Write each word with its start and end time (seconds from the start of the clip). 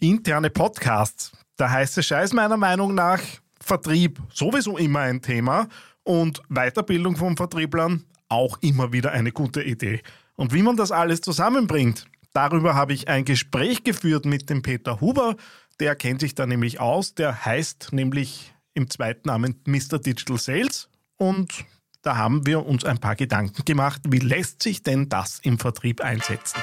interne 0.00 0.50
Podcasts. 0.50 1.32
Der 1.58 1.70
heiße 1.70 2.02
Scheiß 2.02 2.32
meiner 2.32 2.56
Meinung 2.56 2.94
nach, 2.94 3.20
Vertrieb 3.62 4.18
sowieso 4.32 4.78
immer 4.78 5.00
ein 5.00 5.20
Thema 5.20 5.68
und 6.02 6.42
Weiterbildung 6.48 7.16
von 7.16 7.36
Vertrieblern 7.36 8.04
auch 8.28 8.58
immer 8.62 8.92
wieder 8.92 9.12
eine 9.12 9.32
gute 9.32 9.62
Idee. 9.62 10.00
Und 10.36 10.54
wie 10.54 10.62
man 10.62 10.76
das 10.76 10.90
alles 10.90 11.20
zusammenbringt, 11.20 12.06
darüber 12.32 12.74
habe 12.74 12.94
ich 12.94 13.08
ein 13.08 13.26
Gespräch 13.26 13.84
geführt 13.84 14.24
mit 14.24 14.48
dem 14.48 14.62
Peter 14.62 15.00
Huber. 15.00 15.36
Der 15.80 15.94
kennt 15.94 16.20
sich 16.20 16.34
da 16.34 16.46
nämlich 16.46 16.80
aus. 16.80 17.14
Der 17.14 17.44
heißt 17.44 17.92
nämlich 17.92 18.54
im 18.72 18.88
zweiten 18.88 19.28
Namen 19.28 19.60
Mr. 19.66 19.98
Digital 19.98 20.38
Sales. 20.38 20.88
Und 21.16 21.66
da 22.02 22.16
haben 22.16 22.46
wir 22.46 22.64
uns 22.64 22.84
ein 22.84 22.98
paar 22.98 23.16
Gedanken 23.16 23.64
gemacht, 23.66 24.00
wie 24.08 24.20
lässt 24.20 24.62
sich 24.62 24.82
denn 24.82 25.10
das 25.10 25.40
im 25.40 25.58
Vertrieb 25.58 26.00
einsetzen. 26.00 26.60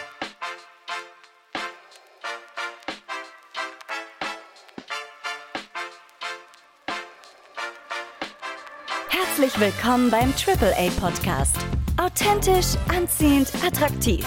Herzlich 9.47 9.73
willkommen 9.73 10.11
beim 10.11 10.33
AAA 10.33 10.89
Podcast. 10.99 11.55
Authentisch, 11.95 12.75
anziehend, 12.89 13.49
attraktiv. 13.65 14.25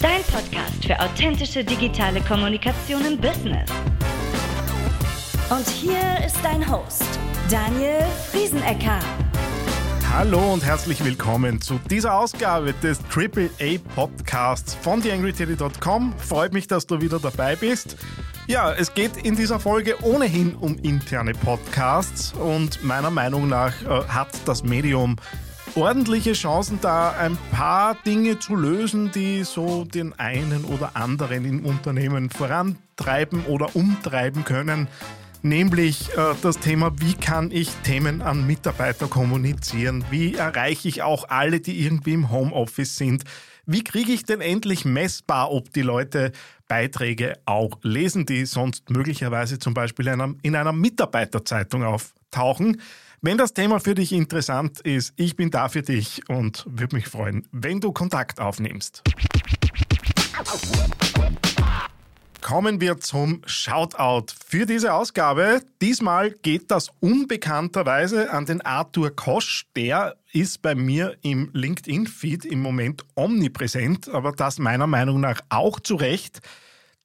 Dein 0.00 0.22
Podcast 0.22 0.82
für 0.86 0.98
authentische 0.98 1.62
digitale 1.62 2.22
Kommunikation 2.22 3.04
im 3.04 3.18
Business. 3.18 3.68
Und 5.50 5.68
hier 5.68 6.00
ist 6.24 6.38
dein 6.42 6.66
Host, 6.72 7.04
Daniel 7.50 8.02
Friesenecker. 8.30 8.98
Hallo 10.10 10.54
und 10.54 10.64
herzlich 10.64 11.04
willkommen 11.04 11.60
zu 11.60 11.78
dieser 11.90 12.14
Ausgabe 12.14 12.72
des 12.72 12.98
AAA 13.14 13.78
Podcasts 13.94 14.74
von 14.74 15.02
TheAngryTeddy.com. 15.02 16.14
Freut 16.16 16.54
mich, 16.54 16.66
dass 16.66 16.86
du 16.86 17.02
wieder 17.02 17.20
dabei 17.20 17.56
bist. 17.56 17.98
Ja, 18.50 18.72
es 18.72 18.94
geht 18.94 19.16
in 19.16 19.36
dieser 19.36 19.60
Folge 19.60 20.02
ohnehin 20.02 20.56
um 20.56 20.76
interne 20.78 21.34
Podcasts 21.34 22.32
und 22.32 22.82
meiner 22.82 23.12
Meinung 23.12 23.46
nach 23.46 23.80
äh, 23.82 24.08
hat 24.08 24.26
das 24.44 24.64
Medium 24.64 25.14
ordentliche 25.76 26.32
Chancen, 26.32 26.80
da 26.82 27.12
ein 27.12 27.38
paar 27.52 27.94
Dinge 28.04 28.40
zu 28.40 28.56
lösen, 28.56 29.12
die 29.12 29.44
so 29.44 29.84
den 29.84 30.18
einen 30.18 30.64
oder 30.64 30.96
anderen 30.96 31.44
im 31.44 31.64
Unternehmen 31.64 32.28
vorantreiben 32.28 33.46
oder 33.46 33.76
umtreiben 33.76 34.44
können. 34.44 34.88
Nämlich 35.42 36.08
äh, 36.16 36.34
das 36.42 36.58
Thema, 36.58 36.90
wie 36.98 37.14
kann 37.14 37.52
ich 37.52 37.70
Themen 37.84 38.20
an 38.20 38.48
Mitarbeiter 38.48 39.06
kommunizieren? 39.06 40.04
Wie 40.10 40.34
erreiche 40.34 40.88
ich 40.88 41.02
auch 41.02 41.28
alle, 41.28 41.60
die 41.60 41.84
irgendwie 41.84 42.14
im 42.14 42.32
Homeoffice 42.32 42.96
sind? 42.96 43.22
Wie 43.72 43.84
kriege 43.84 44.10
ich 44.10 44.24
denn 44.24 44.40
endlich 44.40 44.84
messbar, 44.84 45.52
ob 45.52 45.72
die 45.72 45.82
Leute 45.82 46.32
Beiträge 46.66 47.38
auch 47.44 47.78
lesen, 47.82 48.26
die 48.26 48.44
sonst 48.44 48.90
möglicherweise 48.90 49.60
zum 49.60 49.74
Beispiel 49.74 50.08
in 50.08 50.14
einer, 50.14 50.34
in 50.42 50.56
einer 50.56 50.72
Mitarbeiterzeitung 50.72 51.84
auftauchen? 51.84 52.80
Wenn 53.20 53.38
das 53.38 53.54
Thema 53.54 53.78
für 53.78 53.94
dich 53.94 54.10
interessant 54.10 54.80
ist, 54.80 55.12
ich 55.14 55.36
bin 55.36 55.52
da 55.52 55.68
für 55.68 55.82
dich 55.82 56.28
und 56.28 56.66
würde 56.68 56.96
mich 56.96 57.06
freuen, 57.06 57.46
wenn 57.52 57.78
du 57.78 57.92
Kontakt 57.92 58.40
aufnimmst. 58.40 59.04
Kommen 62.40 62.80
wir 62.80 62.98
zum 62.98 63.42
Shoutout 63.44 64.32
für 64.46 64.66
diese 64.66 64.94
Ausgabe. 64.94 65.60
Diesmal 65.82 66.30
geht 66.30 66.70
das 66.70 66.90
unbekannterweise 67.00 68.32
an 68.32 68.46
den 68.46 68.62
Arthur 68.62 69.14
Kosch. 69.14 69.66
Der 69.76 70.16
ist 70.32 70.62
bei 70.62 70.74
mir 70.74 71.18
im 71.22 71.50
LinkedIn-Feed 71.52 72.46
im 72.46 72.62
Moment 72.62 73.04
omnipräsent, 73.14 74.08
aber 74.08 74.32
das 74.32 74.58
meiner 74.58 74.86
Meinung 74.86 75.20
nach 75.20 75.42
auch 75.50 75.80
zu 75.80 75.96
Recht. 75.96 76.40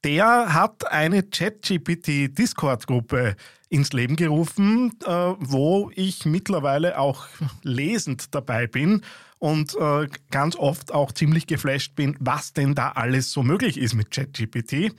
Der 0.03 0.53
hat 0.53 0.89
eine 0.92 1.23
ChatGPT-Discord-Gruppe 1.23 3.36
ins 3.70 3.92
Leben 3.92 4.16
gerufen, 4.16 4.94
äh, 5.05 5.33
wo 5.39 5.92
ich 5.95 6.23
mittlerweile 6.25 6.97
auch 6.97 7.25
lesend 7.64 8.33
dabei 8.33 8.67
bin 8.67 9.02
und 9.39 9.76
äh, 9.76 10.08
ganz 10.31 10.55
oft 10.55 10.93
auch 10.93 11.11
ziemlich 11.11 11.45
geflasht 11.45 11.93
bin, 11.95 12.15
was 12.20 12.54
denn 12.54 12.73
da 12.73 12.92
alles 12.92 13.31
so 13.31 13.43
möglich 13.43 13.77
ist 13.77 13.95
mit 13.95 14.11
ChatGPT. 14.11 14.93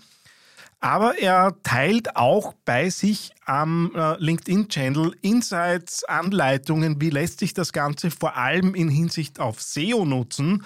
Aber 0.81 1.19
er 1.19 1.57
teilt 1.63 2.17
auch 2.17 2.53
bei 2.65 2.91
sich 2.91 3.33
am 3.45 3.93
äh, 3.95 4.17
LinkedIn-Channel 4.19 5.17
Insights, 5.23 6.05
Anleitungen, 6.05 7.01
wie 7.01 7.11
lässt 7.11 7.41
sich 7.41 7.55
das 7.55 7.73
Ganze 7.73 8.11
vor 8.11 8.37
allem 8.37 8.75
in 8.75 8.89
Hinsicht 8.89 9.41
auf 9.41 9.61
SEO 9.61 10.05
nutzen. 10.05 10.65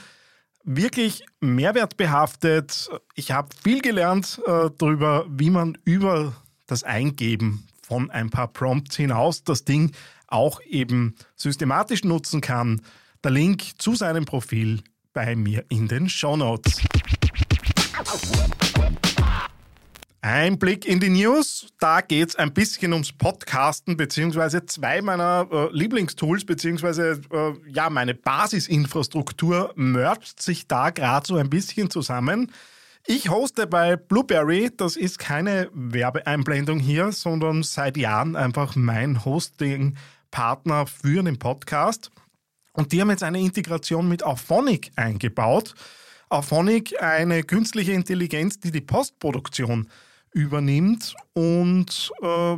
Wirklich 0.65 1.25
mehrwertbehaftet. 1.41 2.91
Ich 3.15 3.31
habe 3.31 3.49
viel 3.63 3.81
gelernt 3.81 4.41
äh, 4.47 4.69
darüber, 4.77 5.27
wie 5.29 5.51
man 5.51 5.79
über 5.85 6.35
das 6.67 6.85
Eingeben 6.85 7.67
von 7.83 8.11
ein 8.11 8.31
paar 8.31 8.49
Prompts 8.49 8.97
hinaus 8.97 9.43
das 9.43 9.65
Ding 9.65 9.93
auch 10.27 10.61
eben 10.63 11.15
systematisch 11.35 12.05
nutzen 12.05 12.41
kann. 12.41 12.83
Der 13.25 13.33
Link 13.33 13.63
zu 13.79 13.95
seinem 13.95 14.25
Profil 14.25 14.83
bei 15.13 15.35
mir 15.35 15.65
in 15.69 15.89
den 15.89 16.09
Show 16.09 16.37
Notes. 16.37 16.81
Ein 20.23 20.59
Blick 20.59 20.85
in 20.85 21.01
die 21.01 21.09
News. 21.09 21.69
Da 21.79 22.03
geht 22.03 22.29
es 22.29 22.37
ein 22.37 22.53
bisschen 22.53 22.93
ums 22.93 23.11
Podcasten, 23.11 23.97
beziehungsweise 23.97 24.67
zwei 24.67 25.01
meiner 25.01 25.49
äh, 25.51 25.69
Lieblingstools, 25.73 26.45
beziehungsweise 26.45 27.23
äh, 27.33 27.53
ja, 27.71 27.89
meine 27.89 28.15
Basisinfrastruktur 28.15 29.73
mergt 29.77 30.43
sich 30.43 30.69
da 30.69 30.91
gerade 30.91 31.27
so 31.27 31.37
ein 31.37 31.49
bisschen 31.49 31.89
zusammen. 31.89 32.53
Ich 33.07 33.31
hoste 33.31 33.67
bei 33.67 33.97
Blueberry, 33.97 34.71
das 34.77 34.97
ist 34.97 35.19
keine 35.19 35.71
Werbeeinblendung 35.73 36.81
hier, 36.81 37.13
sondern 37.13 37.63
seit 37.63 37.97
Jahren 37.97 38.37
einfach 38.37 38.77
mein 38.77 39.25
Hosting-Partner 39.25 40.87
für 40.87 41.23
den 41.23 41.39
Podcast. 41.39 42.11
Und 42.75 42.93
die 42.93 43.01
haben 43.01 43.09
jetzt 43.09 43.23
eine 43.23 43.41
Integration 43.41 44.07
mit 44.07 44.23
Auphonic 44.23 44.91
eingebaut. 44.97 45.75
Auphonic, 46.29 47.03
eine 47.03 47.43
künstliche 47.43 47.93
Intelligenz, 47.93 48.61
die 48.61 48.71
die 48.71 48.83
Postproduktion 48.83 49.89
übernimmt. 50.33 51.15
Und 51.33 52.11
äh, 52.23 52.57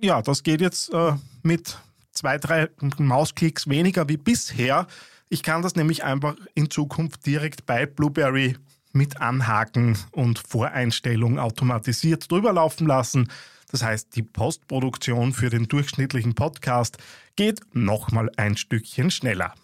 ja, 0.00 0.22
das 0.22 0.42
geht 0.42 0.60
jetzt 0.60 0.92
äh, 0.92 1.12
mit 1.42 1.78
zwei, 2.12 2.38
drei 2.38 2.68
Mausklicks 2.98 3.68
weniger 3.68 4.08
wie 4.08 4.16
bisher. 4.16 4.86
Ich 5.28 5.42
kann 5.42 5.62
das 5.62 5.76
nämlich 5.76 6.04
einfach 6.04 6.36
in 6.54 6.70
Zukunft 6.70 7.24
direkt 7.26 7.66
bei 7.66 7.86
Blueberry 7.86 8.56
mit 8.92 9.20
Anhaken 9.20 9.96
und 10.12 10.40
Voreinstellung 10.40 11.38
automatisiert 11.38 12.30
drüber 12.30 12.52
laufen 12.52 12.86
lassen. 12.86 13.28
Das 13.70 13.82
heißt, 13.82 14.16
die 14.16 14.22
Postproduktion 14.22 15.32
für 15.32 15.48
den 15.48 15.68
durchschnittlichen 15.68 16.34
Podcast 16.34 16.98
geht 17.36 17.60
nochmal 17.72 18.30
ein 18.36 18.56
Stückchen 18.56 19.10
schneller. 19.10 19.54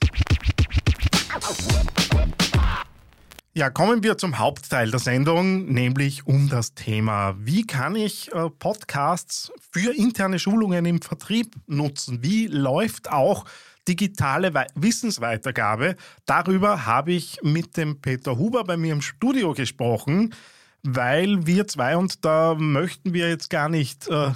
Ja, 3.57 3.71
kommen 3.71 4.03
wir 4.03 4.19
zum 4.19 4.39
Hauptteil 4.39 4.91
der 4.91 5.01
Sendung, 5.01 5.65
nämlich 5.73 6.27
um 6.27 6.51
das 6.51 6.75
Thema, 6.75 7.35
wie 7.39 7.67
kann 7.67 7.97
ich 7.97 8.31
äh, 8.35 8.51
Podcasts 8.51 9.51
für 9.73 9.97
interne 9.97 10.39
Schulungen 10.39 10.85
im 10.85 11.01
Vertrieb 11.01 11.55
nutzen? 11.67 12.23
Wie 12.23 12.49
läuft 12.49 13.11
auch 13.11 13.47
digitale 13.89 14.53
Wissensweitergabe? 14.75 15.97
Darüber 16.27 16.85
habe 16.85 17.13
ich 17.13 17.39
mit 17.43 17.79
dem 17.79 18.03
Peter 18.03 18.37
Huber 18.37 18.63
bei 18.63 18.77
mir 18.77 18.93
im 18.93 19.01
Studio 19.01 19.55
gesprochen, 19.55 20.35
weil 20.83 21.47
wir 21.47 21.67
zwei 21.67 21.97
und 21.97 22.27
da 22.27 22.55
möchten 22.57 23.15
wir 23.15 23.31
jetzt 23.31 23.49
gar 23.49 23.71
nicht 23.71 24.07
äh, 24.09 24.33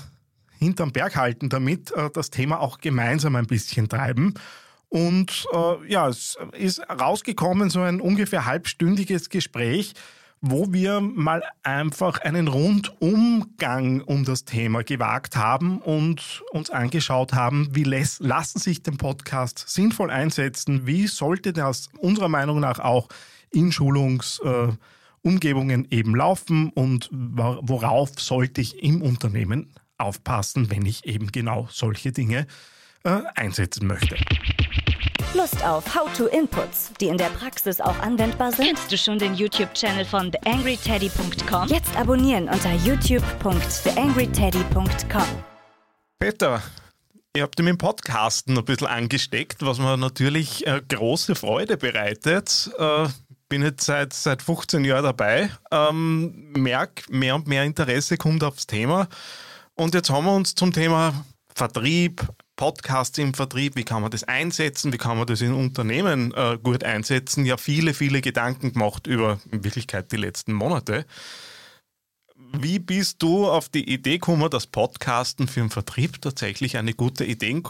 hinterm 0.59 0.92
Berg 0.92 1.16
halten 1.16 1.50
damit, 1.50 1.92
äh, 1.92 2.09
das 2.10 2.30
Thema 2.30 2.60
auch 2.60 2.78
gemeinsam 2.78 3.36
ein 3.36 3.47
bisschen 3.47 3.86
treiben. 3.86 4.32
Und 4.91 5.47
äh, 5.53 5.91
ja, 5.91 6.09
es 6.09 6.37
ist 6.53 6.81
rausgekommen 6.81 7.71
so 7.71 7.81
ein 7.81 8.01
ungefähr 8.01 8.45
halbstündiges 8.45 9.31
Gespräch, 9.31 9.95
wo 10.41 10.73
wir 10.73 11.01
mal 11.01 11.45
einfach 11.62 12.19
einen 12.23 12.49
Rundumgang 12.49 14.01
um 14.01 14.25
das 14.25 14.45
Thema 14.45 14.83
gewagt 14.83 15.37
haben 15.37 15.78
und 15.78 16.42
uns 16.51 16.71
angeschaut 16.71 17.34
haben, 17.34 17.69
wie 17.72 17.84
lassen 17.84 18.59
sich 18.59 18.83
den 18.83 18.97
Podcast 18.97 19.65
sinnvoll 19.69 20.10
einsetzen, 20.10 20.89
wie 20.89 21.07
sollte 21.07 21.53
das 21.53 21.89
unserer 21.98 22.28
Meinung 22.28 22.59
nach 22.59 22.81
auch 22.81 23.07
in 23.51 23.71
Schulungsumgebungen 23.71 25.84
äh, 25.84 25.95
eben 25.95 26.16
laufen? 26.16 26.71
Und 26.71 27.09
worauf 27.13 28.19
sollte 28.19 28.60
ich 28.60 28.83
im 28.83 29.03
Unternehmen 29.03 29.72
aufpassen, 29.98 30.69
wenn 30.71 30.84
ich 30.84 31.04
eben 31.04 31.31
genau 31.31 31.69
solche 31.71 32.10
Dinge 32.10 32.41
äh, 32.41 32.47
einsetzen 33.04 33.86
möchte. 33.86 34.16
Lust 35.34 35.64
auf 35.64 35.94
How-to-Inputs, 35.94 36.92
die 37.00 37.06
in 37.06 37.16
der 37.16 37.28
Praxis 37.28 37.80
auch 37.80 37.97
anwendbar 38.00 38.50
sind? 38.50 38.66
Kennst 38.66 38.91
du 38.91 38.98
schon 38.98 39.16
den 39.18 39.34
YouTube-Channel 39.34 40.04
von 40.04 40.32
theangryteddy.com? 40.32 41.68
Jetzt 41.68 41.97
abonnieren 41.97 42.48
unter 42.48 42.74
youtube.theangryteddy.com. 42.74 45.26
Peter, 46.18 46.60
ihr 47.36 47.44
habt 47.44 47.56
mit 47.58 47.68
dem 47.68 47.78
Podcasten 47.78 48.58
ein 48.58 48.64
bisschen 48.64 48.88
angesteckt, 48.88 49.64
was 49.64 49.78
mir 49.78 49.97
natürlich 49.97 50.66
äh, 50.66 50.82
große 50.88 51.36
Freude 51.36 51.76
bereitet. 51.76 52.72
Äh, 52.76 53.06
bin 53.48 53.62
jetzt 53.62 53.84
seit, 53.84 54.12
seit 54.12 54.42
15 54.42 54.84
Jahren 54.84 55.04
dabei, 55.04 55.50
ähm, 55.70 56.50
merke, 56.52 57.04
mehr 57.08 57.36
und 57.36 57.47
mehr 57.47 57.62
Interesse 57.64 58.16
kommt 58.16 58.42
aufs 58.42 58.66
Thema. 58.66 59.06
Und 59.74 59.94
jetzt 59.94 60.10
haben 60.10 60.24
wir 60.24 60.34
uns 60.34 60.56
zum 60.56 60.72
Thema 60.72 61.24
Vertrieb, 61.54 62.26
Podcasts 62.60 63.16
im 63.16 63.33
Vertrieb, 63.33 63.74
wie 63.74 63.84
kann 63.84 64.03
man 64.03 64.10
das 64.10 64.24
einsetzen, 64.24 64.92
wie 64.92 64.98
kann 64.98 65.16
man 65.16 65.27
das 65.27 65.41
in 65.41 65.54
Unternehmen 65.54 66.34
äh, 66.34 66.59
gut 66.62 66.84
einsetzen, 66.84 67.47
ja 67.47 67.57
viele, 67.57 67.95
viele 67.95 68.21
Gedanken 68.21 68.74
gemacht 68.74 69.07
über 69.07 69.41
in 69.51 69.65
Wirklichkeit 69.65 70.12
die 70.12 70.18
letzten 70.18 70.53
Monate. 70.53 71.07
Wie 72.53 72.78
bist 72.78 73.22
du 73.22 73.48
auf 73.48 73.71
die 73.71 73.91
Idee 73.91 74.18
gekommen, 74.18 74.51
dass 74.51 74.66
Podcasten 74.66 75.48
für 75.48 75.60
den 75.60 75.71
Vertrieb 75.71 76.21
tatsächlich 76.21 76.77
eine 76.77 76.92
gute 76.92 77.24
Idee 77.24 77.62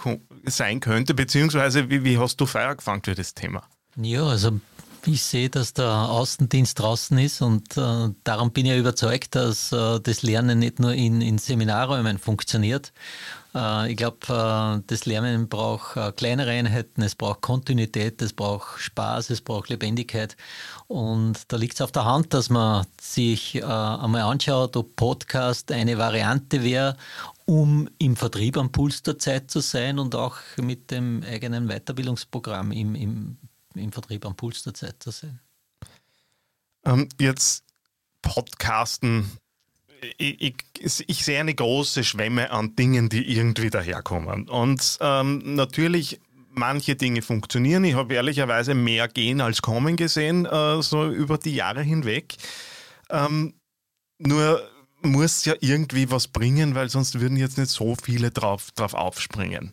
sein 0.47 0.81
könnte, 0.81 1.15
beziehungsweise 1.15 1.89
wie, 1.89 2.03
wie 2.03 2.19
hast 2.19 2.41
du 2.41 2.47
Feuer 2.47 2.75
gefangen 2.75 3.03
für 3.05 3.15
das 3.15 3.35
Thema? 3.35 3.63
Ja, 3.95 4.25
also 4.25 4.61
ich 5.07 5.23
sehe, 5.23 5.51
dass 5.51 5.73
der 5.75 5.89
Außendienst 5.89 6.79
draußen 6.79 7.19
ist 7.19 7.43
und 7.43 7.77
äh, 7.77 8.09
darum 8.25 8.53
bin 8.53 8.67
ich 8.67 8.79
überzeugt, 8.79 9.35
dass 9.35 9.73
äh, 9.73 10.01
das 10.01 10.23
Lernen 10.23 10.59
nicht 10.59 10.79
nur 10.79 10.93
in, 10.93 11.21
in 11.21 11.39
Seminarräumen 11.39 12.19
funktioniert. 12.19 12.93
Äh, 13.55 13.91
ich 13.91 13.97
glaube, 13.97 14.19
äh, 14.29 14.83
das 14.87 15.07
Lernen 15.07 15.49
braucht 15.49 15.97
äh, 15.97 16.13
kleinere 16.13 16.51
Einheiten, 16.51 17.03
es 17.03 17.15
braucht 17.15 17.41
Kontinuität, 17.41 18.21
es 18.23 18.33
braucht 18.33 18.81
Spaß, 18.81 19.31
es 19.31 19.41
braucht 19.41 19.69
Lebendigkeit. 19.69 20.37
Und 20.87 21.53
da 21.53 21.57
liegt 21.57 21.75
es 21.75 21.81
auf 21.81 21.93
der 21.93 22.05
Hand, 22.05 22.35
dass 22.35 22.51
man 22.51 22.87
sich 23.01 23.57
äh, 23.57 23.63
einmal 23.63 24.23
anschaut, 24.23 24.77
ob 24.77 24.97
Podcast 24.97 25.73
eine 25.73 25.99
Variante 25.99 26.63
wäre, 26.63 26.97
um 27.47 27.89
im 27.99 28.17
Vertrieb 28.17 28.57
am 28.57 28.71
Puls 28.71 29.03
der 29.03 29.19
Zeit 29.19 29.51
zu 29.51 29.61
sein 29.61 29.99
und 29.99 30.15
auch 30.15 30.37
mit 30.57 30.91
dem 30.91 31.23
eigenen 31.23 31.69
Weiterbildungsprogramm 31.69 32.73
im, 32.73 32.95
im 32.95 33.37
im 33.75 33.93
Vertrieb 33.93 34.25
am 34.27 34.37
Puls 34.37 34.63
der 34.63 34.75
Zeit 34.75 35.03
zu 35.03 35.11
sein. 35.11 35.41
Ähm, 36.85 37.09
jetzt 37.21 37.65
Podcasten. 38.23 39.31
Ich, 40.17 40.55
ich, 40.79 41.05
ich, 41.09 41.25
sehe 41.25 41.41
eine 41.41 41.55
große 41.55 42.05
Schwemme 42.05 42.51
an 42.51 42.75
Dingen, 42.75 43.11
die 43.11 43.37
irgendwie 43.37 43.69
daherkommen. 43.69 44.49
Und 44.49 44.99
ähm, 45.01 45.55
natürlich, 45.57 46.21
manche 46.49 46.97
Dinge 46.97 47.23
funktionieren. 47.23 47.85
Ich 47.85 47.95
habe 47.95 48.15
ehrlicherweise 48.15 48.75
mehr 48.75 49.09
gehen 49.09 49.41
als 49.41 49.63
kommen 49.63 49.97
gesehen, 49.97 50.47
äh, 50.47 50.83
so 50.83 51.11
über 51.11 51.39
die 51.39 51.55
Jahre 51.55 51.83
hinweg. 51.83 52.37
Ähm, 53.11 53.55
nur 54.19 54.63
muss 55.03 55.45
ja 55.45 55.55
irgendwie 55.61 56.11
was 56.11 56.29
bringen, 56.29 56.75
weil 56.75 56.89
sonst 56.89 57.21
würden 57.21 57.37
jetzt 57.37 57.59
nicht 57.59 57.71
so 57.71 57.95
viele 58.03 58.31
drauf, 58.31 58.71
drauf 58.73 58.95
aufspringen. 58.95 59.73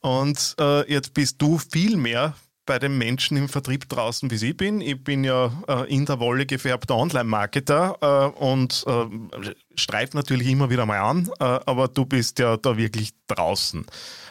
Und 0.00 0.54
äh, 0.60 0.90
jetzt 0.92 1.14
bist 1.14 1.40
du 1.40 1.58
viel 1.58 1.96
mehr 1.96 2.34
bei 2.66 2.78
den 2.78 2.98
Menschen 2.98 3.36
im 3.36 3.48
Vertrieb 3.48 3.88
draußen, 3.88 4.30
wie 4.30 4.50
ich 4.50 4.56
bin. 4.56 4.80
Ich 4.80 5.02
bin 5.02 5.24
ja 5.24 5.50
äh, 5.68 5.92
in 5.92 6.04
der 6.04 6.20
Wolle 6.20 6.44
gefärbter 6.44 6.96
Online-Marketer 6.96 7.96
äh, 8.36 8.44
und 8.44 8.84
äh, 8.86 9.54
streife 9.76 10.16
natürlich 10.16 10.48
immer 10.48 10.68
wieder 10.68 10.84
mal 10.84 10.98
an, 10.98 11.30
äh, 11.40 11.44
aber 11.44 11.88
du 11.88 12.04
bist 12.04 12.38
ja 12.38 12.56
da 12.56 12.76
wirklich 12.76 13.12
draußen. 13.28 13.86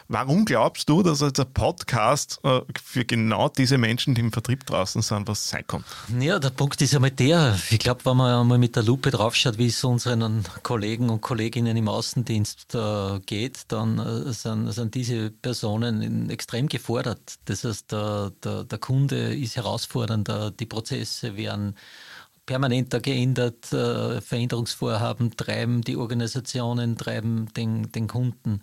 Warum 0.08 0.44
glaubst 0.44 0.88
du, 0.88 1.02
dass 1.02 1.22
als 1.22 1.40
ein 1.40 1.52
Podcast 1.52 2.38
äh, 2.44 2.60
für 2.82 3.04
genau 3.04 3.48
diese 3.48 3.76
Menschen, 3.76 4.14
die 4.14 4.20
im 4.20 4.32
Vertrieb 4.32 4.64
draußen 4.64 5.02
sind, 5.02 5.26
was 5.26 5.48
sein 5.48 5.66
kann? 5.66 5.84
Ja, 6.20 6.38
der 6.38 6.50
Punkt 6.50 6.80
ist 6.80 6.94
einmal 6.94 7.10
der, 7.10 7.58
ich 7.70 7.78
glaube, 7.80 8.04
wenn 8.04 8.16
man 8.16 8.40
einmal 8.40 8.58
mit 8.58 8.76
der 8.76 8.84
Lupe 8.84 9.10
draufschaut, 9.10 9.58
wie 9.58 9.66
es 9.66 9.82
unseren 9.82 10.44
Kollegen 10.62 11.10
und 11.10 11.22
Kolleginnen 11.22 11.76
im 11.76 11.88
Außendienst 11.88 12.74
äh, 12.74 13.18
geht, 13.26 13.62
dann 13.68 13.98
äh, 13.98 14.32
sind, 14.32 14.70
sind, 14.72 14.94
diese 14.94 15.30
Personen 15.30 16.30
extrem 16.30 16.68
gefordert. 16.68 17.34
Das 17.46 17.64
heißt, 17.64 17.90
der, 17.90 18.32
der, 18.44 18.64
der 18.64 18.78
Kunde 18.78 19.34
ist 19.34 19.56
herausfordernder, 19.56 20.52
die 20.52 20.66
Prozesse 20.66 21.36
werden 21.36 21.74
permanenter 22.46 23.00
geändert, 23.00 23.72
äh, 23.72 24.20
Veränderungsvorhaben 24.20 25.36
treiben 25.36 25.82
die 25.82 25.96
Organisationen, 25.96 26.96
treiben 26.96 27.52
den, 27.54 27.90
den 27.90 28.06
Kunden. 28.06 28.62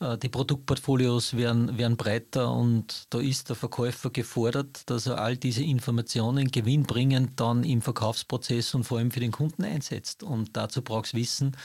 Äh, 0.00 0.18
die 0.18 0.28
Produktportfolios 0.28 1.36
werden, 1.36 1.76
werden 1.78 1.96
breiter 1.96 2.52
und 2.52 3.06
da 3.10 3.20
ist 3.20 3.48
der 3.48 3.56
Verkäufer 3.56 4.10
gefordert, 4.10 4.82
dass 4.86 5.06
er 5.06 5.20
all 5.20 5.36
diese 5.36 5.62
Informationen 5.62 6.50
gewinnbringend 6.50 7.38
dann 7.38 7.64
im 7.64 7.82
Verkaufsprozess 7.82 8.74
und 8.74 8.84
vor 8.84 8.98
allem 8.98 9.10
für 9.10 9.20
den 9.20 9.32
Kunden 9.32 9.64
einsetzt. 9.64 10.22
Und 10.22 10.56
dazu 10.56 10.82
braucht 10.82 11.06
es 11.06 11.14
Wissen. 11.14 11.56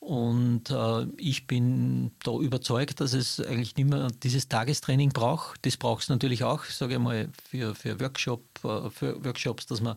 Und 0.00 0.70
äh, 0.70 1.06
ich 1.16 1.46
bin 1.46 2.12
da 2.22 2.32
überzeugt, 2.32 3.00
dass 3.00 3.12
es 3.12 3.40
eigentlich 3.40 3.76
nicht 3.76 3.88
mehr 3.88 4.08
dieses 4.22 4.48
Tagestraining 4.48 5.10
braucht. 5.10 5.64
Das 5.64 5.76
braucht 5.76 6.02
es 6.02 6.08
natürlich 6.08 6.44
auch, 6.44 6.64
sage 6.64 6.94
ich 6.94 7.00
mal, 7.00 7.28
für, 7.48 7.74
für, 7.74 8.00
Workshop, 8.00 8.42
äh, 8.64 8.90
für 8.90 9.24
Workshops, 9.24 9.66
dass 9.66 9.80
man 9.80 9.96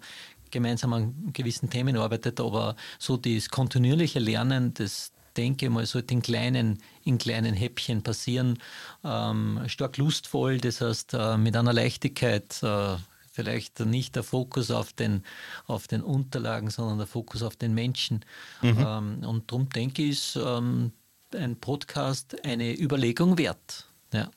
gemeinsam 0.51 0.93
an 0.93 1.13
gewissen 1.31 1.69
Themen 1.69 1.95
arbeitet, 1.95 2.39
aber 2.39 2.75
so 2.97 3.17
das 3.17 3.49
kontinuierliche 3.49 4.17
Lernen, 4.17 4.73
das, 4.73 5.11
denke 5.37 5.69
mal, 5.69 5.85
sollte 5.85 6.13
in 6.13 6.21
kleinen, 6.21 6.81
in 7.03 7.17
kleinen 7.17 7.53
Häppchen 7.53 8.03
passieren. 8.03 8.59
Ähm, 9.03 9.61
stark 9.67 9.97
lustvoll, 9.97 10.59
das 10.59 10.81
heißt 10.81 11.13
äh, 11.13 11.37
mit 11.37 11.55
einer 11.55 11.73
Leichtigkeit. 11.73 12.61
Äh, 12.63 12.97
vielleicht 13.31 13.79
nicht 13.79 14.15
der 14.15 14.23
Fokus 14.23 14.69
auf 14.69 14.91
den, 14.91 15.23
auf 15.65 15.87
den 15.87 16.01
Unterlagen, 16.01 16.69
sondern 16.69 16.97
der 16.97 17.07
Fokus 17.07 17.41
auf 17.41 17.55
den 17.55 17.73
Menschen. 17.73 18.25
Mhm. 18.61 18.77
Ähm, 18.85 19.23
und 19.25 19.51
darum 19.51 19.69
denke 19.69 20.01
ich, 20.01 20.09
ist 20.09 20.35
ähm, 20.35 20.91
ein 21.33 21.55
Podcast 21.55 22.43
eine 22.43 22.77
Überlegung 22.77 23.37
wert. 23.37 23.87
Ja. 24.13 24.29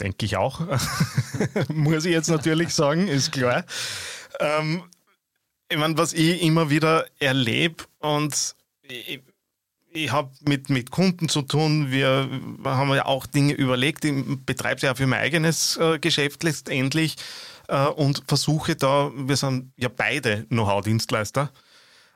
Denke 0.00 0.26
ich 0.26 0.36
auch. 0.36 0.60
Muss 1.68 2.04
ich 2.04 2.12
jetzt 2.12 2.30
natürlich 2.30 2.74
sagen, 2.74 3.08
ist 3.08 3.32
klar. 3.32 3.64
Ähm, 4.40 4.82
ich 5.68 5.78
meine, 5.78 5.96
was 5.96 6.12
ich 6.12 6.42
immer 6.42 6.68
wieder 6.70 7.06
erlebe 7.18 7.84
und 8.00 8.56
ich, 8.82 9.22
ich 9.92 10.12
habe 10.12 10.30
mit, 10.46 10.70
mit 10.70 10.90
Kunden 10.90 11.28
zu 11.28 11.42
tun. 11.42 11.90
Wir 11.90 12.28
haben 12.64 12.94
ja 12.94 13.06
auch 13.06 13.26
Dinge 13.26 13.52
überlegt. 13.52 14.04
Ich 14.04 14.14
betreibe 14.46 14.80
ja 14.80 14.94
für 14.94 15.06
mein 15.06 15.20
eigenes 15.20 15.76
äh, 15.76 15.98
Geschäft 15.98 16.42
letztendlich 16.42 17.16
äh, 17.68 17.86
und 17.86 18.22
versuche 18.26 18.76
da, 18.76 19.10
wir 19.14 19.36
sind 19.36 19.72
ja 19.76 19.88
beide 19.88 20.44
Know-how-Dienstleister 20.48 21.50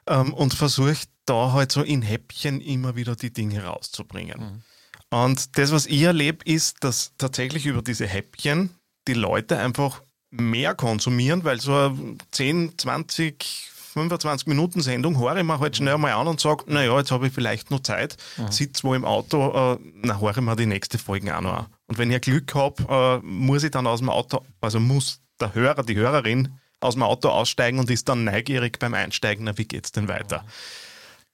ähm, 0.06 0.32
und 0.34 0.54
versuche 0.54 0.96
da 1.26 1.52
halt 1.52 1.72
so 1.72 1.82
in 1.82 2.02
Häppchen 2.02 2.60
immer 2.60 2.96
wieder 2.96 3.16
die 3.16 3.32
Dinge 3.32 3.64
rauszubringen. 3.64 4.40
Mhm. 4.40 4.62
Und 5.10 5.56
das, 5.58 5.72
was 5.72 5.86
ich 5.86 6.02
erlebe, 6.02 6.44
ist, 6.44 6.82
dass 6.82 7.12
tatsächlich 7.18 7.66
über 7.66 7.82
diese 7.82 8.06
Häppchen 8.06 8.70
die 9.06 9.14
Leute 9.14 9.58
einfach 9.58 10.02
mehr 10.30 10.74
konsumieren, 10.74 11.44
weil 11.44 11.60
so 11.60 11.96
10, 12.32 12.76
20, 12.76 13.70
25 13.96 14.46
Minuten 14.46 14.82
Sendung 14.82 15.18
höre 15.18 15.36
ich 15.36 15.42
mir 15.42 15.58
halt 15.58 15.74
schnell 15.74 15.96
mal 15.96 16.12
an 16.12 16.28
und 16.28 16.38
sage, 16.38 16.64
naja, 16.66 16.98
jetzt 16.98 17.10
habe 17.10 17.28
ich 17.28 17.32
vielleicht 17.32 17.70
noch 17.70 17.80
Zeit, 17.80 18.18
mhm. 18.36 18.52
sitze 18.52 18.84
wo 18.84 18.94
im 18.94 19.06
Auto, 19.06 19.74
äh, 19.74 19.78
na, 20.02 20.20
höre 20.20 20.36
ich 20.36 20.42
mir 20.42 20.54
die 20.54 20.66
nächste 20.66 20.98
Folge 20.98 21.34
auch 21.34 21.40
noch 21.40 21.54
an. 21.54 21.66
Und 21.86 21.96
wenn 21.96 22.10
ich 22.10 22.20
Glück 22.20 22.54
habe, 22.54 23.22
äh, 23.22 23.26
muss 23.26 23.64
ich 23.64 23.70
dann 23.70 23.86
aus 23.86 24.00
dem 24.00 24.10
Auto, 24.10 24.44
also 24.60 24.80
muss 24.80 25.20
der 25.40 25.54
Hörer, 25.54 25.82
die 25.82 25.96
Hörerin 25.96 26.58
aus 26.80 26.92
dem 26.92 27.04
Auto 27.04 27.30
aussteigen 27.30 27.78
und 27.78 27.88
ist 27.88 28.06
dann 28.10 28.24
neugierig 28.24 28.78
beim 28.78 28.92
Einsteigen, 28.92 29.46
na, 29.46 29.56
wie 29.56 29.64
geht 29.64 29.86
es 29.86 29.92
denn 29.92 30.08
weiter? 30.08 30.42
Mhm. 30.42 30.48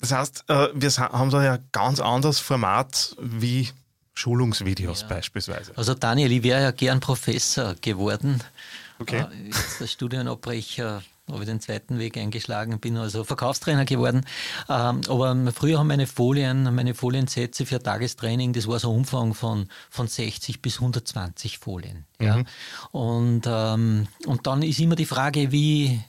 Das 0.00 0.12
heißt, 0.12 0.44
äh, 0.46 0.68
wir 0.72 0.90
haben 0.90 1.30
da 1.30 1.42
ja 1.42 1.58
ganz 1.72 1.98
anderes 1.98 2.38
Format 2.38 3.16
wie 3.20 3.70
Schulungsvideos 4.14 5.02
ja. 5.02 5.08
beispielsweise. 5.08 5.72
Also 5.76 5.94
Daniel, 5.94 6.30
ich 6.30 6.44
wäre 6.44 6.62
ja 6.62 6.70
gern 6.70 7.00
Professor 7.00 7.74
geworden. 7.80 8.40
Okay. 9.00 9.26
Äh, 9.32 9.46
jetzt 9.46 9.80
der 9.80 9.86
Studienabbrecher 9.88 11.02
habe 11.32 11.42
ich 11.44 11.48
den 11.48 11.60
zweiten 11.60 11.98
Weg 11.98 12.16
eingeschlagen, 12.16 12.78
bin 12.80 12.96
also 12.96 13.24
Verkaufstrainer 13.24 13.84
geworden. 13.84 14.24
Ähm, 14.68 15.00
aber 15.08 15.52
früher 15.52 15.78
haben 15.78 15.88
meine 15.88 16.06
Folien, 16.06 16.74
meine 16.74 16.94
Foliensätze 16.94 17.66
für 17.66 17.82
Tagestraining, 17.82 18.52
das 18.52 18.68
war 18.68 18.78
so 18.78 18.90
ein 18.90 18.98
Umfang 18.98 19.34
von, 19.34 19.68
von 19.90 20.08
60 20.08 20.62
bis 20.62 20.76
120 20.76 21.58
Folien. 21.58 22.04
Ja. 22.20 22.36
Mhm. 22.38 22.46
Und, 22.92 23.42
ähm, 23.46 24.08
und 24.26 24.46
dann 24.46 24.62
ist 24.62 24.80
immer 24.80 24.96
die 24.96 25.06
Frage, 25.06 25.52
wie, 25.52 26.00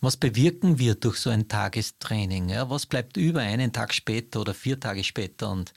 was 0.00 0.16
bewirken 0.16 0.78
wir 0.78 0.94
durch 0.94 1.16
so 1.16 1.30
ein 1.30 1.48
Tagestraining? 1.48 2.48
Ja? 2.50 2.68
Was 2.68 2.86
bleibt 2.86 3.16
über 3.16 3.40
einen 3.40 3.72
Tag 3.72 3.94
später 3.94 4.40
oder 4.40 4.54
vier 4.54 4.78
Tage 4.78 5.04
später? 5.04 5.50
Und 5.50 5.72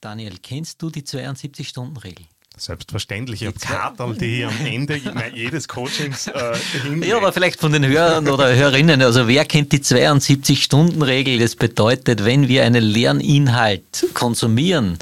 Daniel, 0.00 0.38
kennst 0.42 0.82
du 0.82 0.90
die 0.90 1.02
72-Stunden-Regel? 1.02 2.26
Selbstverständlich. 2.58 3.42
Ich 3.42 3.48
habe 3.48 3.58
Karten, 3.58 4.18
die 4.18 4.42
am 4.42 4.54
Ende 4.64 4.98
jedes 5.34 5.68
Coachings 5.68 6.26
äh, 6.26 6.56
Ja, 7.04 7.18
aber 7.18 7.30
vielleicht 7.32 7.60
von 7.60 7.70
den 7.70 7.86
Hörern 7.86 8.28
oder 8.28 8.54
Hörerinnen. 8.54 9.02
Also 9.02 9.28
wer 9.28 9.44
kennt 9.44 9.72
die 9.72 9.80
72-Stunden-Regel? 9.80 11.38
Das 11.38 11.54
bedeutet, 11.54 12.24
wenn 12.24 12.48
wir 12.48 12.64
einen 12.64 12.82
Lerninhalt 12.82 14.06
konsumieren, 14.14 14.98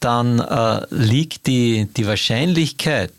dann 0.00 0.40
äh, 0.40 0.84
liegt 0.90 1.46
die, 1.46 1.88
die 1.96 2.06
Wahrscheinlichkeit 2.08 3.12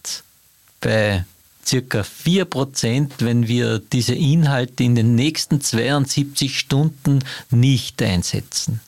bei 0.81 1.23
circa 1.65 2.01
4%, 2.01 3.11
wenn 3.19 3.47
wir 3.47 3.79
diese 3.79 4.13
Inhalte 4.13 4.83
in 4.83 4.95
den 4.95 5.15
nächsten 5.15 5.61
72 5.61 6.57
Stunden 6.57 7.19
nicht 7.49 8.01
einsetzen. 8.01 8.81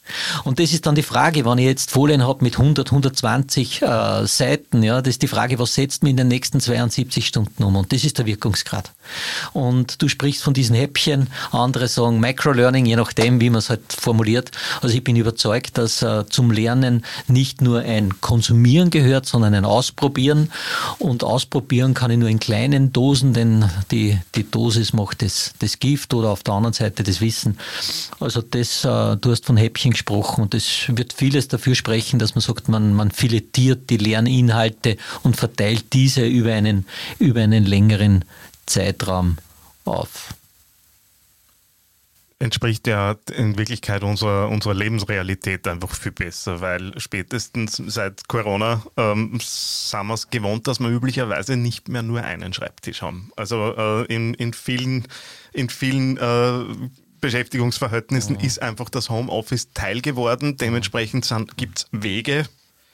Und 0.43 0.59
das 0.59 0.73
ist 0.73 0.85
dann 0.85 0.95
die 0.95 1.03
Frage, 1.03 1.45
wenn 1.45 1.57
ich 1.57 1.65
jetzt 1.65 1.91
Folien 1.91 2.23
habe 2.23 2.43
mit 2.43 2.57
100, 2.57 2.87
120 2.87 3.81
äh, 3.81 4.25
Seiten, 4.25 4.83
ja, 4.83 5.01
das 5.01 5.11
ist 5.11 5.21
die 5.21 5.27
Frage, 5.27 5.59
was 5.59 5.75
setzt 5.75 6.03
man 6.03 6.11
in 6.11 6.17
den 6.17 6.27
nächsten 6.27 6.59
72 6.59 7.25
Stunden 7.25 7.63
um? 7.63 7.75
Und 7.75 7.91
das 7.93 8.03
ist 8.03 8.17
der 8.17 8.25
Wirkungsgrad. 8.25 8.91
Und 9.53 10.01
du 10.01 10.07
sprichst 10.07 10.43
von 10.43 10.53
diesen 10.53 10.75
Häppchen, 10.75 11.27
andere 11.51 11.87
sagen 11.87 12.19
Microlearning, 12.19 12.85
je 12.85 12.95
nachdem, 12.95 13.39
wie 13.41 13.49
man 13.49 13.59
es 13.59 13.69
halt 13.69 13.93
formuliert. 13.93 14.51
Also 14.81 14.95
ich 14.95 15.03
bin 15.03 15.15
überzeugt, 15.15 15.77
dass 15.77 16.01
äh, 16.01 16.25
zum 16.27 16.51
Lernen 16.51 17.05
nicht 17.27 17.61
nur 17.61 17.81
ein 17.81 18.21
Konsumieren 18.21 18.89
gehört, 18.89 19.25
sondern 19.25 19.53
ein 19.53 19.65
Ausprobieren. 19.65 20.51
Und 20.99 21.23
ausprobieren 21.23 21.93
kann 21.93 22.11
ich 22.11 22.17
nur 22.17 22.29
in 22.29 22.39
kleinen 22.39 22.62
Dosen, 22.93 23.33
denn 23.33 23.69
die, 23.91 24.19
die 24.35 24.49
Dosis 24.49 24.93
macht 24.93 25.21
das, 25.21 25.53
das 25.59 25.79
Gift 25.79 26.13
oder 26.13 26.29
auf 26.29 26.43
der 26.43 26.53
anderen 26.53 26.73
Seite 26.73 27.03
das 27.03 27.21
Wissen. 27.21 27.57
Also 28.19 28.41
das, 28.41 28.85
äh, 28.85 29.17
du 29.17 29.31
hast 29.31 29.45
von 29.45 29.57
Häppchen 29.57 29.91
gesprochen 29.91 30.43
und 30.43 30.53
das 30.53 30.85
wird 30.87 31.13
vieles 31.13 31.47
dafür 31.47 31.75
sprechen, 31.75 32.19
dass 32.19 32.35
man 32.35 32.41
sagt, 32.41 32.69
man, 32.69 32.93
man 32.93 33.11
filetiert 33.11 33.89
die 33.89 33.97
Lerninhalte 33.97 34.97
und 35.23 35.35
verteilt 35.35 35.93
diese 35.93 36.25
über 36.25 36.53
einen, 36.53 36.85
über 37.19 37.41
einen 37.41 37.65
längeren 37.65 38.25
Zeitraum 38.65 39.37
auf 39.85 40.35
entspricht 42.43 42.87
ja 42.87 43.15
in 43.33 43.57
Wirklichkeit 43.57 44.03
unserer, 44.03 44.49
unserer 44.49 44.73
Lebensrealität 44.73 45.65
einfach 45.65 45.95
viel 45.95 46.11
besser, 46.11 46.59
weil 46.59 46.99
spätestens 46.99 47.81
seit 47.87 48.27
Corona 48.27 48.83
ähm, 48.97 49.39
sind 49.41 50.07
wir 50.07 50.13
es 50.13 50.29
gewohnt, 50.29 50.67
dass 50.67 50.79
wir 50.81 50.89
üblicherweise 50.89 51.55
nicht 51.55 51.87
mehr 51.87 52.03
nur 52.03 52.21
einen 52.21 52.53
Schreibtisch 52.53 53.01
haben. 53.01 53.31
Also 53.37 53.73
äh, 53.77 54.13
in, 54.13 54.33
in 54.33 54.51
vielen, 54.51 55.07
in 55.53 55.69
vielen 55.69 56.17
äh, 56.17 56.89
Beschäftigungsverhältnissen 57.21 58.35
mhm. 58.35 58.43
ist 58.43 58.61
einfach 58.61 58.89
das 58.89 59.09
Homeoffice 59.09 59.71
Teil 59.73 60.01
geworden. 60.01 60.57
Dementsprechend 60.57 61.33
gibt 61.55 61.79
es 61.79 61.87
Wege, 61.93 62.45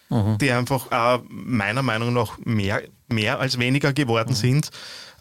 mhm. 0.10 0.38
die 0.38 0.51
einfach 0.51 0.91
äh, 0.91 1.24
meiner 1.27 1.82
Meinung 1.82 2.13
nach 2.13 2.38
mehr, 2.38 2.84
mehr 3.08 3.39
als 3.39 3.58
weniger 3.58 3.94
geworden 3.94 4.34
mhm. 4.34 4.36
sind. 4.36 4.70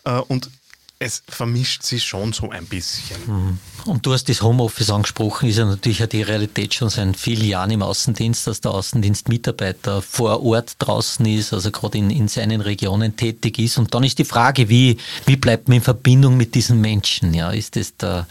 Äh, 0.05 0.19
und 0.19 0.51
es 1.01 1.23
vermischt 1.29 1.85
sich 1.85 2.05
schon 2.05 2.33
so 2.33 2.51
ein 2.51 2.67
bisschen. 2.67 3.17
Mhm. 3.27 3.59
Und 3.85 4.05
du 4.05 4.13
hast 4.13 4.29
das 4.29 4.43
Homeoffice 4.43 4.91
angesprochen, 4.91 5.49
ist 5.49 5.59
ja 5.59 5.65
natürlich 5.65 6.05
die 6.09 6.23
Realität 6.23 6.75
schon 6.75 6.89
seit 6.89 7.17
vielen 7.17 7.47
Jahren 7.47 7.71
im 7.71 7.83
Außendienst, 7.83 8.49
dass 8.49 8.61
der 8.61 8.73
Außendienstmitarbeiter 8.73 10.03
vor 10.03 10.43
Ort 10.43 10.75
draußen 10.79 11.25
ist, 11.27 11.53
also 11.53 11.71
gerade 11.71 11.99
in, 11.99 12.11
in 12.11 12.27
seinen 12.27 12.61
Regionen 12.61 13.17
tätig 13.17 13.61
ist. 13.61 13.79
Und 13.79 13.95
dann 13.95 14.03
ist 14.03 14.19
die 14.19 14.25
Frage, 14.25 14.69
wie, 14.69 14.99
wie 15.27 15.37
bleibt 15.37 15.69
man 15.69 15.77
in 15.77 15.83
Verbindung 15.83 16.37
mit 16.37 16.57
diesen 16.57 16.81
Menschen? 16.81 17.33
Ja, 17.33 17.53
ist 17.53 17.77
das 17.77 17.97
der, 17.97 18.27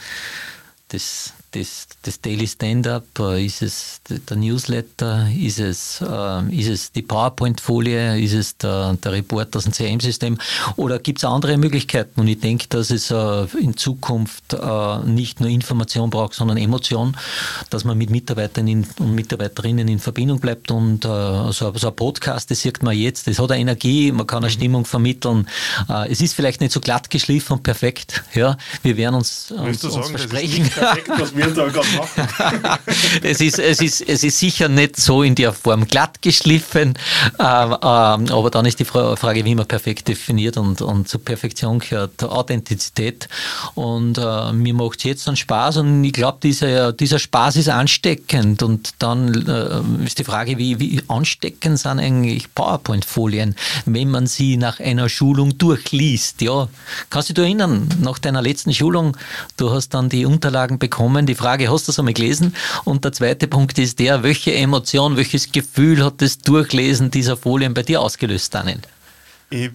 das, 0.90 1.34
das, 1.52 1.88
das 2.02 2.20
Daily 2.22 2.48
Stand-up, 2.48 3.06
äh, 3.20 3.46
ist 3.46 3.62
es 3.62 4.02
der 4.10 4.38
Newsletter, 4.38 5.30
ist 5.32 5.60
es, 5.60 6.02
äh, 6.02 6.56
ist 6.56 6.68
es 6.68 6.92
die 6.92 7.02
PowerPoint-Folie, 7.02 8.20
ist 8.20 8.34
es 8.34 8.58
der, 8.58 8.98
der 9.02 9.14
Report 9.14 9.56
aus 9.56 9.64
dem 9.64 9.74
CM-System 9.74 10.38
oder 10.76 11.00
gibt 11.00 11.20
es 11.20 11.24
andere 11.24 11.58
Möglichkeiten? 11.58 12.20
Und 12.20 12.28
ich 12.28 12.40
denke, 12.40 12.68
dass 12.68 12.90
es 12.90 13.12
äh, 13.12 13.46
in 13.62 13.78
Zukunft 13.78 14.56
nicht 15.06 15.40
nur 15.40 15.50
Information 15.50 16.10
braucht, 16.10 16.34
sondern 16.34 16.58
Emotion, 16.58 17.16
dass 17.70 17.84
man 17.84 17.98
mit 17.98 18.10
Mitarbeitern 18.10 18.86
und 19.00 19.16
Mitarbeiterinnen 19.16 19.88
in 19.88 20.00
Verbindung 20.00 20.40
bleibt 20.40 20.72
und 20.72 21.04
so, 21.04 21.52
so 21.52 21.88
ein 21.88 21.96
Podcast, 21.96 22.50
das 22.50 22.62
sieht 22.62 22.82
man 22.84 22.98
jetzt, 22.98 23.28
das 23.28 23.40
hat 23.40 23.52
eine 23.52 23.62
Energie, 23.62 24.12
man 24.12 24.26
kann 24.26 24.40
eine 24.40 24.48
mhm. 24.48 24.54
Stimmung 24.54 24.86
vermitteln. 24.86 25.48
Es 26.10 26.22
ist 26.22 26.34
vielleicht 26.34 26.62
nicht 26.62 26.74
so 26.74 26.80
glatt 26.80 27.10
geschliffen 27.10 27.58
und 27.58 27.64
perfekt, 27.64 28.24
ja, 28.34 28.58
wir 28.84 28.98
werden 28.98 29.16
uns, 29.16 29.52
uns, 29.52 29.84
uns 29.84 29.94
sagen, 29.94 30.10
versprechen. 30.10 30.70
Perfekt, 30.70 31.10
was 31.18 31.36
gerade 31.38 31.88
machen. 31.98 32.80
es, 33.24 33.42
ist, 33.42 33.60
es, 33.60 33.82
ist, 33.82 34.02
es 34.02 34.24
ist 34.24 34.40
sicher 34.40 34.70
nicht 34.70 34.98
so 34.98 35.24
in 35.24 35.36
der 35.36 35.54
Form 35.54 35.86
glatt 35.86 36.22
geschliffen, 36.22 36.98
ähm, 37.40 37.72
ähm, 37.72 37.78
aber 37.82 38.50
dann 38.52 38.66
ist 38.66 38.80
die 38.80 38.86
Frage, 38.86 39.46
wie 39.46 39.56
man 39.56 39.66
perfekt 39.66 40.08
definiert 40.08 40.58
und, 40.58 40.82
und 40.82 41.08
zur 41.08 41.24
Perfektion 41.24 41.80
gehört 41.80 42.24
Authentizität. 42.24 43.28
Und 43.76 44.18
äh, 44.18 44.54
mir 44.54 44.74
macht 44.74 45.00
es 45.00 45.04
jetzt 45.04 45.28
dann 45.28 45.36
Spaß 45.36 45.78
und 45.78 46.04
ich 46.04 46.14
glaube, 46.14 46.40
dieser, 46.42 46.94
dieser 46.94 47.20
Spaß 47.20 47.58
ist 47.58 47.70
ansteckend. 47.70 48.64
Und 48.64 48.92
dann 49.00 49.34
äh, 49.48 50.06
ist 50.06 50.20
die 50.20 50.24
Frage, 50.24 50.58
wie, 50.58 50.80
wie 50.80 51.02
ansteckend 51.08 51.80
sind 51.80 52.00
eigentlich 52.00 52.54
PowerPoint-Folien, 52.54 53.56
wenn 53.86 54.10
man 54.10 54.28
sie 54.28 54.58
nach 54.58 54.80
einer 54.80 55.10
Schulung 55.10 55.58
durchliest. 55.58 56.42
Ja, 56.42 56.68
kannst 57.10 57.30
du 57.30 57.34
dich 57.34 57.44
erinnern, 57.44 57.88
nach 58.02 58.20
deiner 58.20 58.42
letzten 58.42 58.74
Schulung, 58.74 59.18
du 59.58 59.72
hast 59.72 59.90
dann 59.94 60.10
die 60.10 60.26
Unterlagen 60.26 60.80
bekommen, 60.80 61.27
die 61.28 61.36
Frage, 61.36 61.72
hast 61.72 61.88
du 61.88 61.92
das 61.92 62.00
einmal 62.00 62.14
gelesen? 62.14 62.56
Und 62.84 63.06
der 63.06 63.12
zweite 63.12 63.48
Punkt 63.48 63.78
ist 63.78 64.00
der, 64.00 64.24
welche 64.24 64.54
Emotion, 64.54 65.18
welches 65.18 65.52
Gefühl 65.52 66.04
hat 66.04 66.22
das 66.22 66.40
Durchlesen 66.40 67.12
dieser 67.12 67.38
Folien 67.38 67.74
bei 67.74 67.84
dir 67.84 68.02
ausgelöst, 68.02 68.54
Daniel? 68.54 68.80
Ich 69.50 69.72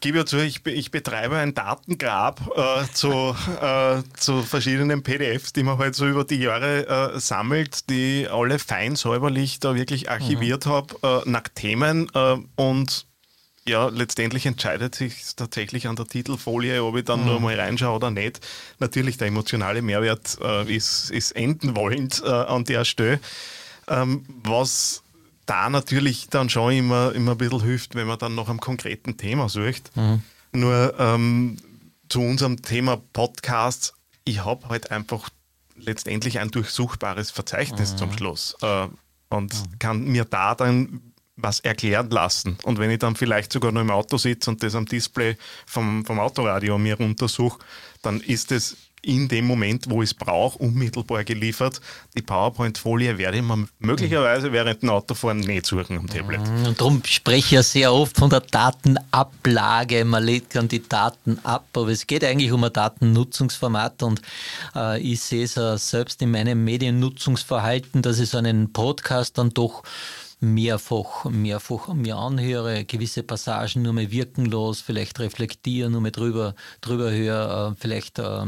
gebe 0.00 0.18
ja 0.18 0.24
zu, 0.24 0.38
ich, 0.38 0.64
ich 0.64 0.90
betreibe 0.90 1.36
ein 1.36 1.52
Datengrab 1.52 2.40
äh, 2.56 2.86
zu, 2.94 3.36
äh, 3.60 4.02
zu 4.18 4.42
verschiedenen 4.42 5.02
PDFs, 5.02 5.52
die 5.52 5.62
man 5.62 5.76
halt 5.76 5.94
so 5.94 6.08
über 6.08 6.24
die 6.24 6.38
Jahre 6.38 6.86
äh, 7.14 7.20
sammelt, 7.20 7.90
die 7.90 8.28
alle 8.30 8.58
fein 8.58 8.96
säuberlich 8.96 9.60
da 9.60 9.74
wirklich 9.74 10.10
archiviert 10.10 10.64
mhm. 10.64 10.70
habe, 10.70 10.94
äh, 11.02 11.28
nach 11.28 11.48
Themen 11.54 12.08
äh, 12.14 12.36
und 12.56 13.09
ja, 13.70 13.88
letztendlich 13.88 14.46
entscheidet 14.46 14.94
sich 14.94 15.34
tatsächlich 15.36 15.86
an 15.86 15.96
der 15.96 16.06
Titelfolie, 16.06 16.82
ob 16.84 16.96
ich 16.96 17.04
dann 17.04 17.20
mhm. 17.20 17.26
nur 17.26 17.40
mal 17.40 17.58
reinschaue 17.58 17.96
oder 17.96 18.10
nicht. 18.10 18.40
Natürlich, 18.78 19.16
der 19.16 19.28
emotionale 19.28 19.80
Mehrwert 19.80 20.38
äh, 20.42 20.70
ist, 20.74 21.10
ist 21.10 21.32
enden 21.32 21.76
wollend 21.76 22.22
äh, 22.24 22.28
an 22.28 22.64
der 22.64 22.84
Stelle. 22.84 23.20
Ähm, 23.88 24.24
was 24.44 25.02
da 25.46 25.70
natürlich 25.70 26.28
dann 26.28 26.50
schon 26.50 26.72
immer, 26.72 27.12
immer 27.12 27.32
ein 27.32 27.38
bisschen 27.38 27.62
hilft, 27.62 27.94
wenn 27.94 28.06
man 28.06 28.18
dann 28.18 28.34
noch 28.34 28.48
am 28.48 28.60
konkreten 28.60 29.16
Thema 29.16 29.48
sucht. 29.48 29.96
Mhm. 29.96 30.22
Nur 30.52 30.94
ähm, 30.98 31.56
zu 32.08 32.20
unserem 32.20 32.60
Thema 32.62 33.00
Podcast, 33.12 33.94
ich 34.24 34.44
habe 34.44 34.68
halt 34.68 34.90
einfach 34.90 35.30
letztendlich 35.76 36.38
ein 36.40 36.50
durchsuchbares 36.50 37.30
Verzeichnis 37.30 37.92
mhm. 37.92 37.96
zum 37.96 38.12
Schluss 38.12 38.56
äh, 38.62 38.88
und 39.30 39.54
mhm. 39.54 39.78
kann 39.78 40.04
mir 40.04 40.24
da 40.24 40.54
dann 40.54 41.09
was 41.42 41.60
erklären 41.60 42.10
lassen. 42.10 42.58
Und 42.64 42.78
wenn 42.78 42.90
ich 42.90 42.98
dann 42.98 43.16
vielleicht 43.16 43.52
sogar 43.52 43.72
noch 43.72 43.80
im 43.80 43.90
Auto 43.90 44.16
sitze 44.16 44.50
und 44.50 44.62
das 44.62 44.74
am 44.74 44.86
Display 44.86 45.36
vom, 45.66 46.04
vom 46.04 46.18
Autoradio 46.20 46.78
mir 46.78 46.96
runtersuche, 46.96 47.58
dann 48.02 48.20
ist 48.20 48.52
es 48.52 48.76
in 49.02 49.28
dem 49.28 49.46
Moment, 49.46 49.88
wo 49.88 50.02
ich 50.02 50.10
es 50.10 50.14
brauche, 50.14 50.58
unmittelbar 50.58 51.24
geliefert. 51.24 51.80
Die 52.16 52.22
PowerPoint-Folie 52.22 53.16
werde 53.16 53.38
ich 53.38 53.42
mir 53.42 53.66
möglicherweise 53.78 54.52
während 54.52 54.82
dem 54.82 54.90
Autofahren 54.90 55.40
nicht 55.40 55.66
suchen 55.66 55.98
am 55.98 56.06
Tablet. 56.06 56.40
Mhm. 56.40 56.66
Und 56.66 56.80
darum 56.80 57.02
spreche 57.04 57.38
ich 57.38 57.50
ja 57.50 57.62
sehr 57.62 57.92
oft 57.92 58.16
von 58.16 58.30
der 58.30 58.40
Datenablage. 58.40 60.04
Man 60.04 60.22
legt 60.22 60.54
dann 60.54 60.68
die 60.68 60.86
Daten 60.86 61.38
ab, 61.44 61.68
aber 61.72 61.88
es 61.88 62.06
geht 62.06 62.24
eigentlich 62.24 62.52
um 62.52 62.62
ein 62.64 62.72
Datennutzungsformat 62.72 64.02
und 64.02 64.20
äh, 64.74 65.00
ich 65.00 65.20
sehe 65.20 65.44
es 65.44 65.56
äh, 65.56 65.78
selbst 65.78 66.20
in 66.20 66.30
meinem 66.30 66.62
Mediennutzungsverhalten, 66.64 68.02
dass 68.02 68.18
ich 68.18 68.28
so 68.28 68.38
einen 68.38 68.72
Podcast 68.72 69.38
dann 69.38 69.50
doch 69.50 69.82
mehrfach, 70.40 71.26
mehrfach 71.26 71.88
mir 71.94 72.16
anhöre, 72.16 72.84
gewisse 72.84 73.22
Passagen 73.22 73.82
nur 73.82 73.92
mal 73.92 74.10
wirkenlos, 74.10 74.80
vielleicht 74.80 75.20
reflektiere, 75.20 75.90
nur 75.90 76.00
mal 76.00 76.10
drüber, 76.10 76.54
drüber 76.80 77.10
höre, 77.10 77.72
äh, 77.72 77.74
vielleicht 77.78 78.18
äh, 78.18 78.46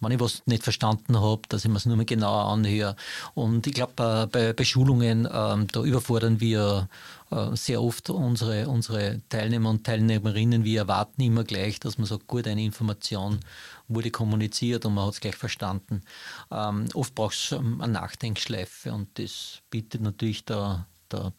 wenn 0.00 0.12
ich 0.12 0.20
was 0.20 0.42
nicht 0.46 0.62
verstanden 0.62 1.20
habe, 1.20 1.42
dass 1.48 1.64
ich 1.64 1.70
mir 1.70 1.76
es 1.76 1.86
nur 1.86 1.96
mal 1.96 2.04
genauer 2.04 2.52
anhöre. 2.52 2.96
Und 3.34 3.66
ich 3.66 3.74
glaube, 3.74 3.94
äh, 3.98 4.26
bei, 4.26 4.52
bei 4.52 4.64
Schulungen, 4.64 5.26
äh, 5.26 5.66
da 5.72 5.82
überfordern 5.82 6.40
wir 6.40 6.88
äh, 7.30 7.56
sehr 7.56 7.82
oft 7.82 8.10
unsere, 8.10 8.68
unsere 8.68 9.20
Teilnehmer 9.28 9.70
und 9.70 9.84
Teilnehmerinnen. 9.84 10.64
Wir 10.64 10.80
erwarten 10.80 11.20
immer 11.20 11.44
gleich, 11.44 11.80
dass 11.80 11.98
man 11.98 12.06
sagt, 12.06 12.26
gut, 12.26 12.46
eine 12.46 12.62
Information 12.62 13.40
wurde 13.88 14.10
kommuniziert 14.10 14.86
und 14.86 14.94
man 14.94 15.06
hat 15.06 15.14
es 15.14 15.20
gleich 15.20 15.36
verstanden. 15.36 16.02
Ähm, 16.50 16.86
oft 16.94 17.14
braucht 17.14 17.34
es 17.34 17.52
ähm, 17.52 17.80
eine 17.80 17.94
Nachdenkschleife 17.94 18.92
und 18.92 19.18
das 19.18 19.62
bietet 19.70 20.02
natürlich 20.02 20.44
der, 20.44 20.86
der 21.12 21.32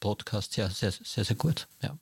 Podcast 0.00 0.52
sehr, 0.52 0.70
sehr, 0.70 0.92
sehr, 0.92 1.24
sehr 1.24 1.36
gut. 1.36 1.68
Ja. 1.82 1.96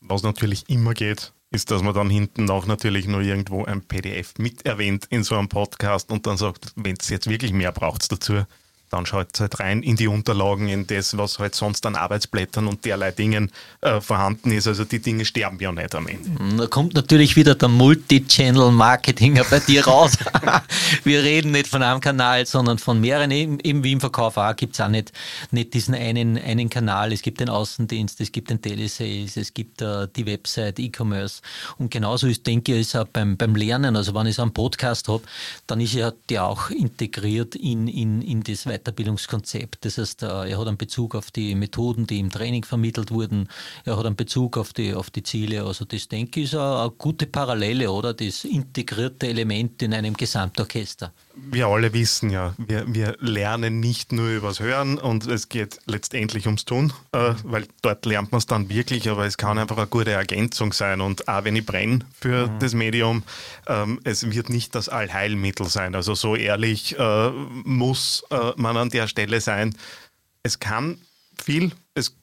Was 0.00 0.22
natürlich 0.22 0.68
immer 0.68 0.94
geht, 0.94 1.32
ist, 1.50 1.70
dass 1.70 1.82
man 1.82 1.94
dann 1.94 2.10
hinten 2.10 2.50
auch 2.50 2.66
natürlich 2.66 3.06
nur 3.06 3.20
irgendwo 3.20 3.64
ein 3.64 3.82
PDF 3.82 4.34
mit 4.38 4.66
erwähnt 4.66 5.06
in 5.10 5.24
so 5.24 5.36
einem 5.36 5.48
Podcast 5.48 6.10
und 6.10 6.26
dann 6.26 6.36
sagt, 6.36 6.72
wenn 6.76 6.96
es 7.00 7.08
jetzt 7.08 7.28
wirklich 7.28 7.52
mehr 7.52 7.72
braucht 7.72 8.10
dazu, 8.10 8.44
dann 8.90 9.04
schaut 9.06 9.28
es 9.34 9.40
halt 9.40 9.58
rein 9.60 9.82
in 9.82 9.96
die 9.96 10.06
Unterlagen, 10.06 10.68
in 10.68 10.86
das, 10.86 11.16
was 11.16 11.38
halt 11.38 11.54
sonst 11.54 11.84
an 11.86 11.96
Arbeitsblättern 11.96 12.66
und 12.68 12.84
derlei 12.84 13.10
Dingen 13.10 13.50
äh, 13.80 14.00
vorhanden 14.00 14.52
ist. 14.52 14.66
Also 14.66 14.84
die 14.84 15.00
Dinge 15.00 15.24
sterben 15.24 15.58
ja 15.60 15.72
nicht 15.72 15.94
am 15.94 16.06
Ende. 16.06 16.56
Da 16.56 16.66
kommt 16.66 16.94
natürlich 16.94 17.36
wieder 17.36 17.54
der 17.54 17.68
Multi-Channel-Marketinger 17.68 19.44
bei 19.50 19.60
dir 19.60 19.86
raus. 19.86 20.12
Wir 21.04 21.22
reden 21.22 21.50
nicht 21.50 21.66
von 21.66 21.82
einem 21.82 22.00
Kanal, 22.00 22.46
sondern 22.46 22.78
von 22.78 23.00
mehreren. 23.00 23.30
Eben 23.30 23.84
wie 23.84 23.92
im 23.92 24.00
Verkauf 24.00 24.36
auch 24.36 24.54
gibt 24.54 24.74
es 24.74 24.80
auch 24.80 24.88
nicht, 24.88 25.12
nicht 25.50 25.74
diesen 25.74 25.94
einen, 25.94 26.38
einen 26.38 26.70
Kanal. 26.70 27.12
Es 27.12 27.22
gibt 27.22 27.40
den 27.40 27.48
Außendienst, 27.48 28.20
es 28.20 28.30
gibt 28.30 28.50
den 28.50 28.62
Telesales, 28.62 29.36
es 29.36 29.52
gibt 29.52 29.82
uh, 29.82 30.06
die 30.06 30.26
Website, 30.26 30.78
E-Commerce. 30.78 31.42
Und 31.78 31.90
genauso 31.90 32.26
ist, 32.28 32.46
denke 32.46 32.74
ich, 32.74 32.82
ist 32.82 32.96
auch 32.96 33.06
beim, 33.06 33.36
beim 33.36 33.56
Lernen. 33.56 33.96
Also 33.96 34.14
wenn 34.14 34.26
ich 34.26 34.36
so 34.36 34.42
einen 34.42 34.52
Podcast 34.52 35.08
habe, 35.08 35.24
dann 35.66 35.80
ist 35.80 35.94
ja 35.94 36.12
der 36.28 36.44
auch 36.44 36.70
integriert 36.70 37.54
in, 37.56 37.88
in, 37.88 38.22
in 38.22 38.42
das 38.42 38.66
Weiterbildungskonzept. 38.76 39.84
Das 39.84 39.98
heißt, 39.98 40.22
äh, 40.22 40.50
er 40.50 40.58
hat 40.58 40.68
einen 40.68 40.76
Bezug 40.76 41.14
auf 41.14 41.30
die 41.30 41.54
Methoden, 41.54 42.06
die 42.06 42.20
im 42.20 42.30
Training 42.30 42.64
vermittelt 42.64 43.10
wurden. 43.10 43.48
Er 43.84 43.96
hat 43.96 44.06
einen 44.06 44.16
Bezug 44.16 44.56
auf 44.56 44.72
die, 44.72 44.94
auf 44.94 45.10
die 45.10 45.22
Ziele. 45.22 45.64
Also 45.64 45.84
das, 45.84 46.08
denke 46.08 46.40
ich, 46.40 46.46
ist 46.46 46.54
eine, 46.54 46.80
eine 46.80 46.90
gute 46.90 47.26
Parallele, 47.26 47.90
oder? 47.90 48.14
Das 48.14 48.44
integrierte 48.44 49.28
Element 49.28 49.82
in 49.82 49.94
einem 49.94 50.14
Gesamtorchester. 50.14 51.12
Wir 51.34 51.66
alle 51.66 51.92
wissen 51.92 52.30
ja, 52.30 52.54
wir, 52.56 52.84
wir 52.86 53.16
lernen 53.20 53.78
nicht 53.78 54.10
nur 54.10 54.30
übers 54.30 54.58
Hören 54.58 54.96
und 54.96 55.26
es 55.26 55.50
geht 55.50 55.78
letztendlich 55.84 56.46
ums 56.46 56.64
Tun, 56.64 56.94
äh, 57.12 57.34
weil 57.44 57.66
dort 57.82 58.06
lernt 58.06 58.32
man 58.32 58.38
es 58.38 58.46
dann 58.46 58.70
wirklich, 58.70 59.10
aber 59.10 59.26
es 59.26 59.36
kann 59.36 59.58
einfach 59.58 59.76
eine 59.76 59.86
gute 59.86 60.12
Ergänzung 60.12 60.72
sein. 60.72 61.02
Und 61.02 61.28
auch 61.28 61.44
wenn 61.44 61.54
ich 61.54 61.66
brenne 61.66 62.00
für 62.18 62.48
mhm. 62.48 62.58
das 62.58 62.72
Medium, 62.72 63.22
ähm, 63.66 64.00
es 64.04 64.30
wird 64.30 64.48
nicht 64.48 64.74
das 64.74 64.88
Allheilmittel 64.88 65.66
sein. 65.66 65.94
Also 65.94 66.14
so 66.14 66.36
ehrlich 66.36 66.98
äh, 66.98 67.30
muss 67.64 68.24
äh, 68.30 68.52
man 68.56 68.65
an 68.74 68.88
der 68.88 69.06
Stelle 69.06 69.40
sein. 69.40 69.76
Es 70.42 70.58
kann 70.58 70.98
viel, 71.38 71.72
es 71.94 72.16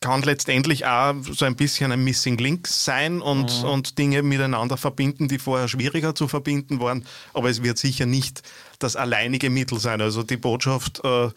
kann 0.00 0.22
letztendlich 0.22 0.86
auch 0.86 1.14
so 1.22 1.44
ein 1.44 1.56
bisschen 1.56 1.90
ein 1.90 2.04
Missing 2.04 2.38
Link 2.38 2.68
sein 2.68 3.20
und, 3.20 3.62
mhm. 3.62 3.68
und 3.68 3.98
Dinge 3.98 4.22
miteinander 4.22 4.76
verbinden, 4.76 5.28
die 5.28 5.38
vorher 5.38 5.68
schwieriger 5.68 6.14
zu 6.14 6.28
verbinden 6.28 6.80
waren. 6.80 7.04
Aber 7.34 7.50
es 7.50 7.62
wird 7.62 7.78
sicher 7.78 8.06
nicht 8.06 8.42
das 8.78 8.94
alleinige 8.94 9.50
Mittel 9.50 9.80
sein. 9.80 10.00
Also 10.00 10.22
die 10.22 10.36
Botschaft, 10.36 11.00
äh, 11.04 11.30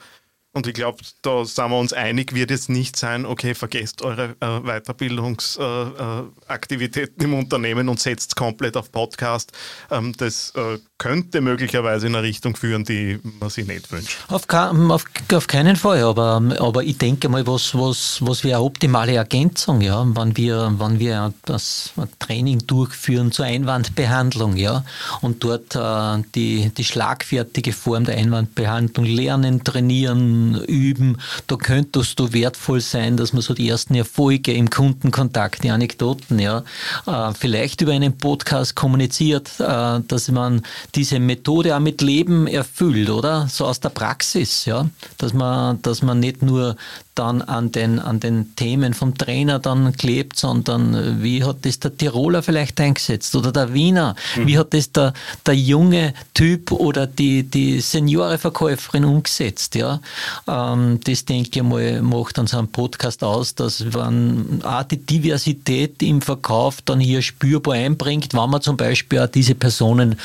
und 0.54 0.68
ich 0.68 0.74
glaube, 0.74 0.98
da 1.22 1.46
sind 1.46 1.70
wir 1.70 1.80
uns 1.80 1.94
einig, 1.94 2.36
wird 2.36 2.52
es 2.52 2.68
nicht 2.68 2.98
sein, 2.98 3.26
okay, 3.26 3.56
vergesst 3.56 4.02
eure 4.02 4.36
äh, 4.42 4.60
Weiterbildungsaktivitäten 4.60 7.22
äh, 7.22 7.24
im 7.24 7.36
Unternehmen 7.36 7.88
und 7.88 8.02
setzt 8.02 8.36
komplett 8.36 8.76
auf 8.76 8.92
Podcast. 8.92 9.54
Ähm, 9.90 10.14
das 10.18 10.52
äh, 10.56 10.78
könnte 10.98 11.40
möglicherweise 11.40 12.08
in 12.08 12.16
eine 12.16 12.28
Richtung 12.28 12.58
führen, 12.58 12.84
die 12.84 13.18
man 13.40 13.50
sich 13.50 13.66
nicht 13.66 13.90
wünscht. 13.94 14.18
Auf, 14.28 14.42
auf, 14.50 15.06
auf 15.34 15.48
keinen 15.48 15.78
Fall, 15.78 16.04
aber, 16.04 16.42
aber 16.60 16.84
ich 16.84 16.98
denke 16.98 17.30
mal, 17.30 17.48
was, 17.48 17.74
was, 17.74 18.18
was 18.22 18.44
wäre 18.44 18.58
eine 18.58 18.66
optimale 18.66 19.16
Ergänzung, 19.16 19.80
ja, 19.80 20.06
wenn 20.06 20.36
wir, 20.36 20.76
wenn 20.78 21.00
wir 21.00 21.34
das 21.46 21.94
Training 22.20 22.68
durchführen 22.68 23.32
zur 23.32 23.46
Einwandbehandlung, 23.46 24.58
ja, 24.58 24.84
und 25.22 25.46
dort 25.46 25.76
äh, 25.76 26.18
die, 26.36 26.74
die 26.76 26.84
schlagfertige 26.84 27.72
Form 27.72 28.04
der 28.04 28.18
Einwandbehandlung 28.18 29.06
lernen, 29.06 29.64
trainieren, 29.64 30.41
üben. 30.68 31.18
Da 31.48 31.56
könntest 31.56 32.20
du 32.20 32.34
wertvoll 32.34 32.82
sein, 32.82 33.18
dass 33.18 33.34
man 33.34 33.42
so 33.42 33.54
die 33.54 33.70
ersten 33.70 33.96
Erfolge 33.96 34.54
im 34.54 34.70
Kundenkontakt, 34.70 35.64
die 35.64 35.72
Anekdoten, 35.72 36.40
ja, 36.40 36.64
äh, 37.06 37.34
vielleicht 37.34 37.82
über 37.82 37.92
einen 37.92 38.18
Podcast 38.18 38.76
kommuniziert, 38.76 39.50
äh, 39.60 40.00
dass 40.08 40.30
man 40.30 40.62
diese 40.96 41.20
Methode 41.20 41.76
auch 41.76 41.80
mit 41.80 42.02
Leben 42.02 42.48
erfüllt, 42.48 43.10
oder? 43.10 43.48
So 43.48 43.66
aus 43.66 43.80
der 43.80 43.90
Praxis, 43.90 44.66
ja. 44.66 44.90
Dass 45.18 45.34
man, 45.34 45.82
dass 45.82 46.02
man 46.02 46.20
nicht 46.20 46.42
nur 46.42 46.76
dann 47.16 47.42
an 47.42 47.72
den, 47.72 48.00
an 48.00 48.20
den 48.20 48.56
Themen 48.56 48.94
vom 48.94 49.18
Trainer 49.18 49.60
dann 49.60 49.96
klebt, 49.96 50.38
sondern 50.38 50.94
äh, 50.94 51.22
wie 51.22 51.44
hat 51.44 51.58
das 51.64 51.80
der 51.80 51.96
Tiroler 51.96 52.42
vielleicht 52.42 52.80
eingesetzt 52.80 53.36
oder 53.36 53.52
der 53.52 53.74
Wiener? 53.74 54.16
Mhm. 54.36 54.48
Wie 54.48 54.58
hat 54.58 54.74
das 54.74 54.92
der, 54.92 55.14
der 55.46 55.56
junge 55.56 56.14
Typ 56.34 56.72
oder 56.72 57.08
die, 57.08 57.44
die 57.44 57.82
Senioreverkäuferin 57.82 59.06
umgesetzt? 59.06 59.76
Ja? 59.76 60.00
Ähm, 60.48 61.00
das 61.04 61.26
denke 61.26 61.50
ich 61.54 61.64
mal, 61.64 62.02
macht 62.02 62.40
ein 62.40 62.68
Podcast 62.68 63.24
aus, 63.24 63.56
dass 63.56 63.84
man 63.94 64.62
auch 64.64 64.84
die 64.84 64.98
Diversität 64.98 66.02
im 66.04 66.22
Verkauf 66.22 66.82
dann 66.82 67.00
hier 67.00 67.22
spürbar 67.22 67.76
einbringt, 67.76 68.34
wenn 68.34 68.50
man 68.50 68.62
zum 68.62 68.78
Beispiel 68.78 69.20
auch 69.20 69.28
diese 69.28 69.56
Personen 69.56 70.18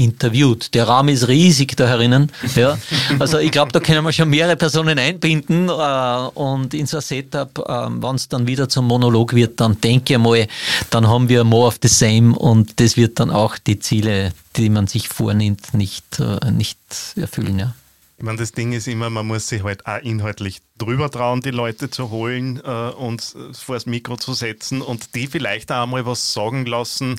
interviewt. 0.00 0.74
Der 0.74 0.84
Raum 0.88 1.08
ist 1.08 1.28
riesig 1.28 1.76
da 1.76 1.86
herinnen. 1.86 2.32
Ja. 2.56 2.78
Also 3.18 3.38
ich 3.38 3.50
glaube, 3.50 3.72
da 3.72 3.80
können 3.80 4.02
wir 4.04 4.12
schon 4.12 4.30
mehrere 4.30 4.56
Personen 4.56 4.98
einbinden 4.98 5.68
äh, 5.68 6.28
und 6.34 6.74
in 6.74 6.86
so 6.86 6.98
ein 6.98 7.02
Setup, 7.02 7.58
äh, 7.58 8.02
wenn 8.02 8.14
es 8.14 8.28
dann 8.28 8.46
wieder 8.46 8.68
zum 8.68 8.86
Monolog 8.86 9.34
wird, 9.34 9.60
dann 9.60 9.80
denke 9.80 10.14
ich 10.14 10.18
mal, 10.18 10.46
dann 10.90 11.08
haben 11.08 11.28
wir 11.28 11.44
more 11.44 11.68
of 11.68 11.78
the 11.82 11.88
same 11.88 12.36
und 12.36 12.80
das 12.80 12.96
wird 12.96 13.20
dann 13.20 13.30
auch 13.30 13.58
die 13.58 13.78
Ziele, 13.78 14.32
die 14.56 14.70
man 14.70 14.86
sich 14.86 15.08
vornimmt, 15.08 15.74
nicht, 15.74 16.18
äh, 16.18 16.50
nicht 16.50 16.78
erfüllen. 17.16 17.58
Ja. 17.58 17.74
Ich 18.20 18.26
meine, 18.26 18.36
das 18.36 18.52
Ding 18.52 18.72
ist 18.72 18.86
immer, 18.86 19.08
man 19.08 19.26
muss 19.26 19.48
sich 19.48 19.62
halt 19.62 19.86
auch 19.86 20.02
inhaltlich 20.02 20.60
drüber 20.76 21.10
trauen, 21.10 21.40
die 21.40 21.52
Leute 21.52 21.88
zu 21.88 22.10
holen 22.10 22.60
äh, 22.62 22.90
und 22.90 23.34
vor 23.54 23.76
das 23.76 23.86
Mikro 23.86 24.18
zu 24.18 24.34
setzen 24.34 24.82
und 24.82 25.14
die 25.14 25.26
vielleicht 25.26 25.72
auch 25.72 25.86
mal 25.86 26.04
was 26.04 26.34
sagen 26.34 26.66
lassen, 26.66 27.18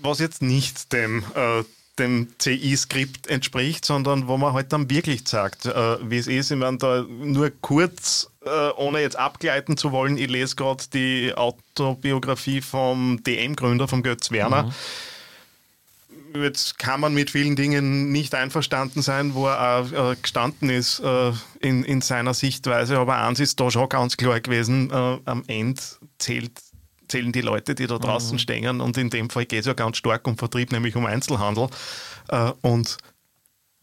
was 0.00 0.20
jetzt 0.20 0.40
nicht 0.40 0.92
dem, 0.92 1.24
äh, 1.34 1.64
dem 1.98 2.28
CI-Skript 2.38 3.26
entspricht, 3.26 3.84
sondern 3.84 4.28
wo 4.28 4.36
man 4.36 4.52
halt 4.52 4.72
dann 4.72 4.88
wirklich 4.88 5.26
sagt, 5.26 5.66
äh, 5.66 5.96
wie 6.08 6.18
es 6.18 6.28
ist. 6.28 6.52
Ich 6.52 6.56
meine, 6.56 6.78
da 6.78 7.02
nur 7.02 7.50
kurz, 7.60 8.30
äh, 8.44 8.70
ohne 8.76 9.00
jetzt 9.00 9.16
abgleiten 9.16 9.76
zu 9.76 9.90
wollen, 9.90 10.16
ich 10.16 10.30
lese 10.30 10.54
gerade 10.54 10.84
die 10.94 11.34
Autobiografie 11.34 12.60
vom 12.60 13.20
DM-Gründer, 13.24 13.88
vom 13.88 14.04
Götz 14.04 14.30
Werner. 14.30 14.62
Mhm 14.62 14.72
jetzt 16.34 16.78
kann 16.78 17.00
man 17.00 17.14
mit 17.14 17.30
vielen 17.30 17.56
Dingen 17.56 18.10
nicht 18.10 18.34
einverstanden 18.34 19.02
sein, 19.02 19.34
wo 19.34 19.46
er 19.46 19.80
auch, 19.80 20.12
äh, 20.12 20.16
gestanden 20.20 20.70
ist 20.70 21.00
äh, 21.00 21.32
in, 21.60 21.84
in 21.84 22.00
seiner 22.00 22.34
Sichtweise. 22.34 22.98
Aber 22.98 23.16
eins 23.18 23.40
ist 23.40 23.60
da 23.60 23.70
schon 23.70 23.88
ganz 23.88 24.16
klar 24.16 24.40
gewesen, 24.40 24.90
äh, 24.90 25.18
am 25.24 25.44
Ende 25.46 25.82
zählt 26.18 26.52
zählen 27.08 27.32
die 27.32 27.40
Leute, 27.40 27.74
die 27.74 27.86
da 27.86 27.98
draußen 27.98 28.34
mhm. 28.34 28.38
stehen. 28.38 28.80
Und 28.80 28.96
in 28.98 29.10
dem 29.10 29.30
Fall 29.30 29.46
geht 29.46 29.60
es 29.60 29.66
ja 29.66 29.72
ganz 29.72 29.96
stark 29.96 30.26
um 30.26 30.36
Vertrieb, 30.36 30.72
nämlich 30.72 30.94
um 30.94 31.06
Einzelhandel. 31.06 31.68
Äh, 32.28 32.52
und 32.60 32.98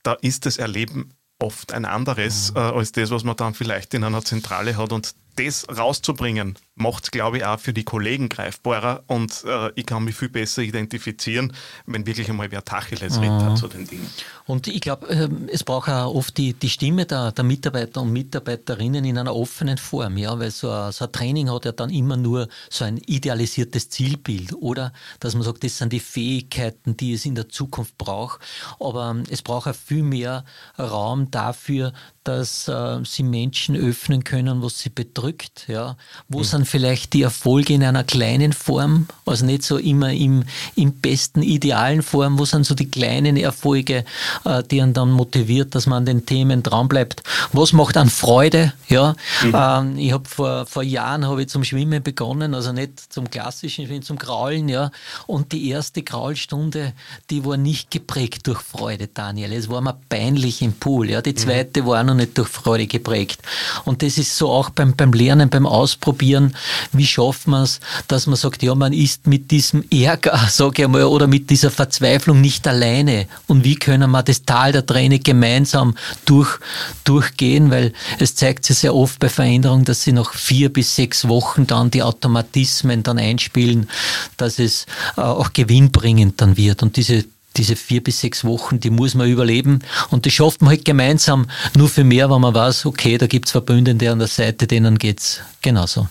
da 0.03 0.13
ist 0.13 0.45
das 0.45 0.57
Erleben 0.57 1.13
oft 1.39 1.73
ein 1.73 1.85
anderes 1.85 2.51
mhm. 2.51 2.57
äh, 2.57 2.61
als 2.61 2.91
das, 2.91 3.11
was 3.11 3.23
man 3.23 3.35
dann 3.35 3.53
vielleicht 3.53 3.93
in 3.93 4.03
einer 4.03 4.23
Zentrale 4.23 4.77
hat. 4.77 4.91
Und 4.91 5.15
das 5.35 5.67
rauszubringen, 5.67 6.57
macht 6.75 7.05
es, 7.05 7.11
glaube 7.11 7.37
ich, 7.37 7.45
auch 7.45 7.59
für 7.59 7.73
die 7.73 7.85
Kollegen 7.85 8.27
greifbarer 8.27 9.03
und 9.07 9.45
äh, 9.45 9.71
ich 9.75 9.85
kann 9.85 10.03
mich 10.03 10.15
viel 10.15 10.27
besser 10.27 10.61
identifizieren, 10.61 11.53
wenn 11.85 12.05
wirklich 12.05 12.29
einmal 12.29 12.51
wer 12.51 12.65
Tacheles 12.65 13.21
redet 13.21 13.49
mhm. 13.49 13.55
zu 13.55 13.69
den 13.69 13.87
Dingen. 13.87 14.09
Und 14.45 14.67
ich 14.67 14.81
glaube, 14.81 15.07
äh, 15.07 15.29
es 15.47 15.63
braucht 15.63 15.89
auch 15.89 16.13
oft 16.13 16.37
die, 16.37 16.53
die 16.53 16.69
Stimme 16.69 17.05
der, 17.05 17.31
der, 17.31 17.45
Mitarbeiter 17.45 18.01
und 18.01 18.11
Mitarbeiterinnen 18.11 19.05
in 19.05 19.17
einer 19.17 19.33
offenen 19.33 19.77
Form, 19.77 20.17
ja, 20.17 20.37
weil 20.37 20.51
so 20.51 20.69
ein, 20.69 20.91
so 20.91 21.05
ein 21.05 21.11
Training 21.13 21.49
hat 21.49 21.63
ja 21.63 21.71
dann 21.71 21.89
immer 21.89 22.17
nur 22.17 22.49
so 22.69 22.83
ein 22.83 22.97
idealisiertes 22.97 23.89
Zielbild 23.89 24.53
oder 24.53 24.91
dass 25.21 25.33
man 25.33 25.43
sagt, 25.43 25.63
das 25.63 25.77
sind 25.77 25.93
die 25.93 26.01
Fähigkeiten, 26.01 26.97
die 26.97 27.13
es 27.13 27.25
in 27.25 27.35
der 27.35 27.47
Zukunft 27.47 27.97
braucht, 27.97 28.41
aber 28.81 29.11
ähm, 29.11 29.23
es 29.29 29.41
braucht 29.41 29.67
auch 29.67 29.75
viel 29.75 30.03
mehr 30.03 30.43
Raum 30.77 31.31
dafür, 31.31 31.93
dass 32.25 32.67
äh, 32.67 32.99
sie 33.05 33.23
Menschen 33.23 33.75
öffnen 33.75 34.23
können, 34.23 34.61
was 34.61 34.79
sie 34.79 34.89
bedrückt, 34.89 35.65
ja, 35.67 35.95
wo 36.27 36.39
mhm. 36.39 36.43
sind 36.43 36.64
vielleicht 36.65 37.13
die 37.13 37.21
Erfolge 37.21 37.73
in 37.73 37.83
einer 37.83 38.03
kleinen 38.03 38.53
Form, 38.53 39.07
also 39.25 39.45
nicht 39.45 39.63
so 39.63 39.77
immer 39.77 40.11
im, 40.11 40.43
im 40.75 40.93
besten 40.93 41.41
idealen 41.41 42.01
Form, 42.01 42.39
wo 42.39 42.45
sind 42.45 42.65
so 42.65 42.75
die 42.75 42.89
kleinen 42.89 43.37
Erfolge, 43.37 44.05
äh, 44.43 44.63
die 44.63 44.81
einen 44.81 44.93
dann 44.93 45.11
motiviert, 45.11 45.75
dass 45.75 45.87
man 45.87 45.99
an 45.99 46.05
den 46.05 46.25
Themen 46.25 46.63
dran 46.63 46.87
bleibt. 46.87 47.23
Was 47.51 47.73
macht 47.73 47.97
an 47.97 48.09
Freude? 48.09 48.73
Ja, 48.87 49.15
mhm. 49.43 49.53
ähm, 49.55 49.97
ich 49.97 50.11
habe 50.11 50.27
vor, 50.27 50.65
vor 50.65 50.83
Jahren 50.83 51.25
habe 51.25 51.43
ich 51.43 51.49
zum 51.49 51.63
Schwimmen 51.63 52.03
begonnen, 52.03 52.53
also 52.53 52.71
nicht 52.71 53.11
zum 53.11 53.29
klassischen, 53.29 53.85
sondern 53.85 54.03
zum 54.03 54.17
Kraulen, 54.17 54.69
ja, 54.69 54.91
und 55.27 55.51
die 55.51 55.69
erste 55.69 56.03
Kraulstunde, 56.03 56.93
die 57.29 57.45
war 57.45 57.57
nicht 57.57 57.91
geprägt 57.91 58.47
durch 58.47 58.61
Freude, 58.61 59.07
Daniel. 59.07 59.53
Es 59.53 59.69
war 59.69 59.81
mir 59.81 59.97
peinlich 60.09 60.61
im 60.61 60.73
Pool, 60.73 61.09
ja. 61.09 61.21
Die 61.21 61.31
mhm. 61.31 61.37
zweite 61.37 61.81
mhm. 61.81 61.87
war 61.87 62.03
noch 62.03 62.15
nicht 62.15 62.37
durch 62.37 62.49
Freude 62.49 62.87
geprägt. 62.87 63.41
Und 63.85 64.01
das 64.01 64.17
ist 64.17 64.37
so 64.37 64.49
auch 64.49 64.69
beim, 64.69 64.95
beim 64.95 65.13
Lernen, 65.13 65.49
beim 65.49 65.65
Ausprobieren, 65.65 66.54
wie 66.91 67.05
schafft 67.05 67.47
man 67.47 67.63
es, 67.63 67.79
dass 68.07 68.27
man 68.27 68.35
sagt, 68.35 68.63
ja, 68.63 68.75
man 68.75 68.93
ist 68.93 69.27
mit 69.27 69.51
diesem 69.51 69.83
Ärger, 69.91 70.39
sage 70.49 70.83
ich 70.83 70.87
mal, 70.87 71.03
oder 71.03 71.27
mit 71.27 71.49
dieser 71.49 71.71
Verzweiflung 71.71 72.41
nicht 72.41 72.67
alleine. 72.67 73.27
Und 73.47 73.63
wie 73.63 73.75
können 73.75 74.11
wir 74.11 74.23
das 74.23 74.43
Tal 74.43 74.71
der 74.71 74.85
Träne 74.85 75.19
gemeinsam 75.19 75.95
durch, 76.25 76.59
durchgehen? 77.03 77.71
Weil 77.71 77.93
es 78.19 78.35
zeigt 78.35 78.65
sich 78.65 78.77
sehr 78.79 78.95
oft 78.95 79.19
bei 79.19 79.29
Veränderungen, 79.29 79.85
dass 79.85 80.03
sie 80.03 80.11
nach 80.11 80.33
vier 80.33 80.71
bis 80.71 80.95
sechs 80.95 81.27
Wochen 81.27 81.67
dann 81.67 81.91
die 81.91 82.03
Automatismen 82.03 83.03
dann 83.03 83.17
einspielen, 83.17 83.89
dass 84.37 84.59
es 84.59 84.85
äh, 85.17 85.21
auch 85.21 85.53
gewinnbringend 85.53 86.41
dann 86.41 86.57
wird. 86.57 86.83
Und 86.83 86.97
diese 86.97 87.25
diese 87.57 87.75
vier 87.75 88.03
bis 88.03 88.21
sechs 88.21 88.43
Wochen, 88.43 88.79
die 88.79 88.89
muss 88.89 89.15
man 89.15 89.29
überleben. 89.29 89.79
Und 90.09 90.25
das 90.25 90.33
schafft 90.33 90.61
man 90.61 90.71
halt 90.71 90.85
gemeinsam 90.85 91.47
nur 91.75 91.89
für 91.89 92.03
mehr, 92.03 92.29
wenn 92.29 92.41
man 92.41 92.53
weiß, 92.53 92.85
okay, 92.85 93.17
da 93.17 93.27
gibt 93.27 93.45
es 93.45 93.51
Verbündete 93.51 94.11
an 94.11 94.19
der 94.19 94.27
Seite, 94.27 94.67
denen 94.67 94.97
geht 94.97 95.19
es 95.19 95.39
genauso. 95.61 96.07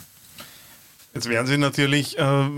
Jetzt 1.15 1.29
werden 1.29 1.47
Sie 1.47 1.59
natürlich 1.59 2.19
äh, 2.19 2.49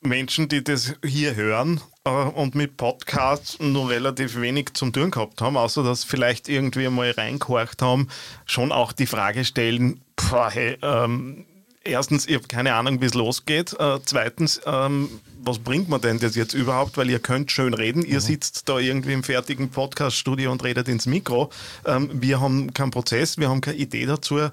Menschen, 0.00 0.48
die 0.48 0.64
das 0.64 0.94
hier 1.04 1.34
hören 1.34 1.80
äh, 2.04 2.10
und 2.10 2.54
mit 2.54 2.76
Podcasts 2.78 3.58
nur 3.60 3.90
relativ 3.90 4.40
wenig 4.40 4.72
zum 4.74 4.92
tun 4.92 5.10
gehabt 5.10 5.42
haben, 5.42 5.58
außer 5.58 5.82
dass 5.82 6.04
vielleicht 6.04 6.48
irgendwie 6.48 6.88
mal 6.88 7.10
reingehorcht 7.10 7.82
haben, 7.82 8.08
schon 8.46 8.72
auch 8.72 8.92
die 8.92 9.06
Frage 9.06 9.44
stellen, 9.44 10.00
pff, 10.18 10.32
hey, 10.50 10.78
ähm, 10.80 11.44
erstens, 11.84 12.26
ich 12.26 12.34
habe 12.34 12.48
keine 12.48 12.74
Ahnung, 12.74 13.00
wie 13.02 13.06
es 13.06 13.14
losgeht. 13.14 13.74
Äh, 13.78 13.98
zweitens, 14.04 14.60
ähm, 14.64 15.10
was 15.42 15.58
bringt 15.58 15.90
man 15.90 16.00
denn 16.00 16.18
das 16.18 16.34
jetzt 16.34 16.54
überhaupt? 16.54 16.96
Weil 16.96 17.10
ihr 17.10 17.18
könnt 17.18 17.52
schön 17.52 17.74
reden, 17.74 18.02
ihr 18.02 18.16
mhm. 18.16 18.20
sitzt 18.20 18.68
da 18.70 18.78
irgendwie 18.78 19.12
im 19.12 19.22
fertigen 19.22 19.68
Podcast-Studio 19.68 20.50
und 20.50 20.64
redet 20.64 20.88
ins 20.88 21.04
Mikro. 21.04 21.50
Ähm, 21.84 22.10
wir 22.12 22.40
haben 22.40 22.72
keinen 22.72 22.90
Prozess, 22.90 23.36
wir 23.36 23.50
haben 23.50 23.60
keine 23.60 23.76
Idee 23.76 24.06
dazu. 24.06 24.48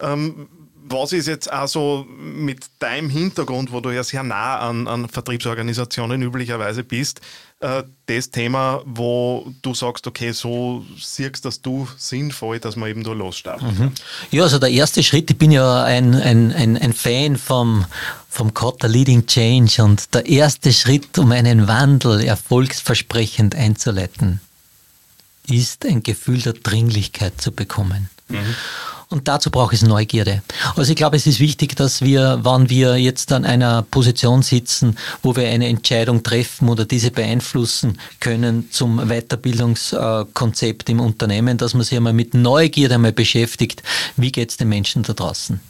Ähm, 0.00 0.48
was 0.88 1.12
ist 1.12 1.28
jetzt 1.28 1.50
also 1.50 2.06
mit 2.08 2.64
deinem 2.78 3.08
Hintergrund, 3.08 3.72
wo 3.72 3.80
du 3.80 3.90
ja 3.90 4.02
sehr 4.02 4.22
nah 4.22 4.58
an, 4.58 4.88
an 4.88 5.08
Vertriebsorganisationen 5.08 6.22
üblicherweise 6.22 6.84
bist, 6.84 7.20
äh, 7.60 7.84
das 8.06 8.30
Thema, 8.30 8.82
wo 8.84 9.52
du 9.62 9.74
sagst, 9.74 10.06
okay, 10.06 10.32
so 10.32 10.84
siehst 10.98 11.44
dass 11.44 11.62
du 11.62 11.88
sinnvoll, 11.96 12.58
dass 12.58 12.76
man 12.76 12.90
eben 12.90 13.04
da 13.04 13.12
losstartet? 13.12 13.78
Mhm. 13.78 13.92
Ja, 14.30 14.42
also 14.42 14.58
der 14.58 14.70
erste 14.70 15.02
Schritt, 15.02 15.30
ich 15.30 15.38
bin 15.38 15.52
ja 15.52 15.84
ein, 15.84 16.14
ein, 16.14 16.52
ein, 16.52 16.76
ein 16.76 16.92
Fan 16.92 17.36
vom, 17.36 17.84
vom 18.28 18.52
Kotter 18.52 18.88
Leading 18.88 19.26
Change 19.26 19.82
und 19.82 20.12
der 20.14 20.26
erste 20.26 20.72
Schritt, 20.72 21.18
um 21.18 21.32
einen 21.32 21.68
Wandel 21.68 22.20
erfolgsversprechend 22.22 23.54
einzuleiten, 23.54 24.40
ist 25.48 25.86
ein 25.86 26.02
Gefühl 26.02 26.40
der 26.40 26.54
Dringlichkeit 26.54 27.40
zu 27.40 27.52
bekommen. 27.52 28.10
Mhm. 28.28 28.54
Und 29.12 29.28
dazu 29.28 29.50
braucht 29.50 29.74
es 29.74 29.82
Neugierde. 29.82 30.42
Also 30.74 30.90
ich 30.90 30.96
glaube, 30.96 31.16
es 31.16 31.26
ist 31.26 31.38
wichtig, 31.38 31.76
dass 31.76 32.00
wir, 32.00 32.38
wann 32.42 32.70
wir 32.70 32.96
jetzt 32.96 33.30
an 33.32 33.44
einer 33.44 33.82
Position 33.82 34.40
sitzen, 34.42 34.96
wo 35.22 35.36
wir 35.36 35.48
eine 35.48 35.68
Entscheidung 35.68 36.22
treffen 36.22 36.70
oder 36.70 36.86
diese 36.86 37.10
beeinflussen 37.10 37.98
können 38.20 38.70
zum 38.70 39.08
Weiterbildungskonzept 39.08 40.88
im 40.88 41.00
Unternehmen, 41.00 41.58
dass 41.58 41.74
man 41.74 41.82
sich 41.82 41.96
einmal 41.96 42.14
mit 42.14 42.32
Neugierde 42.32 42.94
einmal 42.94 43.12
beschäftigt, 43.12 43.82
wie 44.16 44.32
geht 44.32 44.50
es 44.50 44.56
den 44.56 44.70
Menschen 44.70 45.02
da 45.02 45.12
draußen. 45.12 45.60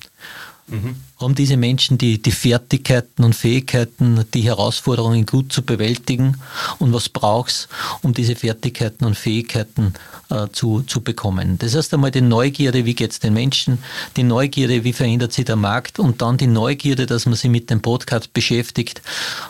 Mhm. 0.69 0.97
Haben 1.23 1.37
diese 1.37 1.57
Menschen 1.57 1.99
die, 1.99 2.21
die 2.21 2.33
Fertigkeiten 2.33 3.23
und 3.23 3.35
Fähigkeiten, 3.35 4.25
die 4.35 4.43
Herausforderungen 4.43 5.25
gut 5.25 5.53
zu 5.53 5.63
bewältigen? 5.63 6.39
Und 6.81 6.93
was 6.93 7.09
brauchst 7.09 7.69
um 8.03 8.13
diese 8.13 8.35
Fertigkeiten 8.35 9.05
und 9.05 9.17
Fähigkeiten 9.17 9.95
äh, 10.31 10.49
zu, 10.51 10.83
zu 10.83 11.01
bekommen? 11.01 11.59
Das 11.59 11.77
heißt 11.77 11.95
einmal 11.95 12.11
die 12.11 12.23
Neugierde, 12.23 12.85
wie 12.85 12.95
geht 12.95 13.13
es 13.13 13.21
den 13.21 13.35
Menschen? 13.35 13.79
Die 14.17 14.25
Neugierde, 14.25 14.83
wie 14.83 14.93
verändert 14.93 15.33
sich 15.33 15.45
der 15.45 15.55
Markt? 15.55 16.01
Und 16.01 16.23
dann 16.23 16.39
die 16.39 16.49
Neugierde, 16.49 17.07
dass 17.07 17.27
man 17.27 17.37
sich 17.37 17.51
mit 17.51 17.71
dem 17.71 17.83
Podcast 17.83 18.33
beschäftigt. 18.33 19.01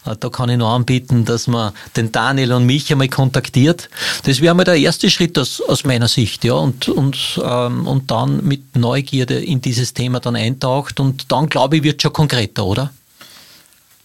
Äh, 0.04 0.16
da 0.20 0.28
kann 0.28 0.50
ich 0.50 0.58
noch 0.58 0.74
anbieten, 0.74 1.24
dass 1.24 1.46
man 1.46 1.72
den 1.96 2.12
Daniel 2.12 2.52
und 2.52 2.66
mich 2.66 2.92
einmal 2.92 3.08
kontaktiert. 3.08 3.88
Das 4.24 4.42
wäre 4.42 4.54
mal 4.54 4.64
der 4.64 4.76
erste 4.76 5.08
Schritt 5.08 5.38
aus, 5.38 5.62
aus 5.62 5.84
meiner 5.84 6.08
Sicht. 6.08 6.44
Ja? 6.44 6.54
Und, 6.54 6.90
und, 6.90 7.40
ähm, 7.42 7.86
und 7.86 8.10
dann 8.10 8.44
mit 8.44 8.76
Neugierde 8.76 9.42
in 9.42 9.62
dieses 9.62 9.94
Thema 9.94 10.20
dann 10.20 10.36
eintaucht 10.36 11.00
und 11.00 11.32
dann, 11.32 11.48
glaube 11.62 11.76
ich, 11.76 11.82
wird 11.84 12.02
schon 12.02 12.12
konkreter, 12.12 12.64
oder? 12.64 12.92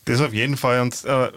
Das 0.06 0.22
auf 0.22 0.32
jeden 0.32 0.58
Fall. 0.58 0.80
Und 0.82 1.04
äh, 1.06 1.32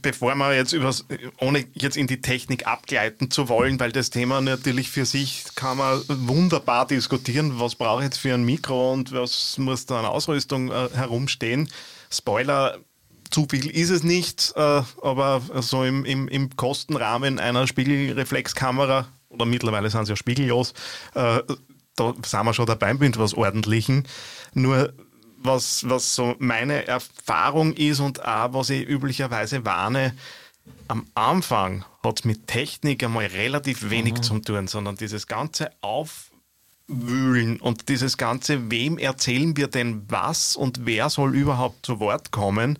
bevor 0.00 0.34
wir 0.36 0.54
jetzt 0.54 0.72
über, 0.72 0.94
ohne 1.40 1.66
jetzt 1.74 1.96
in 1.96 2.06
die 2.06 2.20
Technik 2.20 2.66
abgleiten 2.66 3.30
zu 3.30 3.48
wollen, 3.48 3.78
weil 3.80 3.90
das 3.90 4.10
Thema 4.10 4.40
natürlich 4.40 4.88
für 4.88 5.04
sich 5.04 5.44
kann 5.56 5.78
man 5.78 6.00
wunderbar 6.06 6.86
diskutieren, 6.86 7.58
was 7.58 7.74
brauche 7.74 8.00
ich 8.00 8.04
jetzt 8.04 8.18
für 8.18 8.32
ein 8.32 8.44
Mikro 8.44 8.92
und 8.92 9.12
was 9.12 9.58
muss 9.58 9.84
da 9.84 9.98
an 9.98 10.06
Ausrüstung 10.06 10.70
äh, 10.70 10.88
herumstehen. 10.94 11.68
Spoiler, 12.08 12.78
zu 13.28 13.46
viel 13.50 13.68
ist 13.68 13.90
es 13.90 14.04
nicht, 14.04 14.52
äh, 14.54 14.60
aber 15.02 15.42
so 15.56 15.82
im, 15.82 16.04
im, 16.04 16.28
im 16.28 16.56
Kostenrahmen 16.56 17.40
einer 17.40 17.66
Spiegelreflexkamera 17.66 19.08
oder 19.28 19.44
mittlerweile 19.44 19.90
sind 19.90 20.06
sie 20.06 20.12
ja 20.12 20.16
spiegellos, 20.16 20.72
äh, 21.14 21.40
da 21.96 22.14
sind 22.24 22.44
wir 22.44 22.54
schon 22.54 22.66
dabei 22.66 22.94
mit 22.94 23.18
was 23.18 23.34
Ordentlichen. 23.34 24.04
Nur 24.54 24.94
was, 25.38 25.88
was 25.88 26.14
so 26.14 26.34
meine 26.38 26.86
Erfahrung 26.86 27.72
ist 27.74 28.00
und 28.00 28.24
auch 28.24 28.52
was 28.52 28.70
ich 28.70 28.86
üblicherweise 28.88 29.64
warne, 29.64 30.14
am 30.88 31.06
Anfang 31.14 31.84
hat 32.02 32.20
es 32.20 32.24
mit 32.24 32.46
Technik 32.46 33.04
einmal 33.04 33.26
relativ 33.26 33.90
wenig 33.90 34.14
mhm. 34.14 34.22
zu 34.22 34.38
tun, 34.40 34.68
sondern 34.68 34.96
dieses 34.96 35.26
ganze 35.26 35.70
Aufwühlen 35.80 37.60
und 37.60 37.88
dieses 37.88 38.16
ganze, 38.16 38.70
wem 38.70 38.98
erzählen 38.98 39.56
wir 39.56 39.68
denn 39.68 40.04
was 40.08 40.56
und 40.56 40.86
wer 40.86 41.10
soll 41.10 41.34
überhaupt 41.34 41.86
zu 41.86 42.00
Wort 42.00 42.30
kommen, 42.30 42.78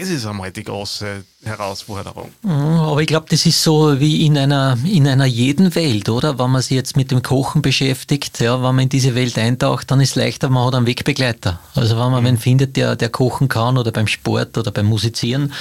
das 0.00 0.08
ist 0.08 0.26
einmal 0.26 0.50
die 0.50 0.64
große 0.64 1.24
Herausforderung. 1.44 2.30
Mhm, 2.42 2.50
aber 2.50 3.00
ich 3.00 3.06
glaube, 3.06 3.26
das 3.28 3.44
ist 3.46 3.62
so 3.62 4.00
wie 4.00 4.24
in 4.26 4.38
einer, 4.38 4.78
in 4.84 5.06
einer 5.06 5.26
jeden 5.26 5.74
Welt, 5.74 6.08
oder? 6.08 6.38
Wenn 6.38 6.50
man 6.50 6.62
sich 6.62 6.72
jetzt 6.72 6.96
mit 6.96 7.10
dem 7.10 7.22
Kochen 7.22 7.62
beschäftigt, 7.62 8.40
ja, 8.40 8.56
wenn 8.56 8.74
man 8.74 8.80
in 8.80 8.88
diese 8.88 9.14
Welt 9.14 9.36
eintaucht, 9.38 9.90
dann 9.90 10.00
ist 10.00 10.10
es 10.10 10.14
leichter, 10.16 10.48
man 10.48 10.66
hat 10.66 10.74
einen 10.74 10.86
Wegbegleiter. 10.86 11.60
Also 11.74 11.98
wenn 11.98 12.10
man 12.10 12.22
mhm. 12.22 12.28
wen 12.28 12.38
findet, 12.38 12.76
der, 12.76 12.96
der 12.96 13.08
kochen 13.08 13.48
kann 13.48 13.78
oder 13.78 13.92
beim 13.92 14.06
Sport 14.06 14.56
oder 14.56 14.70
beim 14.70 14.86
Musizieren 14.86 15.52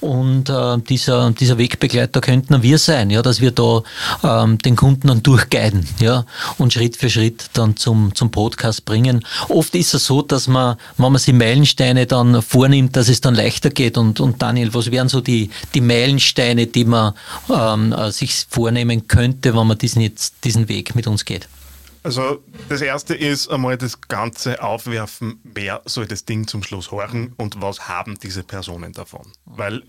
und 0.00 0.48
äh, 0.48 0.78
dieser, 0.78 1.30
dieser 1.32 1.58
Wegbegleiter 1.58 2.20
könnten 2.20 2.62
wir 2.62 2.78
sein, 2.78 3.10
ja, 3.10 3.22
dass 3.22 3.40
wir 3.40 3.50
da 3.50 3.82
ähm, 4.22 4.58
den 4.58 4.76
Kunden 4.76 5.08
dann 5.08 5.22
durchguiden 5.22 5.86
ja, 6.00 6.24
und 6.58 6.72
Schritt 6.72 6.96
für 6.96 7.10
Schritt 7.10 7.50
dann 7.52 7.76
zum, 7.76 8.14
zum 8.14 8.30
Podcast 8.30 8.84
bringen. 8.84 9.24
Oft 9.48 9.74
ist 9.74 9.94
es 9.94 10.06
so, 10.06 10.22
dass 10.22 10.48
man, 10.48 10.76
wenn 10.96 11.12
man 11.12 11.20
sich 11.20 11.34
Meilensteine 11.34 12.06
dann 12.06 12.40
vornimmt, 12.42 12.96
dass 12.96 13.08
es 13.08 13.20
dann 13.20 13.34
leichter 13.34 13.70
geht 13.76 13.96
und, 13.96 14.18
und 14.18 14.42
Daniel, 14.42 14.74
was 14.74 14.90
wären 14.90 15.08
so 15.08 15.20
die, 15.20 15.50
die 15.74 15.80
Meilensteine, 15.80 16.66
die 16.66 16.84
man 16.84 17.14
ähm, 17.48 17.92
äh, 17.92 18.10
sich 18.10 18.46
vornehmen 18.48 19.06
könnte, 19.06 19.54
wenn 19.54 19.66
man 19.68 19.78
diesen, 19.78 20.02
jetzt, 20.02 20.34
diesen 20.42 20.68
Weg 20.68 20.96
mit 20.96 21.06
uns 21.06 21.24
geht? 21.24 21.48
Also 22.02 22.42
das 22.68 22.80
erste 22.80 23.14
ist 23.14 23.48
einmal 23.48 23.76
das 23.76 24.00
ganze 24.00 24.62
Aufwerfen, 24.62 25.40
wer 25.42 25.82
soll 25.86 26.06
das 26.06 26.24
Ding 26.24 26.46
zum 26.46 26.62
Schluss 26.62 26.90
horchen 26.90 27.32
und 27.36 27.60
was 27.60 27.88
haben 27.88 28.18
diese 28.20 28.44
Personen 28.44 28.92
davon? 28.92 29.26
Weil 29.44 29.82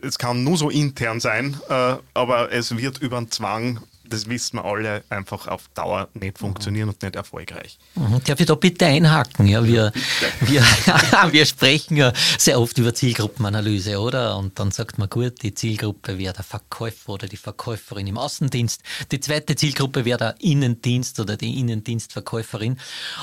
es 0.00 0.18
kann 0.18 0.44
nur 0.44 0.56
so 0.56 0.70
intern 0.70 1.20
sein, 1.20 1.56
äh, 1.68 1.96
aber 2.14 2.52
es 2.52 2.76
wird 2.76 2.98
über 2.98 3.18
einen 3.18 3.30
Zwang 3.30 3.80
das 4.12 4.28
wissen 4.28 4.58
wir 4.58 4.64
alle, 4.64 5.02
einfach 5.08 5.48
auf 5.48 5.68
Dauer 5.74 6.08
nicht 6.14 6.38
funktionieren 6.38 6.88
und 6.88 7.02
nicht 7.02 7.16
erfolgreich. 7.16 7.78
Mhm. 7.94 8.22
Darf 8.24 8.38
ich 8.38 8.46
da 8.46 8.54
bitte 8.54 8.86
einhaken? 8.86 9.46
Ja, 9.46 9.64
wir, 9.64 9.92
wir, 10.40 10.62
wir 11.30 11.46
sprechen 11.46 11.96
ja 11.96 12.12
sehr 12.38 12.60
oft 12.60 12.76
über 12.78 12.94
Zielgruppenanalyse, 12.94 13.98
oder? 13.98 14.36
Und 14.36 14.58
dann 14.58 14.70
sagt 14.70 14.98
man, 14.98 15.08
gut, 15.08 15.42
die 15.42 15.54
Zielgruppe 15.54 16.18
wäre 16.18 16.34
der 16.34 16.44
Verkäufer 16.44 17.14
oder 17.14 17.26
die 17.26 17.36
Verkäuferin 17.36 18.06
im 18.06 18.18
Außendienst. 18.18 18.82
Die 19.10 19.20
zweite 19.20 19.56
Zielgruppe 19.56 20.04
wäre 20.04 20.18
der 20.18 20.34
Innendienst 20.40 21.18
oder 21.18 21.36
die 21.36 21.58
Innendienstverkäuferin. 21.58 22.78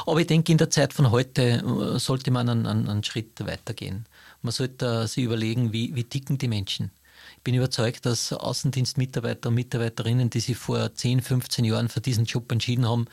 Aber 0.08 0.20
ich 0.20 0.28
denke, 0.28 0.52
in 0.52 0.58
der 0.58 0.70
Zeit 0.70 0.94
von 0.94 1.12
heute 1.12 1.42
äh, 1.44 2.00
sollte 2.00 2.32
man 2.32 2.50
einen, 2.50 2.66
einen 2.66 3.04
Schritt 3.04 3.46
weitergehen. 3.46 4.06
Man 4.42 4.54
sollte 4.54 5.08
sich 5.08 5.24
überlegen, 5.26 5.74
wie, 5.74 5.94
wie 5.96 6.06
ticken 6.06 6.38
die 6.38 6.48
Menschen? 6.48 6.92
Bin 7.44 7.56
überzeugt, 7.56 8.06
dass 8.06 8.34
Außendienstmitarbeiter 8.34 9.50
und 9.50 9.56
Mitarbeiterinnen, 9.56 10.30
die 10.30 10.40
sich 10.40 10.58
vor 10.58 10.94
10, 10.94 11.22
15 11.22 11.66
Jahren 11.66 11.90
für 11.90 12.02
diesen 12.02 12.26
Job 12.26 12.52
entschieden 12.52 12.88
haben, 12.88 13.06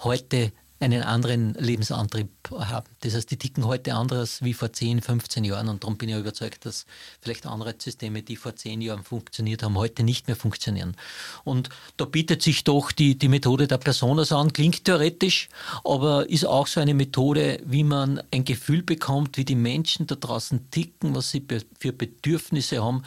heute 0.00 0.52
einen 0.80 1.02
anderen 1.02 1.54
Lebensantrieb 1.54 2.30
haben. 2.50 2.86
Das 3.00 3.14
heißt, 3.14 3.30
die 3.30 3.36
ticken 3.36 3.66
heute 3.66 3.94
anders 3.94 4.42
wie 4.42 4.54
vor 4.54 4.72
10, 4.72 5.02
15 5.02 5.44
Jahren 5.44 5.68
und 5.68 5.84
darum 5.84 5.98
bin 5.98 6.08
ich 6.08 6.16
überzeugt, 6.16 6.64
dass 6.64 6.86
vielleicht 7.20 7.46
Anreizsysteme, 7.46 8.22
die 8.22 8.36
vor 8.36 8.56
10 8.56 8.80
Jahren 8.80 9.04
funktioniert 9.04 9.62
haben, 9.62 9.76
heute 9.76 10.02
nicht 10.02 10.26
mehr 10.26 10.36
funktionieren. 10.36 10.96
Und 11.44 11.68
da 11.98 12.06
bietet 12.06 12.40
sich 12.40 12.64
doch 12.64 12.92
die, 12.92 13.18
die 13.18 13.28
Methode 13.28 13.68
der 13.68 13.76
Personas 13.76 14.32
an, 14.32 14.54
klingt 14.54 14.86
theoretisch, 14.86 15.50
aber 15.84 16.28
ist 16.30 16.46
auch 16.46 16.66
so 16.66 16.80
eine 16.80 16.94
Methode, 16.94 17.60
wie 17.66 17.84
man 17.84 18.22
ein 18.30 18.46
Gefühl 18.46 18.82
bekommt, 18.82 19.36
wie 19.36 19.44
die 19.44 19.56
Menschen 19.56 20.06
da 20.06 20.14
draußen 20.14 20.70
ticken, 20.70 21.14
was 21.14 21.30
sie 21.30 21.46
für 21.78 21.92
Bedürfnisse 21.92 22.82
haben 22.82 23.04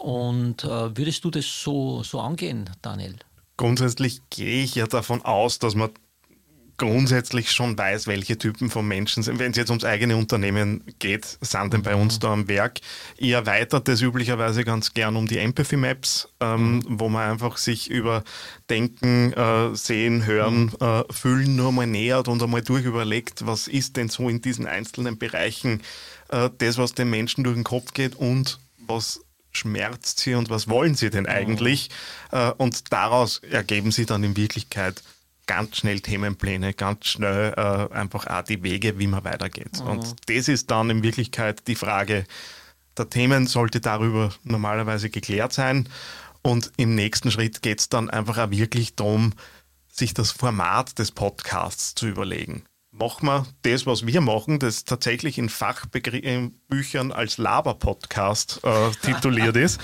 und 0.00 0.64
äh, 0.64 0.96
würdest 0.96 1.24
du 1.24 1.30
das 1.30 1.46
so, 1.46 2.02
so 2.02 2.20
angehen, 2.20 2.70
Daniel? 2.82 3.16
Grundsätzlich 3.56 4.20
gehe 4.30 4.64
ich 4.64 4.74
ja 4.74 4.86
davon 4.86 5.22
aus, 5.22 5.58
dass 5.58 5.74
man 5.74 5.90
grundsätzlich 6.80 7.52
schon 7.52 7.76
weiß, 7.76 8.06
welche 8.06 8.38
Typen 8.38 8.70
von 8.70 8.88
Menschen 8.88 9.22
sind. 9.22 9.38
Wenn 9.38 9.50
es 9.50 9.58
jetzt 9.58 9.68
ums 9.68 9.84
eigene 9.84 10.16
Unternehmen 10.16 10.82
geht, 10.98 11.36
sind 11.42 11.74
denn 11.74 11.82
bei 11.82 11.94
uns 11.94 12.16
mhm. 12.16 12.20
da 12.20 12.32
am 12.32 12.48
Werk. 12.48 12.80
Ich 13.18 13.32
erweitert 13.32 13.86
das 13.86 14.00
üblicherweise 14.00 14.64
ganz 14.64 14.94
gern 14.94 15.16
um 15.16 15.26
die 15.26 15.36
Empathy 15.36 15.76
Maps, 15.76 16.30
ähm, 16.40 16.76
mhm. 16.76 16.82
wo 16.88 17.10
man 17.10 17.32
einfach 17.32 17.58
sich 17.58 17.90
über 17.90 18.24
Denken, 18.70 19.34
äh, 19.34 19.76
Sehen, 19.76 20.24
Hören, 20.24 20.72
mhm. 20.72 20.76
äh, 20.80 21.04
Fühlen 21.12 21.54
nur 21.54 21.70
mal 21.70 21.86
nähert 21.86 22.28
und 22.28 22.42
einmal 22.42 22.62
durchüberlegt, 22.62 23.44
was 23.44 23.68
ist 23.68 23.98
denn 23.98 24.08
so 24.08 24.30
in 24.30 24.40
diesen 24.40 24.66
einzelnen 24.66 25.18
Bereichen 25.18 25.82
äh, 26.30 26.48
das, 26.56 26.78
was 26.78 26.94
den 26.94 27.10
Menschen 27.10 27.44
durch 27.44 27.56
den 27.56 27.64
Kopf 27.64 27.92
geht 27.92 28.14
und 28.14 28.58
was 28.78 29.20
schmerzt 29.52 30.20
sie 30.20 30.34
und 30.34 30.50
was 30.50 30.68
wollen 30.68 30.94
sie 30.94 31.10
denn 31.10 31.26
eigentlich? 31.26 31.90
Mhm. 32.32 32.52
Und 32.58 32.92
daraus 32.92 33.38
ergeben 33.38 33.90
sie 33.90 34.06
dann 34.06 34.22
in 34.24 34.36
Wirklichkeit 34.36 35.02
ganz 35.50 35.78
schnell 35.78 36.00
Themenpläne, 36.00 36.74
ganz 36.74 37.06
schnell 37.06 37.52
äh, 37.56 37.92
einfach 37.92 38.28
auch 38.28 38.42
die 38.42 38.62
Wege, 38.62 39.00
wie 39.00 39.08
man 39.08 39.24
weitergeht. 39.24 39.80
Mhm. 39.80 39.88
Und 39.88 40.16
das 40.26 40.46
ist 40.46 40.70
dann 40.70 40.90
in 40.90 41.02
Wirklichkeit 41.02 41.66
die 41.66 41.74
Frage 41.74 42.24
der 42.96 43.10
Themen, 43.10 43.48
sollte 43.48 43.80
darüber 43.80 44.32
normalerweise 44.44 45.10
geklärt 45.10 45.52
sein. 45.52 45.88
Und 46.42 46.70
im 46.76 46.94
nächsten 46.94 47.32
Schritt 47.32 47.62
geht 47.62 47.80
es 47.80 47.88
dann 47.88 48.10
einfach 48.10 48.38
auch 48.38 48.50
wirklich 48.50 48.94
darum, 48.94 49.32
sich 49.92 50.14
das 50.14 50.30
Format 50.30 50.98
des 50.98 51.10
Podcasts 51.10 51.94
zu 51.96 52.06
überlegen. 52.06 52.62
Machen 52.92 53.26
wir 53.26 53.46
das, 53.62 53.86
was 53.86 54.04
wir 54.04 54.20
machen, 54.20 54.58
das 54.58 54.84
tatsächlich 54.84 55.38
in 55.38 55.48
Fachbüchern 55.48 57.12
als 57.12 57.38
Laber-Podcast 57.38 58.60
äh, 58.64 58.90
tituliert 59.02 59.56
ist. 59.56 59.80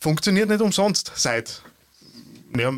Funktioniert 0.00 0.48
nicht 0.48 0.62
umsonst 0.62 1.12
seit 1.14 1.62
ja, 2.56 2.72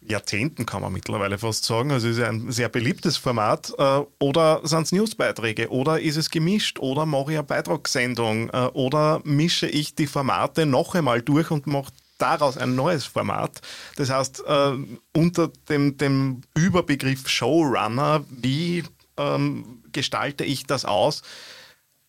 Jahrzehnten, 0.00 0.64
kann 0.64 0.82
man 0.82 0.92
mittlerweile 0.92 1.38
fast 1.38 1.64
sagen. 1.64 1.90
Also 1.90 2.08
es 2.08 2.18
ist 2.18 2.22
ein 2.22 2.52
sehr 2.52 2.68
beliebtes 2.68 3.16
Format. 3.16 3.72
Äh, 3.76 4.02
oder 4.20 4.60
sind 4.62 4.82
es 4.82 4.92
Newsbeiträge? 4.92 5.68
Oder 5.70 6.00
ist 6.00 6.16
es 6.16 6.30
gemischt? 6.30 6.78
Oder 6.78 7.04
mache 7.04 7.32
ich 7.32 7.38
eine 7.38 7.46
Beitragssendung? 7.46 8.50
Äh, 8.50 8.68
oder 8.74 9.20
mische 9.24 9.66
ich 9.66 9.96
die 9.96 10.06
Formate 10.06 10.66
noch 10.66 10.94
einmal 10.94 11.20
durch 11.20 11.50
und 11.50 11.66
mache 11.66 11.90
daraus 12.18 12.56
ein 12.56 12.74
neues 12.74 13.04
Format. 13.04 13.60
Das 13.96 14.10
heißt, 14.10 14.44
äh, 14.46 14.72
unter 15.14 15.48
dem, 15.68 15.96
dem 15.96 16.42
Überbegriff 16.54 17.28
Showrunner, 17.28 18.24
wie 18.30 18.84
ähm, 19.16 19.82
gestalte 19.92 20.44
ich 20.44 20.66
das 20.66 20.84
aus? 20.84 21.22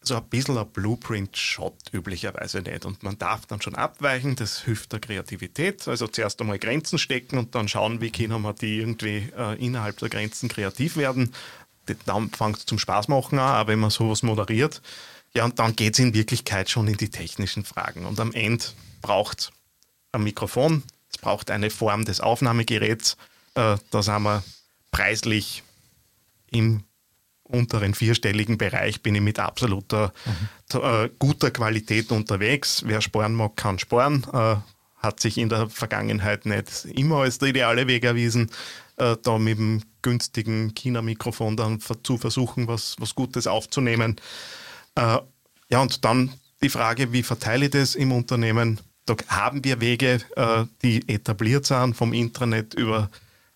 so 0.08 0.16
ein 0.16 0.24
bisschen 0.30 0.58
ein 0.58 0.70
Blueprint-Shot 0.70 1.76
üblicherweise 1.92 2.62
nicht. 2.62 2.86
Und 2.86 3.04
man 3.04 3.18
darf 3.18 3.46
dann 3.46 3.62
schon 3.62 3.76
abweichen, 3.76 4.36
das 4.36 4.64
hilft 4.64 4.94
der 4.94 5.00
Kreativität. 5.00 5.88
Also 5.88 6.08
zuerst 6.08 6.40
einmal 6.42 6.60
Grenzen 6.60 6.98
stecken 6.98 7.38
und 7.38 7.54
dann 7.54 7.68
schauen, 7.68 8.02
wie 8.02 8.12
können 8.12 8.42
wir 8.42 8.54
die 8.54 8.80
irgendwie 8.80 9.30
äh, 9.38 9.64
innerhalb 9.64 9.98
der 9.98 10.10
Grenzen 10.10 10.50
kreativ 10.50 10.98
werden. 10.98 11.34
Dann 12.06 12.30
fängt 12.30 12.58
es 12.58 12.66
zum 12.66 12.80
Spaß 12.80 13.08
machen 13.08 13.40
an, 13.40 13.62
auch 13.62 13.68
wenn 13.68 13.80
man 13.80 13.90
sowas 13.90 14.24
moderiert. 14.24 14.82
Ja, 15.34 15.46
und 15.46 15.60
dann 15.60 15.76
geht 15.76 15.94
es 15.94 16.00
in 16.00 16.14
Wirklichkeit 16.14 16.70
schon 16.70 16.88
in 16.88 16.98
die 16.98 17.10
technischen 17.10 17.64
Fragen. 17.64 18.06
Und 18.06 18.20
am 18.20 18.34
Ende 18.34 18.66
braucht 19.02 19.40
es 19.40 19.52
ein 20.12 20.24
Mikrofon, 20.24 20.84
es 21.10 21.18
braucht 21.18 21.52
eine 21.52 21.70
Form 21.70 22.06
des 22.06 22.22
Aufnahmegeräts. 22.22 23.18
Äh, 23.56 23.78
da 23.92 24.04
sind 24.04 24.24
wir 24.24 24.44
preislich 24.92 25.64
im 26.52 26.84
unteren 27.44 27.94
vierstelligen 27.94 28.58
Bereich 28.58 29.02
bin 29.02 29.16
ich 29.16 29.22
mit 29.22 29.40
absoluter 29.40 30.14
mhm. 30.26 30.82
äh, 30.82 31.10
guter 31.18 31.52
Qualität 31.52 32.12
unterwegs. 32.12 32.84
Wer 32.86 33.02
sparen 33.02 33.34
mag, 33.34 33.56
kann 33.56 33.80
sparen. 33.80 34.26
Äh, 34.34 34.56
hat 34.98 35.20
sich 35.20 35.38
in 35.38 35.50
der 35.50 35.70
Vergangenheit 35.70 36.46
nicht 36.46 36.86
immer 36.86 37.18
als 37.18 37.38
der 37.38 37.50
ideale 37.50 37.88
Weg 37.88 38.04
erwiesen, 38.04 38.50
äh, 38.98 39.16
da 39.22 39.38
mit 39.38 39.58
dem 39.58 39.84
günstigen 40.02 40.74
China-Mikrofon 40.74 41.56
dann 41.56 41.80
zu 42.04 42.18
versuchen, 42.18 42.68
was, 42.68 42.96
was 43.00 43.16
Gutes 43.16 43.48
aufzunehmen. 43.48 44.20
Äh, 44.96 45.20
ja, 45.70 45.82
und 45.82 46.04
dann 46.04 46.34
die 46.64 46.70
Frage, 46.70 47.14
wie 47.14 47.24
verteile 47.24 47.66
ich 47.66 47.72
das 47.72 47.96
im 47.96 48.12
Unternehmen? 48.12 48.80
Da 49.08 49.16
haben 49.30 49.64
wir 49.64 49.80
Wege, 49.80 50.22
äh, 50.36 50.66
die 50.84 51.08
etabliert 51.10 51.66
sind, 51.66 51.96
vom 51.96 52.14
Intranet 52.14 52.74
über 52.74 53.10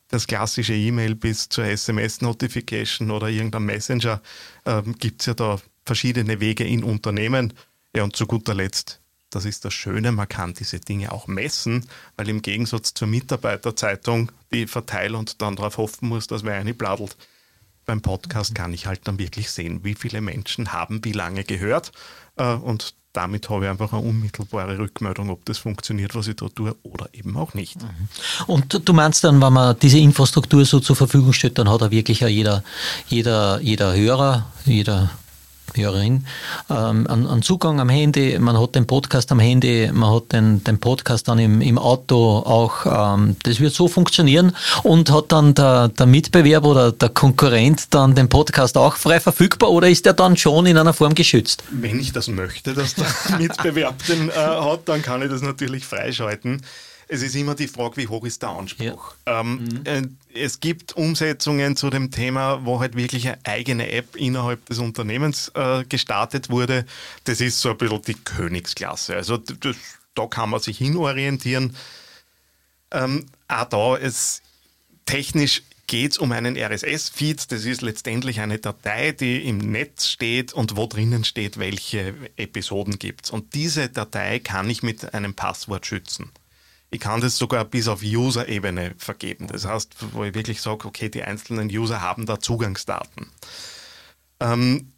das 0.07 0.25
klassische 0.25 0.73
E-Mail 0.73 1.15
bis 1.15 1.49
zur 1.49 1.65
SMS-Notification 1.65 3.11
oder 3.11 3.27
irgendein 3.27 3.65
Messenger, 3.65 4.21
ähm, 4.65 4.95
gibt 4.97 5.21
es 5.21 5.27
ja 5.27 5.33
da 5.33 5.59
verschiedene 5.85 6.39
Wege 6.39 6.63
in 6.63 6.83
Unternehmen. 6.83 7.53
Ja, 7.95 8.03
und 8.03 8.15
zu 8.15 8.25
guter 8.25 8.53
Letzt, 8.53 9.01
das 9.29 9.43
ist 9.43 9.65
das 9.65 9.73
Schöne, 9.73 10.13
man 10.13 10.29
kann 10.29 10.53
diese 10.53 10.79
Dinge 10.79 11.11
auch 11.11 11.27
messen, 11.27 11.85
weil 12.15 12.29
im 12.29 12.41
Gegensatz 12.41 12.93
zur 12.93 13.09
Mitarbeiterzeitung, 13.09 14.31
die 14.53 14.67
verteilt 14.67 15.13
und 15.13 15.41
dann 15.41 15.57
darauf 15.57 15.77
hoffen 15.77 16.07
muss, 16.07 16.27
dass 16.27 16.45
wer 16.45 16.55
eine 16.55 16.73
bladelt, 16.73 17.17
beim 17.85 18.01
Podcast 18.01 18.55
kann 18.55 18.73
ich 18.73 18.85
halt 18.85 19.07
dann 19.07 19.19
wirklich 19.19 19.51
sehen, 19.51 19.83
wie 19.83 19.95
viele 19.95 20.21
Menschen 20.21 20.71
haben 20.71 21.03
wie 21.03 21.11
lange 21.11 21.43
gehört. 21.43 21.91
Äh, 22.37 22.53
und 22.53 22.95
damit 23.13 23.49
habe 23.49 23.65
ich 23.65 23.71
einfach 23.71 23.91
eine 23.93 24.01
unmittelbare 24.01 24.77
Rückmeldung, 24.77 25.29
ob 25.29 25.43
das 25.45 25.57
funktioniert, 25.57 26.15
was 26.15 26.27
ich 26.27 26.35
da 26.35 26.47
tue 26.47 26.75
oder 26.83 27.09
eben 27.13 27.35
auch 27.37 27.53
nicht. 27.53 27.81
Mhm. 27.81 27.87
Und 28.47 28.87
du 28.87 28.93
meinst 28.93 29.23
dann, 29.23 29.41
wenn 29.41 29.53
man 29.53 29.77
diese 29.79 29.99
Infrastruktur 29.99 30.63
so 30.65 30.79
zur 30.79 30.95
Verfügung 30.95 31.33
stellt, 31.33 31.57
dann 31.57 31.69
hat 31.69 31.81
er 31.81 31.91
wirklich 31.91 32.21
jeder, 32.21 32.63
jeder, 33.07 33.59
jeder 33.61 33.93
Hörer, 33.95 34.45
jeder 34.65 35.09
Hörerin, 35.77 36.25
ähm, 36.69 37.07
einen, 37.07 37.27
einen, 37.27 37.41
Zugang 37.41 37.79
am 37.79 37.89
Handy, 37.89 38.37
man 38.39 38.59
hat 38.59 38.75
den 38.75 38.87
Podcast 38.87 39.31
am 39.31 39.39
Handy, 39.39 39.89
man 39.93 40.13
hat 40.13 40.31
den, 40.31 40.63
den 40.63 40.79
Podcast 40.79 41.27
dann 41.27 41.39
im, 41.39 41.61
im 41.61 41.77
Auto 41.77 42.39
auch, 42.39 42.85
ähm, 42.85 43.35
das 43.43 43.59
wird 43.59 43.73
so 43.73 43.87
funktionieren 43.87 44.55
und 44.83 45.11
hat 45.11 45.31
dann 45.31 45.53
der, 45.53 45.89
der 45.89 46.05
Mitbewerber 46.05 46.69
oder 46.69 46.91
der 46.91 47.09
Konkurrent 47.09 47.93
dann 47.93 48.15
den 48.15 48.29
Podcast 48.29 48.77
auch 48.77 48.95
frei 48.95 49.19
verfügbar 49.19 49.71
oder 49.71 49.89
ist 49.89 50.05
der 50.05 50.13
dann 50.13 50.37
schon 50.37 50.65
in 50.65 50.77
einer 50.77 50.93
Form 50.93 51.15
geschützt? 51.15 51.63
Wenn 51.71 51.99
ich 51.99 52.11
das 52.11 52.27
möchte, 52.27 52.73
dass 52.73 52.95
der 52.95 53.07
Mitbewerb 53.37 54.05
den 54.07 54.29
äh, 54.29 54.33
hat, 54.33 54.81
dann 54.85 55.01
kann 55.01 55.21
ich 55.21 55.29
das 55.29 55.41
natürlich 55.41 55.85
freischalten. 55.85 56.61
Es 57.13 57.21
ist 57.21 57.35
immer 57.35 57.55
die 57.55 57.67
Frage, 57.67 57.97
wie 57.97 58.07
hoch 58.07 58.23
ist 58.23 58.41
der 58.41 58.51
Anspruch. 58.51 59.15
Ja. 59.27 59.41
Ähm, 59.41 59.65
mhm. 59.65 59.81
äh, 59.83 60.01
es 60.33 60.61
gibt 60.61 60.95
Umsetzungen 60.95 61.75
zu 61.75 61.89
dem 61.89 62.09
Thema, 62.09 62.63
wo 62.63 62.79
halt 62.79 62.95
wirklich 62.95 63.27
eine 63.27 63.37
eigene 63.43 63.91
App 63.91 64.15
innerhalb 64.15 64.65
des 64.67 64.79
Unternehmens 64.79 65.51
äh, 65.53 65.83
gestartet 65.83 66.49
wurde. 66.49 66.85
Das 67.25 67.41
ist 67.41 67.59
so 67.59 67.71
ein 67.71 67.77
bisschen 67.77 68.01
die 68.03 68.13
Königsklasse. 68.13 69.13
Also 69.17 69.35
das, 69.35 69.75
da 70.15 70.25
kann 70.27 70.51
man 70.51 70.61
sich 70.61 70.77
hinorientieren. 70.77 71.75
Ähm, 72.91 73.25
auch 73.49 73.65
da 73.65 73.95
ist 73.97 74.41
technisch 75.05 75.63
geht 75.87 76.13
es 76.13 76.17
um 76.17 76.31
einen 76.31 76.55
RSS-Feed. 76.55 77.51
Das 77.51 77.65
ist 77.65 77.81
letztendlich 77.81 78.39
eine 78.39 78.59
Datei, 78.59 79.11
die 79.11 79.45
im 79.45 79.57
Netz 79.57 80.07
steht 80.07 80.53
und 80.53 80.77
wo 80.77 80.87
drinnen 80.87 81.25
steht, 81.25 81.59
welche 81.59 82.13
Episoden 82.37 82.97
gibt 82.99 83.25
es. 83.25 83.31
Und 83.31 83.53
diese 83.53 83.89
Datei 83.89 84.39
kann 84.39 84.69
ich 84.69 84.81
mit 84.81 85.13
einem 85.13 85.33
Passwort 85.33 85.85
schützen. 85.85 86.31
Ich 86.93 86.99
kann 86.99 87.21
das 87.21 87.37
sogar 87.37 87.63
bis 87.63 87.87
auf 87.87 88.01
User-Ebene 88.03 88.95
vergeben. 88.97 89.47
Das 89.47 89.65
heißt, 89.65 89.95
wo 90.11 90.25
ich 90.25 90.35
wirklich 90.35 90.61
sage, 90.61 90.85
okay, 90.85 91.07
die 91.07 91.23
einzelnen 91.23 91.69
User 91.69 92.01
haben 92.01 92.25
da 92.25 92.39
Zugangsdaten. 92.39 93.27
Ähm, 94.41 94.91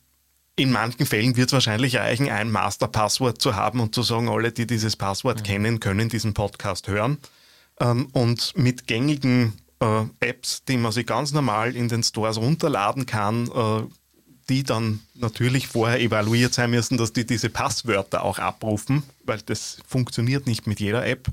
in 0.55 0.71
manchen 0.71 1.05
Fällen 1.05 1.35
wird 1.35 1.49
es 1.49 1.53
wahrscheinlich 1.53 1.97
reichen, 1.97 2.29
ein 2.29 2.51
Master-Passwort 2.51 3.39
zu 3.39 3.55
haben 3.55 3.79
und 3.79 3.93
zu 3.93 4.01
sagen, 4.01 4.27
alle, 4.27 4.51
die 4.51 4.65
dieses 4.65 4.95
Passwort 4.95 5.39
mhm. 5.39 5.43
kennen, 5.43 5.79
können 5.79 6.09
diesen 6.09 6.33
Podcast 6.33 6.87
hören. 6.87 7.19
Ähm, 7.79 8.07
und 8.11 8.57
mit 8.57 8.87
gängigen 8.87 9.53
äh, 9.79 10.05
Apps, 10.19 10.63
die 10.65 10.77
man 10.77 10.91
sich 10.91 11.05
ganz 11.05 11.31
normal 11.31 11.75
in 11.75 11.89
den 11.89 12.01
Stores 12.01 12.37
runterladen 12.37 13.05
kann, 13.05 13.49
äh, 13.49 13.83
die 14.49 14.63
dann 14.63 14.99
natürlich 15.13 15.67
vorher 15.67 16.01
evaluiert 16.01 16.55
sein 16.55 16.71
müssen, 16.71 16.97
dass 16.97 17.13
die 17.13 17.25
diese 17.25 17.49
Passwörter 17.49 18.23
auch 18.23 18.39
abrufen, 18.39 19.03
weil 19.23 19.39
das 19.45 19.77
funktioniert 19.87 20.47
nicht 20.47 20.65
mit 20.67 20.79
jeder 20.79 21.05
App 21.05 21.29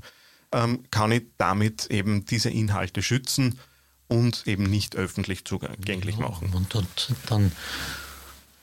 ähm, 0.51 0.83
kann 0.91 1.11
ich 1.11 1.23
damit 1.37 1.87
eben 1.87 2.25
diese 2.25 2.49
Inhalte 2.49 3.01
schützen 3.01 3.59
und 4.07 4.45
eben 4.45 4.63
nicht 4.63 4.95
öffentlich 4.95 5.45
zugänglich 5.45 6.17
ja, 6.17 6.27
machen. 6.27 6.51
Und, 6.53 6.75
und 6.75 7.15
dann 7.27 7.51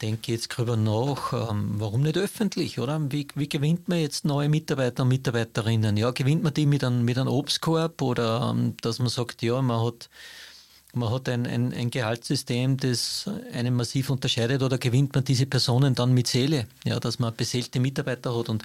denke 0.03 0.33
jetzt 0.33 0.53
darüber 0.53 0.77
nach, 0.77 1.51
ähm, 1.51 1.75
warum 1.79 2.03
nicht 2.03 2.17
öffentlich, 2.17 2.79
oder? 2.79 3.01
Wie, 3.11 3.27
wie, 3.35 3.49
gewinnt 3.49 3.89
man 3.89 3.99
jetzt 3.99 4.25
neue 4.25 4.49
Mitarbeiter 4.49 5.03
und 5.03 5.09
Mitarbeiterinnen? 5.09 5.97
Ja, 5.97 6.11
gewinnt 6.11 6.43
man 6.43 6.55
die 6.55 6.67
mit 6.67 6.85
einem, 6.85 7.05
mit 7.05 7.19
einem 7.19 7.29
Obstkorb 7.29 8.01
oder 8.03 8.53
ähm, 8.55 8.75
dass 8.81 8.99
man 8.99 9.09
sagt, 9.09 9.43
ja, 9.43 9.61
man 9.63 9.85
hat 9.85 10.09
man 10.95 11.11
hat 11.11 11.29
ein, 11.29 11.47
ein, 11.47 11.75
ein 11.75 11.91
Gehaltssystem, 11.91 12.79
das 12.79 13.31
einen 13.53 13.75
massiv 13.75 14.09
unterscheidet 14.09 14.63
oder 14.63 14.79
gewinnt 14.79 15.15
man 15.15 15.23
diese 15.23 15.45
Personen 15.45 15.95
dann 15.95 16.13
mit 16.13 16.27
Seele, 16.27 16.67
ja, 16.85 16.99
dass 16.99 17.19
man 17.19 17.35
beseelte 17.37 17.79
Mitarbeiter 17.79 18.37
hat? 18.37 18.49
Und 18.49 18.65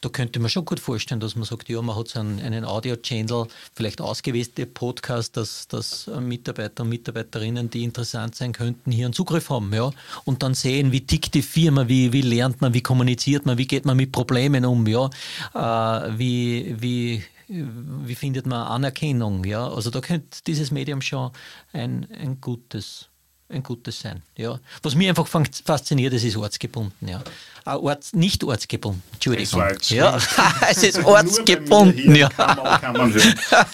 da 0.00 0.08
könnte 0.08 0.40
man 0.40 0.48
schon 0.48 0.64
gut 0.64 0.80
vorstellen, 0.80 1.20
dass 1.20 1.36
man 1.36 1.44
sagt, 1.44 1.68
ja, 1.68 1.82
man 1.82 1.94
hat 1.96 2.08
so 2.08 2.20
einen, 2.20 2.40
einen 2.40 2.64
Audio-Channel, 2.64 3.48
vielleicht 3.74 4.00
ausgewählte 4.00 4.64
Podcast, 4.64 5.36
dass, 5.36 5.68
dass 5.68 6.06
Mitarbeiter 6.20 6.84
und 6.84 6.88
Mitarbeiterinnen, 6.88 7.68
die 7.68 7.84
interessant 7.84 8.34
sein 8.34 8.52
könnten, 8.52 8.90
hier 8.90 9.06
einen 9.06 9.14
Zugriff 9.14 9.50
haben, 9.50 9.72
ja, 9.74 9.90
und 10.24 10.42
dann 10.42 10.54
sehen, 10.54 10.90
wie 10.90 11.02
tickt 11.02 11.34
die 11.34 11.42
Firma, 11.42 11.86
wie, 11.86 12.12
wie 12.12 12.22
lernt 12.22 12.62
man, 12.62 12.72
wie 12.72 12.82
kommuniziert 12.82 13.44
man, 13.44 13.58
wie 13.58 13.66
geht 13.66 13.84
man 13.84 13.96
mit 13.96 14.10
Problemen 14.10 14.64
um, 14.64 14.86
ja, 14.86 15.10
äh, 15.54 16.18
wie, 16.18 16.76
wie 16.80 17.22
wie 17.48 18.14
findet 18.14 18.46
man 18.46 18.66
Anerkennung? 18.66 19.44
Ja? 19.44 19.68
Also 19.68 19.90
da 19.90 20.00
könnte 20.00 20.38
dieses 20.46 20.70
Medium 20.70 21.00
schon 21.00 21.30
ein, 21.72 22.06
ein 22.12 22.40
gutes 22.40 23.08
ein 23.50 23.62
gutes 23.62 24.00
sein. 24.00 24.22
Ja. 24.36 24.58
Was 24.82 24.94
mich 24.94 25.08
einfach 25.08 25.26
fasziniert, 25.26 26.12
es 26.12 26.24
ist 26.24 26.36
ortsgebunden. 26.36 27.08
Ja. 27.08 27.22
Ah, 27.64 27.76
Orts, 27.76 28.12
nicht 28.12 28.44
ortsgebunden, 28.44 29.02
Entschuldigung. 29.12 29.62
Es 29.62 29.90
ja, 29.90 30.18
es 30.70 30.82
ist 30.82 31.04
ortsgebunden. 31.04 32.14
Ja. 32.14 32.28
Kann 32.28 32.56
man, 32.56 32.80
kann 32.80 32.92
man 32.96 33.14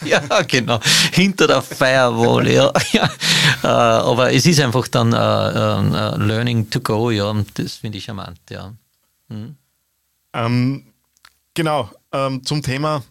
ja, 0.05 0.43
genau. 0.43 0.81
Hinter 1.13 1.49
der 1.49 1.63
Firewall. 1.63 2.49
Ja. 2.49 2.73
ja. 2.93 3.11
Uh, 3.63 3.67
aber 3.67 4.33
es 4.33 4.47
ist 4.47 4.61
einfach 4.61 4.87
dann 4.89 5.13
uh, 5.13 5.17
uh, 5.17 6.25
Learning 6.25 6.71
to 6.71 6.81
go. 6.81 7.11
Ja. 7.11 7.35
Das 7.55 7.75
finde 7.75 7.99
ich 7.99 8.05
charmant. 8.05 8.39
Ja. 8.51 8.73
Hm. 9.29 9.57
Ähm, 10.35 10.87
genau, 11.55 11.91
ähm, 12.13 12.45
zum 12.45 12.63
Thema 12.63 13.03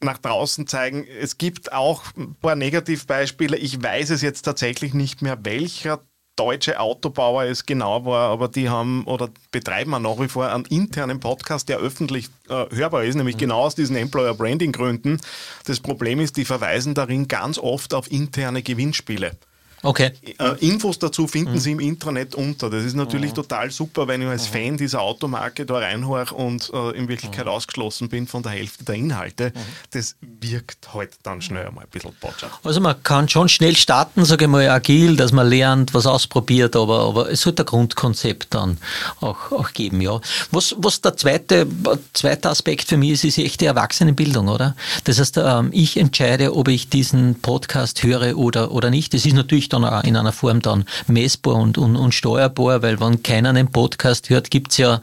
nach 0.00 0.18
draußen 0.18 0.66
zeigen. 0.66 1.06
Es 1.20 1.38
gibt 1.38 1.72
auch 1.72 2.04
ein 2.16 2.34
paar 2.34 2.54
Negativbeispiele. 2.54 3.56
Ich 3.56 3.82
weiß 3.82 4.10
es 4.10 4.22
jetzt 4.22 4.42
tatsächlich 4.42 4.94
nicht 4.94 5.22
mehr, 5.22 5.44
welcher 5.44 6.00
deutsche 6.38 6.78
Autobauer 6.78 7.44
es 7.44 7.66
genau 7.66 8.04
war, 8.04 8.30
aber 8.30 8.48
die 8.48 8.68
haben 8.68 9.04
oder 9.04 9.28
betreiben 9.50 9.90
nach 9.90 10.20
wie 10.20 10.28
vor 10.28 10.48
einen 10.48 10.64
internen 10.66 11.18
Podcast, 11.18 11.68
der 11.68 11.78
öffentlich 11.78 12.28
äh, 12.48 12.66
hörbar 12.70 13.04
ist, 13.04 13.16
nämlich 13.16 13.34
mhm. 13.36 13.40
genau 13.40 13.60
aus 13.62 13.74
diesen 13.74 13.96
Employer 13.96 14.34
Branding 14.34 14.70
Gründen. 14.70 15.20
Das 15.66 15.80
Problem 15.80 16.20
ist, 16.20 16.36
die 16.36 16.44
verweisen 16.44 16.94
darin 16.94 17.26
ganz 17.26 17.58
oft 17.58 17.92
auf 17.92 18.10
interne 18.10 18.62
Gewinnspiele. 18.62 19.36
Okay. 19.82 20.12
Äh, 20.38 20.66
Infos 20.66 20.98
dazu 20.98 21.26
finden 21.26 21.54
mhm. 21.54 21.58
Sie 21.58 21.72
im 21.72 21.80
Intranet 21.80 22.34
unter. 22.34 22.70
Das 22.70 22.84
ist 22.84 22.94
natürlich 22.94 23.30
mhm. 23.30 23.36
total 23.36 23.70
super, 23.70 24.08
wenn 24.08 24.22
ich 24.22 24.28
als 24.28 24.48
mhm. 24.48 24.52
Fan 24.52 24.76
dieser 24.76 25.00
Automarke 25.00 25.66
da 25.66 25.78
reinhöre 25.78 26.34
und 26.34 26.70
äh, 26.72 26.90
in 26.96 27.08
Wirklichkeit 27.08 27.46
mhm. 27.46 27.52
ausgeschlossen 27.52 28.08
bin 28.08 28.26
von 28.26 28.42
der 28.42 28.52
Hälfte 28.52 28.84
der 28.84 28.96
Inhalte. 28.96 29.52
Mhm. 29.54 29.60
Das 29.92 30.16
wirkt 30.20 30.92
halt 30.94 31.12
dann 31.22 31.40
schnell 31.42 31.66
einmal 31.66 31.84
ein 31.84 31.90
bisschen 31.90 32.12
botschert. 32.20 32.50
Also 32.64 32.80
man 32.80 33.02
kann 33.02 33.28
schon 33.28 33.48
schnell 33.48 33.76
starten, 33.76 34.24
sage 34.24 34.46
ich 34.46 34.50
mal, 34.50 34.68
agil, 34.68 35.16
dass 35.16 35.32
man 35.32 35.48
lernt, 35.48 35.94
was 35.94 36.06
ausprobiert, 36.06 36.74
aber, 36.74 37.00
aber 37.00 37.30
es 37.30 37.42
sollte 37.42 37.62
ein 37.62 37.66
Grundkonzept 37.66 38.54
dann 38.54 38.78
auch, 39.20 39.52
auch 39.52 39.72
geben, 39.72 40.00
ja. 40.00 40.20
Was, 40.50 40.74
was 40.78 41.00
der 41.00 41.16
zweite, 41.16 41.66
zweite 42.14 42.50
Aspekt 42.50 42.88
für 42.88 42.96
mich 42.96 43.10
ist, 43.10 43.24
ist 43.24 43.38
echte 43.38 43.66
Erwachsenenbildung, 43.66 44.48
oder? 44.48 44.74
Das 45.04 45.18
heißt, 45.18 45.38
ähm, 45.38 45.70
ich 45.72 45.96
entscheide, 45.96 46.54
ob 46.54 46.68
ich 46.68 46.88
diesen 46.88 47.40
Podcast 47.40 48.02
höre 48.02 48.36
oder, 48.36 48.72
oder 48.72 48.90
nicht. 48.90 49.14
Das 49.14 49.24
ist 49.24 49.34
natürlich 49.34 49.67
natürlich 49.68 49.84
dann 49.84 49.84
auch 49.84 50.04
in 50.04 50.16
einer 50.16 50.32
Form 50.32 50.60
dann 50.60 50.84
messbar 51.06 51.56
und, 51.56 51.78
und, 51.78 51.96
und 51.96 52.12
steuerbar, 52.12 52.82
weil 52.82 53.00
wenn 53.00 53.22
keiner 53.22 53.50
einen 53.50 53.70
Podcast 53.70 54.30
hört, 54.30 54.50
gibt 54.50 54.72
es 54.72 54.78
ja 54.78 55.00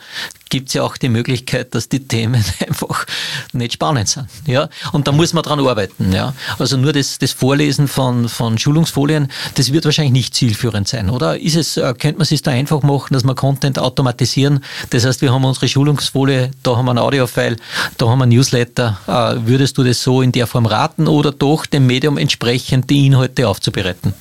gibt 0.49 0.69
es 0.69 0.75
ja 0.75 0.83
auch 0.83 0.95
die 0.97 1.09
Möglichkeit, 1.09 1.73
dass 1.75 1.89
die 1.89 2.07
Themen 2.07 2.43
einfach 2.65 3.05
nicht 3.53 3.73
spannend 3.73 4.07
sind. 4.07 4.27
Ja? 4.45 4.69
Und 4.91 5.07
da 5.07 5.11
muss 5.11 5.33
man 5.33 5.43
dran 5.43 5.59
arbeiten. 5.59 6.13
Ja? 6.13 6.33
Also 6.59 6.77
nur 6.77 6.93
das, 6.93 7.17
das 7.17 7.31
Vorlesen 7.31 7.87
von, 7.87 8.29
von 8.29 8.57
Schulungsfolien, 8.57 9.31
das 9.55 9.73
wird 9.73 9.85
wahrscheinlich 9.85 10.13
nicht 10.13 10.35
zielführend 10.35 10.87
sein, 10.87 11.09
oder? 11.09 11.39
Ist 11.39 11.55
es, 11.55 11.77
äh, 11.77 11.93
könnte 11.97 12.17
man 12.17 12.21
es 12.21 12.29
sich 12.29 12.41
da 12.41 12.51
einfach 12.51 12.83
machen, 12.83 13.13
dass 13.13 13.23
wir 13.23 13.35
Content 13.35 13.79
automatisieren? 13.79 14.63
Das 14.91 15.05
heißt, 15.05 15.21
wir 15.21 15.33
haben 15.33 15.43
unsere 15.43 15.67
Schulungsfolie, 15.67 16.51
da 16.63 16.77
haben 16.77 16.85
wir 16.85 16.91
ein 16.91 16.99
Audiofile, 16.99 17.57
da 17.97 18.07
haben 18.07 18.19
wir 18.19 18.25
ein 18.25 18.29
Newsletter. 18.29 18.99
Äh, 19.07 19.47
würdest 19.47 19.77
du 19.77 19.83
das 19.83 20.01
so 20.01 20.21
in 20.21 20.31
der 20.31 20.47
Form 20.47 20.67
raten 20.67 21.07
oder 21.07 21.31
doch 21.31 21.65
dem 21.65 21.87
Medium 21.87 22.17
entsprechend 22.17 22.89
die 22.89 23.07
Inhalte 23.07 23.47
aufzubereiten? 23.47 24.13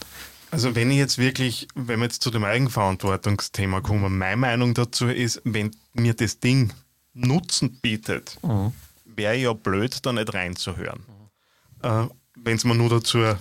Also 0.54 0.76
wenn 0.76 0.88
ich 0.92 0.98
jetzt 0.98 1.18
wirklich, 1.18 1.66
wenn 1.74 1.98
wir 1.98 2.04
jetzt 2.04 2.22
zu 2.22 2.30
dem 2.30 2.44
Eigenverantwortungsthema 2.44 3.80
kommen, 3.80 4.16
meine 4.16 4.36
Meinung 4.36 4.72
dazu 4.72 5.08
ist, 5.08 5.42
wenn 5.42 5.72
mir 5.94 6.14
das 6.14 6.38
Ding 6.38 6.72
Nutzen 7.12 7.80
bietet, 7.80 8.38
mhm. 8.40 8.72
wäre 9.04 9.34
ja 9.34 9.52
blöd, 9.52 9.98
da 10.06 10.12
nicht 10.12 10.32
reinzuhören. 10.32 11.00
Mhm. 11.82 11.88
Äh, 11.88 12.08
wenn 12.36 12.56
es 12.56 12.62
mir 12.62 12.76
nur 12.76 12.88
dazu 12.88 13.34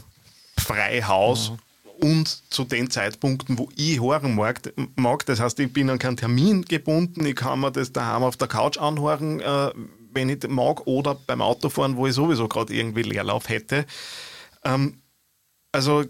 frei 0.57 1.03
Haus 1.03 1.51
mhm. 1.51 2.09
und 2.09 2.51
zu 2.51 2.63
den 2.63 2.89
Zeitpunkten, 2.89 3.59
wo 3.59 3.69
ich 3.75 4.01
hören 4.01 4.33
mag, 4.33 4.73
mag, 4.95 5.23
das 5.27 5.39
heißt, 5.39 5.59
ich 5.59 5.71
bin 5.71 5.91
an 5.91 5.99
keinen 5.99 6.17
Termin 6.17 6.65
gebunden, 6.65 7.27
ich 7.27 7.35
kann 7.35 7.59
mir 7.59 7.71
das 7.71 7.91
daheim 7.91 8.23
auf 8.23 8.37
der 8.37 8.47
Couch 8.47 8.79
anhören, 8.79 9.39
äh, 9.39 9.71
wenn 10.11 10.29
ich 10.29 10.47
mag, 10.47 10.87
oder 10.87 11.13
beim 11.13 11.43
Autofahren, 11.43 11.95
wo 11.95 12.07
ich 12.07 12.15
sowieso 12.15 12.47
gerade 12.47 12.73
irgendwie 12.73 13.03
Leerlauf 13.03 13.49
hätte. 13.49 13.85
Ähm, 14.63 15.03
also 15.71 16.05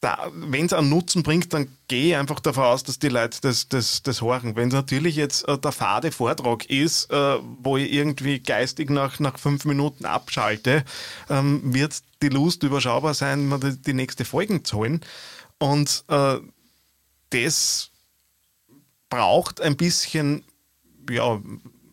wenn 0.00 0.66
es 0.66 0.72
einen 0.72 0.90
Nutzen 0.90 1.24
bringt, 1.24 1.52
dann 1.52 1.68
gehe 1.88 2.10
ich 2.10 2.16
einfach 2.16 2.38
davon 2.38 2.64
aus, 2.64 2.84
dass 2.84 3.00
die 3.00 3.08
Leute 3.08 3.40
das, 3.40 3.68
das, 3.68 4.02
das 4.02 4.22
hören. 4.22 4.54
Wenn 4.54 4.68
es 4.68 4.74
natürlich 4.74 5.16
jetzt 5.16 5.48
äh, 5.48 5.58
der 5.58 5.72
fade 5.72 6.12
Vortrag 6.12 6.66
ist, 6.66 7.10
äh, 7.10 7.38
wo 7.60 7.76
ich 7.76 7.92
irgendwie 7.92 8.38
geistig 8.38 8.90
nach, 8.90 9.18
nach 9.18 9.38
fünf 9.38 9.64
Minuten 9.64 10.04
abschalte, 10.04 10.84
ähm, 11.28 11.74
wird 11.74 12.00
die 12.22 12.28
Lust 12.28 12.62
überschaubar 12.62 13.14
sein, 13.14 13.48
mir 13.48 13.58
die, 13.58 13.76
die 13.76 13.92
nächste 13.92 14.24
Folgen 14.24 14.64
zu 14.64 14.78
holen. 14.78 15.00
Und 15.58 16.04
äh, 16.08 16.36
das 17.30 17.90
braucht 19.10 19.60
ein 19.60 19.76
bisschen 19.76 20.44
ja, 21.10 21.40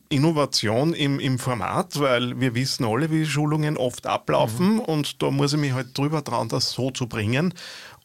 Innovation 0.10 0.94
im, 0.94 1.20
im 1.20 1.40
Format, 1.40 2.00
weil 2.00 2.40
wir 2.40 2.54
wissen 2.54 2.86
alle, 2.86 3.10
wie 3.10 3.26
Schulungen 3.26 3.78
oft 3.78 4.06
ablaufen 4.06 4.76
mhm. 4.76 4.80
und 4.80 5.22
da 5.22 5.32
muss 5.32 5.54
ich 5.54 5.60
mich 5.60 5.74
halt 5.74 5.98
drüber 5.98 6.24
trauen, 6.24 6.50
das 6.50 6.72
so 6.72 6.92
zu 6.92 7.08
bringen. 7.08 7.54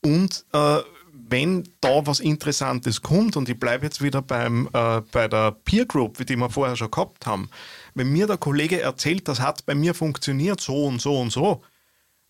Und 0.02 0.44
äh, 0.52 0.78
wenn 1.12 1.68
da 1.80 2.06
was 2.06 2.20
Interessantes 2.20 3.02
kommt, 3.02 3.36
und 3.36 3.48
ich 3.48 3.58
bleibe 3.58 3.84
jetzt 3.84 4.02
wieder 4.02 4.22
beim, 4.22 4.68
äh, 4.72 5.00
bei 5.12 5.28
der 5.28 5.52
Peer 5.52 5.86
Group, 5.86 6.24
die 6.26 6.36
wir 6.36 6.50
vorher 6.50 6.76
schon 6.76 6.90
gehabt 6.90 7.26
haben, 7.26 7.50
wenn 7.94 8.10
mir 8.10 8.26
der 8.26 8.36
Kollege 8.36 8.80
erzählt, 8.80 9.28
das 9.28 9.40
hat 9.40 9.66
bei 9.66 9.74
mir 9.74 9.94
funktioniert 9.94 10.60
so 10.60 10.86
und 10.86 11.00
so 11.00 11.20
und 11.20 11.30
so, 11.30 11.62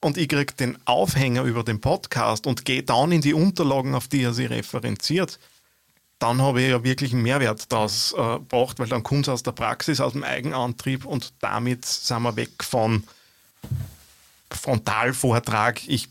und 0.02 0.16
ich 0.16 0.28
kriege 0.28 0.54
den 0.54 0.78
Aufhänger 0.86 1.42
über 1.42 1.62
den 1.62 1.80
Podcast 1.80 2.46
und 2.46 2.64
gehe 2.64 2.82
dann 2.82 3.12
in 3.12 3.20
die 3.20 3.34
Unterlagen, 3.34 3.94
auf 3.94 4.08
die 4.08 4.22
er 4.22 4.32
sich 4.32 4.48
referenziert, 4.48 5.38
dann 6.18 6.40
habe 6.40 6.62
ich 6.62 6.68
ja 6.68 6.84
wirklich 6.84 7.12
einen 7.12 7.22
Mehrwert 7.22 7.70
daraus 7.72 8.12
äh, 8.12 8.38
gebracht, 8.38 8.78
weil 8.78 8.88
dann 8.88 9.02
kommt 9.02 9.26
es 9.26 9.28
aus 9.30 9.42
der 9.42 9.52
Praxis, 9.52 10.00
aus 10.00 10.12
dem 10.12 10.24
Eigenantrieb 10.24 11.04
und 11.04 11.32
damit 11.40 11.84
sind 11.84 12.22
wir 12.22 12.36
weg 12.36 12.62
von 12.62 13.04
Frontalvortrag. 14.50 15.86
Ich 15.88 16.08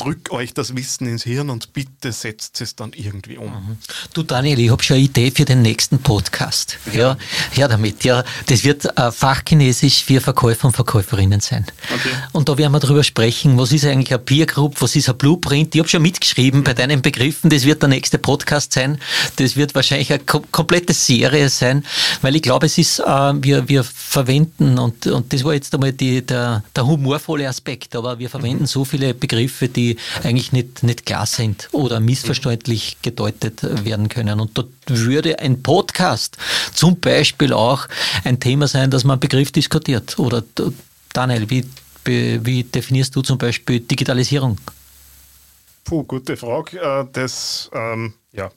drück 0.00 0.32
euch 0.32 0.54
das 0.54 0.74
Wissen 0.74 1.06
ins 1.06 1.24
Hirn 1.24 1.50
und 1.50 1.72
bitte 1.72 2.12
setzt 2.12 2.60
es 2.60 2.74
dann 2.74 2.92
irgendwie 2.94 3.36
um. 3.36 3.48
Mhm. 3.48 3.78
Du 4.14 4.22
Daniel, 4.22 4.58
ich 4.58 4.70
habe 4.70 4.82
schon 4.82 4.96
eine 4.96 5.04
Idee 5.04 5.30
für 5.30 5.44
den 5.44 5.60
nächsten 5.60 5.98
Podcast. 5.98 6.78
Ja, 6.92 7.18
ja 7.54 7.68
damit. 7.68 8.02
Ja, 8.04 8.24
das 8.46 8.64
wird 8.64 8.86
äh, 8.98 9.12
Fachchinesisch 9.12 10.04
für 10.04 10.20
Verkäufer 10.20 10.68
und 10.68 10.74
Verkäuferinnen 10.74 11.40
sein. 11.40 11.66
Okay. 11.92 12.08
Und 12.32 12.48
da 12.48 12.56
werden 12.56 12.72
wir 12.72 12.80
darüber 12.80 13.04
sprechen, 13.04 13.58
was 13.58 13.72
ist 13.72 13.84
eigentlich 13.84 14.14
ein 14.14 14.24
Peer 14.24 14.46
Group, 14.46 14.80
was 14.80 14.96
ist 14.96 15.10
ein 15.10 15.18
Blueprint. 15.18 15.74
Ich 15.74 15.80
habe 15.80 15.88
schon 15.88 16.02
mitgeschrieben 16.02 16.64
bei 16.64 16.72
deinen 16.72 17.02
Begriffen, 17.02 17.50
das 17.50 17.64
wird 17.64 17.82
der 17.82 17.90
nächste 17.90 18.18
Podcast 18.18 18.72
sein. 18.72 18.98
Das 19.36 19.56
wird 19.56 19.74
wahrscheinlich 19.74 20.10
eine 20.12 20.22
kom 20.24 20.50
komplette 20.50 20.94
Serie 20.94 21.48
sein, 21.50 21.84
weil 22.22 22.36
ich 22.36 22.42
glaube, 22.42 22.66
es 22.66 22.78
ist, 22.78 23.00
äh, 23.00 23.04
wir, 23.42 23.68
wir 23.68 23.84
verwenden, 23.84 24.78
und, 24.78 25.06
und 25.06 25.32
das 25.32 25.44
war 25.44 25.52
jetzt 25.52 25.74
einmal 25.74 25.92
die, 25.92 26.24
der, 26.24 26.64
der 26.74 26.86
humorvolle 26.86 27.48
Aspekt, 27.48 27.94
aber 27.94 28.18
wir 28.18 28.30
verwenden 28.30 28.62
mhm. 28.62 28.66
so 28.66 28.84
viele 28.84 29.12
Begriffe, 29.14 29.49
die 29.68 29.96
eigentlich 30.22 30.52
nicht, 30.52 30.82
nicht 30.82 31.06
klar 31.06 31.26
sind 31.26 31.68
oder 31.72 32.00
missverständlich 32.00 32.98
gedeutet 33.02 33.62
werden 33.84 34.08
können. 34.08 34.40
Und 34.40 34.56
dort 34.56 34.70
würde 34.86 35.38
ein 35.38 35.62
Podcast 35.62 36.36
zum 36.72 36.98
Beispiel 37.00 37.52
auch 37.52 37.86
ein 38.24 38.40
Thema 38.40 38.68
sein, 38.68 38.90
dass 38.90 39.04
man 39.04 39.14
einen 39.14 39.20
Begriff 39.20 39.52
diskutiert. 39.52 40.18
Oder 40.18 40.42
Daniel, 41.12 41.48
wie, 41.50 41.64
wie 42.04 42.64
definierst 42.64 43.14
du 43.14 43.22
zum 43.22 43.38
Beispiel 43.38 43.80
Digitalisierung? 43.80 44.58
Puh, 45.84 46.04
gute 46.04 46.36
Frage. 46.36 46.78
Äh, 46.80 47.06
das, 47.12 47.70
ähm, 47.74 48.14
ja, 48.32 48.50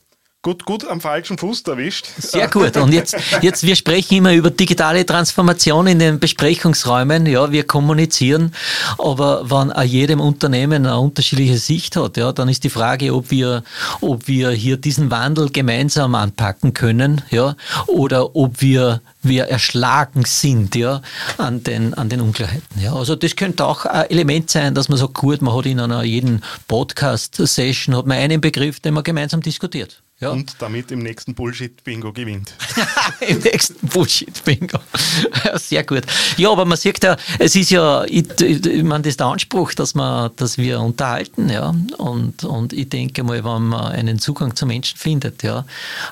Gut, 0.43 0.65
gut 0.65 0.85
am 0.85 0.99
falschen 0.99 1.37
Fuß 1.37 1.61
erwischt. 1.61 2.05
Sehr 2.17 2.49
gut. 2.49 2.75
Und 2.75 2.93
jetzt, 2.93 3.15
jetzt, 3.41 3.63
wir 3.63 3.77
sprechen 3.77 4.15
immer 4.15 4.33
über 4.33 4.51
digitale 4.51 5.05
Transformation 5.05 5.87
in 5.87 5.99
den 5.99 6.19
Besprechungsräumen. 6.19 7.25
Ja, 7.27 7.49
wir 7.53 7.63
kommunizieren. 7.63 8.53
Aber 8.97 9.49
wenn 9.49 9.71
auch 9.71 9.83
jedem 9.83 10.19
Unternehmen 10.19 10.85
eine 10.85 10.99
unterschiedliche 10.99 11.57
Sicht 11.57 11.95
hat, 11.95 12.17
ja, 12.17 12.33
dann 12.33 12.49
ist 12.49 12.65
die 12.65 12.69
Frage, 12.69 13.15
ob 13.15 13.31
wir, 13.31 13.63
ob 14.01 14.27
wir 14.27 14.51
hier 14.51 14.75
diesen 14.75 15.09
Wandel 15.11 15.49
gemeinsam 15.49 16.13
anpacken 16.13 16.73
können, 16.73 17.21
ja, 17.29 17.55
oder 17.87 18.35
ob 18.35 18.59
wir 18.59 18.99
wir 19.25 19.45
erschlagen 19.45 20.25
sind 20.25 20.75
ja, 20.75 21.01
an, 21.37 21.63
den, 21.63 21.93
an 21.93 22.09
den 22.09 22.19
Unklarheiten. 22.19 22.81
Ja. 22.81 22.93
Also 22.93 23.15
das 23.15 23.37
könnte 23.37 23.65
auch 23.65 23.85
ein 23.85 24.09
Element 24.09 24.49
sein, 24.49 24.75
dass 24.75 24.89
man 24.89 24.97
sagt, 24.97 25.13
gut, 25.13 25.41
man 25.41 25.55
hat 25.55 25.65
in 25.65 25.79
einer 25.79 26.03
jeden 26.03 26.43
Podcast-Session 26.67 27.95
hat 27.95 28.05
man 28.05 28.17
einen 28.17 28.41
Begriff, 28.41 28.81
den 28.81 28.93
man 28.93 29.03
gemeinsam 29.03 29.39
diskutiert. 29.39 30.03
Ja. 30.23 30.29
Und 30.29 30.55
damit 30.59 30.89
im 30.91 30.99
nächsten 30.99 31.35
Bullshit-Bingo 31.35 32.13
gewinnt. 32.13 32.53
Im 33.27 33.39
nächsten 33.39 33.85
Bullshit-Bingo. 33.87 34.79
Sehr 35.55 35.83
gut. 35.83 36.03
Ja, 36.37 36.49
aber 36.49 36.63
man 36.63 36.77
sieht 36.77 37.03
ja, 37.03 37.17
es 37.39 37.57
ist 37.57 37.71
ja, 37.71 38.05
ich, 38.05 38.39
ich 38.39 38.83
meine, 38.83 39.01
das 39.01 39.11
ist 39.11 39.19
der 39.19 39.27
Anspruch, 39.27 39.73
dass, 39.73 39.95
man, 39.95 40.31
dass 40.37 40.57
wir 40.57 40.79
unterhalten, 40.79 41.49
ja. 41.49 41.75
Und, 41.97 42.45
und 42.45 42.71
ich 42.71 42.87
denke 42.87 43.23
mal, 43.23 43.43
wenn 43.43 43.63
man 43.63 43.91
einen 43.91 44.17
Zugang 44.17 44.55
zu 44.55 44.65
Menschen 44.65 44.97
findet, 44.97 45.43
ja, 45.43 45.65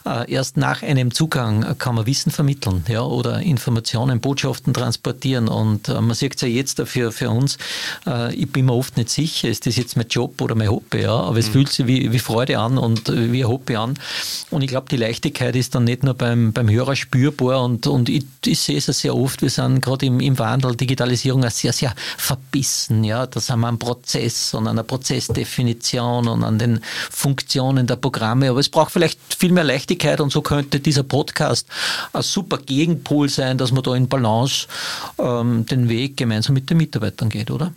äh, 0.05 0.29
erst 0.29 0.57
nach 0.57 0.83
einem 0.83 1.13
Zugang 1.13 1.77
kann 1.77 1.95
man 1.95 2.05
Wissen 2.05 2.33
vermitteln, 2.33 2.83
ja, 2.89 3.03
oder 3.03 3.39
Informationen, 3.39 4.19
Botschaften 4.19 4.73
transportieren. 4.73 5.47
Und 5.47 5.87
äh, 5.87 6.01
man 6.01 6.15
sieht 6.15 6.35
es 6.35 6.41
ja 6.41 6.49
jetzt 6.49 6.81
für, 6.85 7.13
für 7.13 7.29
uns, 7.29 7.57
äh, 8.05 8.35
ich 8.35 8.51
bin 8.51 8.65
mir 8.65 8.73
oft 8.73 8.97
nicht 8.97 9.09
sicher, 9.09 9.47
ist 9.47 9.65
das 9.65 9.77
jetzt 9.77 9.95
mein 9.95 10.07
Job 10.09 10.41
oder 10.41 10.55
mein 10.55 10.69
Hobby, 10.69 11.03
ja, 11.03 11.15
aber 11.15 11.37
es 11.37 11.47
mhm. 11.47 11.51
fühlt 11.53 11.69
sich 11.69 11.87
wie, 11.87 12.11
wie 12.11 12.19
Freude 12.19 12.59
an 12.59 12.77
und 12.77 13.07
wie 13.07 13.45
ein 13.45 13.47
Hobby 13.47 13.77
an 13.77 13.93
Und 14.49 14.61
ich 14.61 14.69
glaube, 14.69 14.87
die 14.89 14.97
Leichtigkeit 14.97 15.55
ist 15.55 15.75
dann 15.75 15.85
nicht 15.85 16.03
nur 16.03 16.13
beim, 16.13 16.53
beim 16.53 16.69
Hörer 16.69 16.95
spürbar 16.95 17.63
und, 17.63 17.87
und 17.87 18.09
ich, 18.09 18.25
ich 18.45 18.59
sehe 18.59 18.77
es 18.77 18.85
sehr 18.85 19.15
oft, 19.15 19.41
wir 19.41 19.49
sind 19.49 19.81
gerade 19.81 20.05
im, 20.05 20.19
im 20.19 20.37
Wandel, 20.39 20.75
Digitalisierung 20.75 21.47
sehr, 21.49 21.73
sehr 21.73 21.93
verbissen. 22.17 23.03
Ja? 23.03 23.25
Da 23.27 23.39
sind 23.39 23.59
wir 23.59 23.67
am 23.67 23.79
Prozess 23.79 24.53
und 24.53 24.67
an 24.67 24.75
der 24.75 24.83
Prozessdefinition 24.83 26.27
und 26.27 26.43
an 26.43 26.59
den 26.59 26.81
Funktionen 27.09 27.87
der 27.87 27.95
Programme. 27.95 28.49
Aber 28.49 28.59
es 28.59 28.69
braucht 28.69 28.91
vielleicht 28.91 29.19
viel 29.37 29.51
mehr 29.51 29.63
Leichtigkeit 29.63 30.21
und 30.21 30.31
so 30.31 30.41
könnte 30.41 30.79
dieser 30.79 31.03
Podcast 31.03 31.67
ein 32.13 32.21
super 32.21 32.57
Gegenpol 32.57 33.29
sein, 33.29 33.57
dass 33.57 33.71
man 33.71 33.83
da 33.83 33.95
in 33.95 34.07
Balance 34.07 34.67
ähm, 35.19 35.65
den 35.65 35.89
Weg 35.89 36.17
gemeinsam 36.17 36.53
mit 36.53 36.69
den 36.69 36.77
Mitarbeitern 36.77 37.29
geht, 37.29 37.51
oder? 37.51 37.73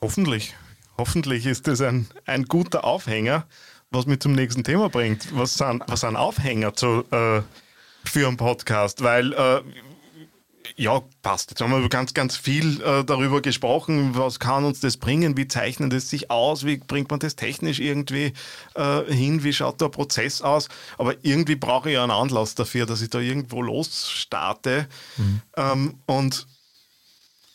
Hoffentlich. 0.00 0.54
Hoffentlich 0.96 1.46
ist 1.46 1.66
das 1.66 1.80
ein, 1.80 2.06
ein 2.26 2.44
guter 2.44 2.84
Aufhänger, 2.84 3.46
was 3.90 4.06
mich 4.06 4.20
zum 4.20 4.32
nächsten 4.32 4.64
Thema 4.64 4.88
bringt. 4.88 5.36
Was 5.36 5.54
sind, 5.54 5.82
was 5.86 6.00
sind 6.00 6.16
Aufhänger 6.16 6.74
zu, 6.74 7.04
äh, 7.10 7.42
für 8.04 8.26
einen 8.26 8.36
Podcast? 8.36 9.02
Weil, 9.02 9.32
äh, 9.32 9.62
ja, 10.76 11.02
passt. 11.22 11.50
Jetzt 11.50 11.60
haben 11.60 11.72
wir 11.72 11.88
ganz, 11.88 12.14
ganz 12.14 12.36
viel 12.36 12.80
äh, 12.82 13.04
darüber 13.04 13.42
gesprochen. 13.42 14.16
Was 14.16 14.38
kann 14.38 14.64
uns 14.64 14.80
das 14.80 14.96
bringen? 14.96 15.36
Wie 15.36 15.48
zeichnet 15.48 15.92
es 15.92 16.08
sich 16.08 16.30
aus? 16.30 16.64
Wie 16.64 16.76
bringt 16.76 17.10
man 17.10 17.18
das 17.18 17.34
technisch 17.34 17.80
irgendwie 17.80 18.32
äh, 18.74 19.02
hin? 19.12 19.42
Wie 19.42 19.52
schaut 19.52 19.80
der 19.80 19.88
Prozess 19.88 20.40
aus? 20.42 20.68
Aber 20.96 21.14
irgendwie 21.22 21.56
brauche 21.56 21.88
ich 21.90 21.94
ja 21.94 22.02
einen 22.02 22.12
Anlass 22.12 22.54
dafür, 22.54 22.86
dass 22.86 23.02
ich 23.02 23.10
da 23.10 23.18
irgendwo 23.18 23.62
losstarte. 23.62 24.86
Mhm. 25.16 25.42
Ähm, 25.56 25.94
und 26.06 26.46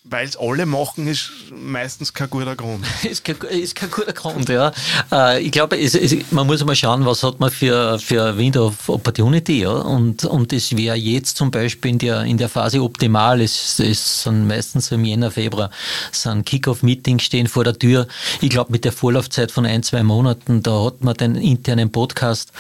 weil 0.08 0.28
es 0.28 0.38
alle 0.38 0.66
machen, 0.66 1.08
ist 1.08 1.32
meistens 1.52 2.14
kein 2.14 2.30
guter 2.30 2.56
Grund. 2.56 2.86
ist, 3.04 3.26
kein, 3.26 3.38
ist 3.50 3.76
kein 3.76 3.90
guter 3.90 4.14
Grund, 4.14 4.48
ja. 4.50 4.72
Äh, 5.12 5.42
ich 5.42 5.52
glaube, 5.52 5.80
es, 5.80 5.96
es, 5.96 6.16
man 6.32 6.46
muss 6.46 6.64
mal 6.64 6.76
schauen, 6.76 7.06
was 7.06 7.24
hat 7.24 7.40
man 7.40 7.50
für, 7.50 7.98
für 7.98 8.38
Window 8.38 8.68
of 8.68 8.88
Opportunity, 8.88 9.62
ja. 9.62 9.72
Und, 9.72 10.24
und 10.26 10.52
das 10.52 10.78
wäre 10.78 10.96
jetzt 10.96 11.38
zum 11.38 11.50
Beispiel 11.50 11.92
in 11.92 11.98
der, 11.98 12.22
in 12.24 12.38
der 12.38 12.50
Phase 12.50 12.82
optimal. 12.82 13.42
Es, 13.42 13.80
es 13.80 14.24
sind 14.24 14.48
meistens 14.48 14.92
im 14.92 15.04
Jänner, 15.04 15.32
Februar, 15.32 15.72
sind 16.12 16.46
Kick-Off-Meetings 16.46 17.24
stehen 17.24 17.48
vor 17.48 17.64
der 17.64 17.78
Tür. 17.78 18.08
Ich 18.42 18.50
glaube, 18.52 18.72
mit 18.72 18.86
der 18.86 18.92
Vorlaufzeit 18.92 19.52
von 19.52 19.66
ein, 19.66 19.82
zwei 19.82 20.04
Monaten, 20.04 20.62
da 20.62 20.86
hat 20.86 21.04
man 21.04 21.16
den 21.16 21.36
internen 21.36 21.92
Podcast 21.92 22.52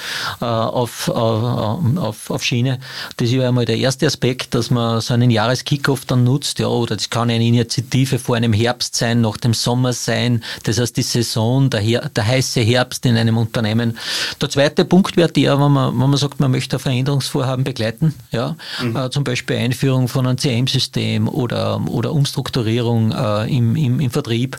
äh, 0.41 0.45
auf, 0.45 1.09
auf, 1.09 1.97
auf, 1.97 2.29
auf 2.31 2.43
Schiene. 2.43 2.79
Das 3.17 3.27
ist 3.27 3.35
ja 3.35 3.47
einmal 3.47 3.65
der 3.65 3.77
erste 3.77 4.07
Aspekt, 4.07 4.55
dass 4.55 4.71
man 4.71 4.99
so 5.01 5.13
einen 5.13 5.29
Jahres-Kickoff 5.29 6.05
dann 6.05 6.23
nutzt, 6.23 6.57
ja, 6.57 6.67
oder 6.67 6.95
das 6.95 7.09
kann 7.09 7.34
eine 7.35 7.45
Initiative 7.45 8.19
vor 8.19 8.35
einem 8.35 8.53
Herbst 8.53 8.95
sein, 8.95 9.21
nach 9.21 9.37
dem 9.37 9.53
Sommer 9.53 9.93
sein. 9.93 10.43
Das 10.63 10.79
heißt, 10.79 10.97
die 10.97 11.03
Saison, 11.03 11.69
der, 11.69 11.79
Her 11.79 12.09
der 12.15 12.25
heiße 12.25 12.61
Herbst 12.61 13.05
in 13.05 13.17
einem 13.17 13.37
Unternehmen. 13.37 13.97
Der 14.41 14.49
zweite 14.49 14.85
Punkt 14.85 15.17
wäre 15.17 15.31
der, 15.31 15.59
wenn 15.59 15.71
man, 15.71 15.93
wenn 15.99 16.09
man 16.09 16.17
sagt, 16.17 16.39
man 16.39 16.51
möchte 16.51 16.79
Veränderungsvorhaben 16.79 17.63
begleiten. 17.63 18.13
Ja? 18.31 18.55
Mhm. 18.81 18.95
Äh, 18.95 19.09
zum 19.09 19.23
Beispiel 19.23 19.57
Einführung 19.57 20.07
von 20.07 20.25
einem 20.25 20.37
CM-System 20.37 21.27
oder, 21.27 21.81
oder 21.87 22.11
Umstrukturierung 22.11 23.11
äh, 23.11 23.55
im, 23.55 23.75
im, 23.75 23.99
im 23.99 24.11
Vertrieb. 24.11 24.57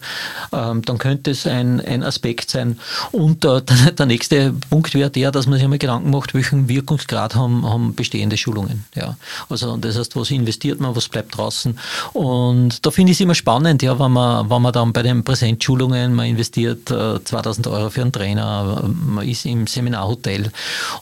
Ähm, 0.53 0.83
dann 0.83 0.99
könnte 0.99 1.31
es 1.31 1.47
ein, 1.47 1.81
ein 1.81 2.03
Aspekt 2.03 2.51
sein. 2.51 2.79
Und 3.13 3.45
äh, 3.45 3.63
der, 3.63 3.93
der 3.93 4.07
nächste 4.07 4.53
Punkt 4.71 4.95
wäre 4.95 5.11
der, 5.11 5.33
dass 5.33 5.47
man 5.47 5.55
sich 5.55 5.65
einmal 5.65 5.79
Gedanken 5.79 6.11
macht, 6.11 6.35
welchen 6.35 6.69
Wirkungsgrad 6.69 7.35
haben, 7.35 7.67
haben 7.67 7.95
bestehende 7.95 8.37
Schulungen. 8.37 8.85
Ja? 8.95 9.17
Also 9.49 9.77
das 9.77 9.99
heißt, 9.99 10.17
was 10.17 10.31
investiert 10.31 10.81
man, 10.81 10.95
was 10.95 11.09
bleibt 11.09 11.37
draußen. 11.37 11.79
Und 12.13 12.66
und 12.67 12.85
da 12.85 12.91
finde 12.91 13.13
ich 13.13 13.19
es 13.19 13.21
immer 13.21 13.37
spannend, 13.37 13.81
ja, 13.85 13.97
wenn 13.97 14.11
man, 14.11 14.51
wenn 14.51 14.61
man 14.61 14.73
dann 14.73 14.93
bei 14.93 15.05
den 15.05 15.23
Präsenzschulungen, 15.23 16.13
man 16.13 16.27
investiert 16.27 16.91
äh, 16.91 17.23
2000 17.23 17.69
Euro 17.69 17.91
für 17.91 18.03
einen 18.03 18.11
Trainer, 18.11 18.91
man 18.93 19.25
ist 19.25 19.47
im 19.47 19.69
Seminarhotel 19.69 20.51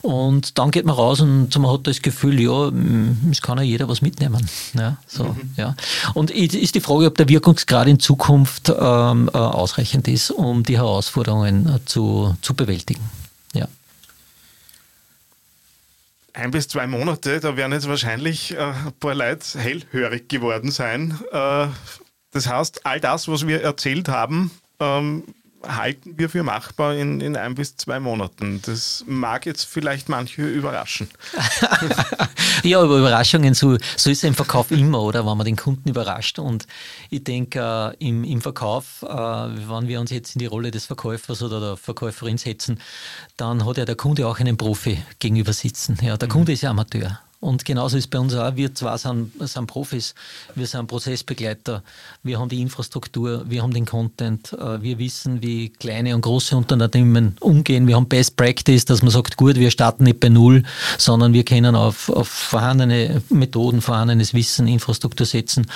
und 0.03 0.59
dann 0.59 0.69
geht 0.69 0.85
man 0.85 0.93
raus 0.93 1.21
und 1.21 1.57
man 1.57 1.71
hat 1.71 1.87
das 1.87 2.03
Gefühl, 2.03 2.39
ja, 2.39 2.71
es 3.31 3.41
kann 3.41 3.57
ja 3.57 3.63
jeder 3.63 3.89
was 3.89 4.03
mitnehmen. 4.03 4.47
Ja, 4.75 4.97
so, 5.07 5.23
mhm. 5.23 5.53
ja. 5.57 5.75
Und 6.13 6.29
ist 6.29 6.75
die 6.75 6.81
Frage, 6.81 7.07
ob 7.07 7.17
der 7.17 7.29
Wirkungsgrad 7.29 7.87
in 7.87 7.99
Zukunft 7.99 8.69
ähm, 8.69 9.31
äh, 9.33 9.37
ausreichend 9.37 10.07
ist, 10.07 10.29
um 10.29 10.61
die 10.61 10.77
Herausforderungen 10.77 11.67
äh, 11.67 11.79
zu, 11.85 12.35
zu 12.43 12.53
bewältigen. 12.53 13.09
Ja 13.55 13.67
ein 16.35 16.51
bis 16.51 16.67
zwei 16.67 16.85
Monate, 16.85 17.39
da 17.39 17.55
werden 17.57 17.71
jetzt 17.71 17.87
wahrscheinlich 17.87 18.53
äh, 18.53 18.57
ein 18.57 18.93
paar 18.99 19.15
Leute 19.15 19.59
hellhörig 19.59 20.27
geworden 20.29 20.69
sein. 20.71 21.17
Äh, 21.31 21.67
das 22.31 22.47
heißt, 22.47 22.85
all 22.85 22.99
das, 22.99 23.27
was 23.27 23.47
wir 23.47 23.61
erzählt 23.61 24.09
haben, 24.09 24.51
ähm, 24.79 25.23
halten 25.63 26.17
wir 26.17 26.29
für 26.29 26.43
machbar 26.43 26.95
in, 26.95 27.21
in 27.21 27.35
ein 27.35 27.55
bis 27.55 27.75
zwei 27.77 27.99
Monaten. 27.99 28.61
Das 28.63 29.03
mag 29.07 29.45
jetzt 29.45 29.63
vielleicht 29.63 30.09
manche 30.09 30.43
überraschen. 30.43 31.09
ja, 32.63 32.79
aber 32.81 32.97
Überraschungen, 32.97 33.53
so, 33.53 33.77
so 33.97 34.09
ist 34.09 34.19
es 34.19 34.23
im 34.23 34.33
Verkauf 34.33 34.71
immer, 34.71 35.01
oder? 35.01 35.25
Wenn 35.25 35.37
man 35.37 35.45
den 35.45 35.55
Kunden 35.55 35.89
überrascht. 35.89 36.39
Und 36.39 36.67
ich 37.09 37.23
denke, 37.23 37.95
äh, 37.99 38.07
im, 38.07 38.23
im 38.23 38.41
Verkauf, 38.41 39.03
äh, 39.03 39.07
wenn 39.07 39.87
wir 39.87 39.99
uns 39.99 40.11
jetzt 40.11 40.35
in 40.35 40.39
die 40.39 40.45
Rolle 40.45 40.71
des 40.71 40.85
Verkäufers 40.85 41.41
oder 41.41 41.59
der 41.59 41.77
Verkäuferin 41.77 42.37
setzen, 42.37 42.79
dann 43.37 43.65
hat 43.65 43.77
ja 43.77 43.85
der 43.85 43.95
Kunde 43.95 44.27
auch 44.27 44.39
einen 44.39 44.57
Profi 44.57 45.03
gegenüber 45.19 45.53
sitzen. 45.53 45.97
Ja, 46.01 46.17
der 46.17 46.27
mhm. 46.27 46.33
Kunde 46.33 46.53
ist 46.53 46.61
ja 46.61 46.71
Amateur. 46.71 47.19
Und 47.39 47.65
genauso 47.65 47.97
ist 47.97 48.09
bei 48.09 48.17
uns 48.17 48.33
auch, 48.33 48.55
wir 48.55 48.73
zwar 48.73 48.97
sind, 48.97 49.31
sind 49.39 49.67
Profis, 49.67 50.15
wir 50.55 50.65
sind 50.65 50.87
Prozessbegleiter, 50.87 51.83
wir 52.23 52.39
haben 52.39 52.49
die 52.49 52.61
Infrastruktur, 52.61 53.45
wir 53.47 53.61
haben 53.61 53.73
den 53.73 53.85
Content, 53.85 54.53
äh, 54.53 54.81
wir 54.81 54.97
wissen, 54.97 55.41
wie 55.41 55.69
kleine 55.69 56.15
und 56.15 56.21
große 56.21 56.55
Unternehmen 56.55 57.35
umgehen. 57.41 57.87
Wir 57.87 57.97
haben 57.97 58.07
Best 58.07 58.35
Practice, 58.37 58.85
dass 58.85 59.01
man 59.01 59.11
sagt, 59.11 59.37
gut, 59.37 59.57
wir 59.57 59.69
starten 59.69 60.05
nicht 60.05 60.21
bei 60.21 60.29
Null, 60.29 60.63
sondern 60.97 61.33
wir 61.33 61.43
können 61.43 61.75
auf, 61.75 62.09
auf 62.09 62.27
vorhandene 62.27 63.21
Methoden, 63.29 63.81
vorhandenes 63.81 64.33
Wissen, 64.33 64.67
Infrastruktur 64.67 65.25
setzen. 65.25 65.67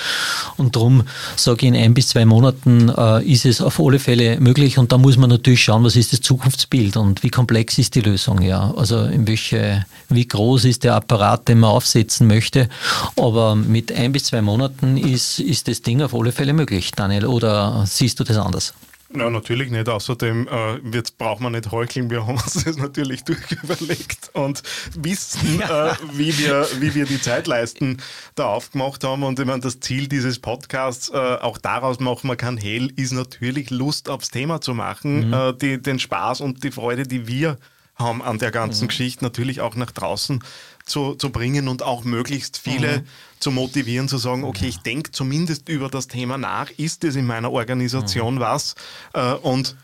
Und 0.57 0.75
darum 0.75 1.03
sage 1.35 1.57
ich, 1.65 1.67
in 1.67 1.75
ein 1.75 1.93
bis 1.93 2.09
zwei 2.09 2.25
Monaten 2.25 2.89
äh, 2.89 3.23
ist 3.23 3.45
es 3.45 3.61
auf 3.61 3.79
alle 3.79 3.99
Fälle 3.99 4.39
möglich. 4.39 4.77
Und 4.77 4.91
da 4.91 4.97
muss 4.97 5.17
man 5.17 5.29
natürlich 5.29 5.63
schauen, 5.63 5.83
was 5.83 5.95
ist 5.95 6.13
das 6.13 6.21
Zukunftsbild 6.21 6.97
und 6.97 7.21
wie 7.21 7.29
komplex 7.29 7.77
ist 7.77 7.95
die 7.95 8.01
Lösung. 8.01 8.41
Ja? 8.41 8.73
Also 8.75 9.03
in 9.03 9.27
welche, 9.27 9.85
wie 10.09 10.27
groß 10.27 10.65
ist 10.65 10.83
der 10.83 10.95
Apparat, 10.95 11.48
den 11.49 11.59
man 11.59 11.71
aufsetzen 11.71 12.27
möchte. 12.27 12.69
Aber 13.17 13.55
mit 13.55 13.91
ein 13.91 14.11
bis 14.11 14.25
zwei 14.25 14.41
Monaten 14.41 14.97
ist, 14.97 15.39
ist 15.39 15.67
das 15.67 15.81
Ding 15.81 16.01
auf 16.01 16.13
alle 16.13 16.31
Fälle 16.31 16.53
möglich, 16.53 16.91
Daniel. 16.91 17.25
Oder 17.25 17.83
siehst 17.85 18.19
du 18.19 18.23
das 18.23 18.37
anders? 18.37 18.73
Na, 19.11 19.27
natürlich 19.27 19.71
nicht. 19.71 19.89
Außerdem 19.89 20.47
äh, 20.47 20.95
jetzt 20.95 21.17
braucht 21.17 21.41
man 21.41 21.53
nicht 21.53 21.71
heucheln. 21.71 22.11
Wir 22.11 22.27
haben 22.27 22.37
uns 22.37 22.63
das 22.63 22.77
natürlich 22.77 23.23
durchüberlegt 23.25 24.29
und 24.33 24.61
wissen, 24.95 25.61
äh, 25.61 25.93
wie, 26.13 26.37
wir, 26.37 26.67
wie 26.79 26.93
wir 26.93 27.05
die 27.05 27.19
Zeitleisten 27.19 27.97
da 28.35 28.45
aufgemacht 28.45 29.03
haben. 29.03 29.23
Und 29.23 29.39
ich 29.39 29.45
meine, 29.47 29.61
das 29.61 29.79
Ziel 29.79 30.07
dieses 30.07 30.37
Podcasts, 30.37 31.09
äh, 31.09 31.17
auch 31.17 31.57
daraus 31.57 31.99
machen 31.99 32.29
wir 32.29 32.35
kann 32.35 32.57
hell, 32.57 32.93
ist 32.95 33.11
natürlich 33.11 33.71
Lust 33.71 34.09
aufs 34.09 34.29
Thema 34.29 34.61
zu 34.61 34.75
machen, 34.75 35.29
mhm. 35.29 35.33
äh, 35.33 35.53
die, 35.53 35.81
den 35.81 35.97
Spaß 35.97 36.41
und 36.41 36.63
die 36.63 36.71
Freude, 36.71 37.03
die 37.03 37.27
wir 37.27 37.57
haben 37.99 38.21
an 38.21 38.39
der 38.39 38.51
ganzen 38.51 38.85
mhm. 38.85 38.87
Geschichte, 38.87 39.23
natürlich 39.23 39.61
auch 39.61 39.75
nach 39.75 39.91
draußen 39.91 40.41
zu, 40.85 41.15
zu 41.15 41.29
bringen 41.29 41.67
und 41.67 41.83
auch 41.83 42.03
möglichst 42.03 42.57
viele 42.57 42.99
mhm. 42.99 43.03
zu 43.39 43.51
motivieren, 43.51 44.07
zu 44.07 44.17
sagen, 44.17 44.43
okay, 44.43 44.67
ich 44.67 44.79
denke 44.79 45.11
zumindest 45.11 45.69
über 45.69 45.89
das 45.89 46.07
Thema 46.07 46.37
nach, 46.37 46.69
ist 46.71 47.03
es 47.03 47.15
in 47.15 47.25
meiner 47.25 47.51
Organisation 47.51 48.35
mhm. 48.35 48.39
was? 48.39 48.75
Äh, 49.13 49.33
und 49.33 49.75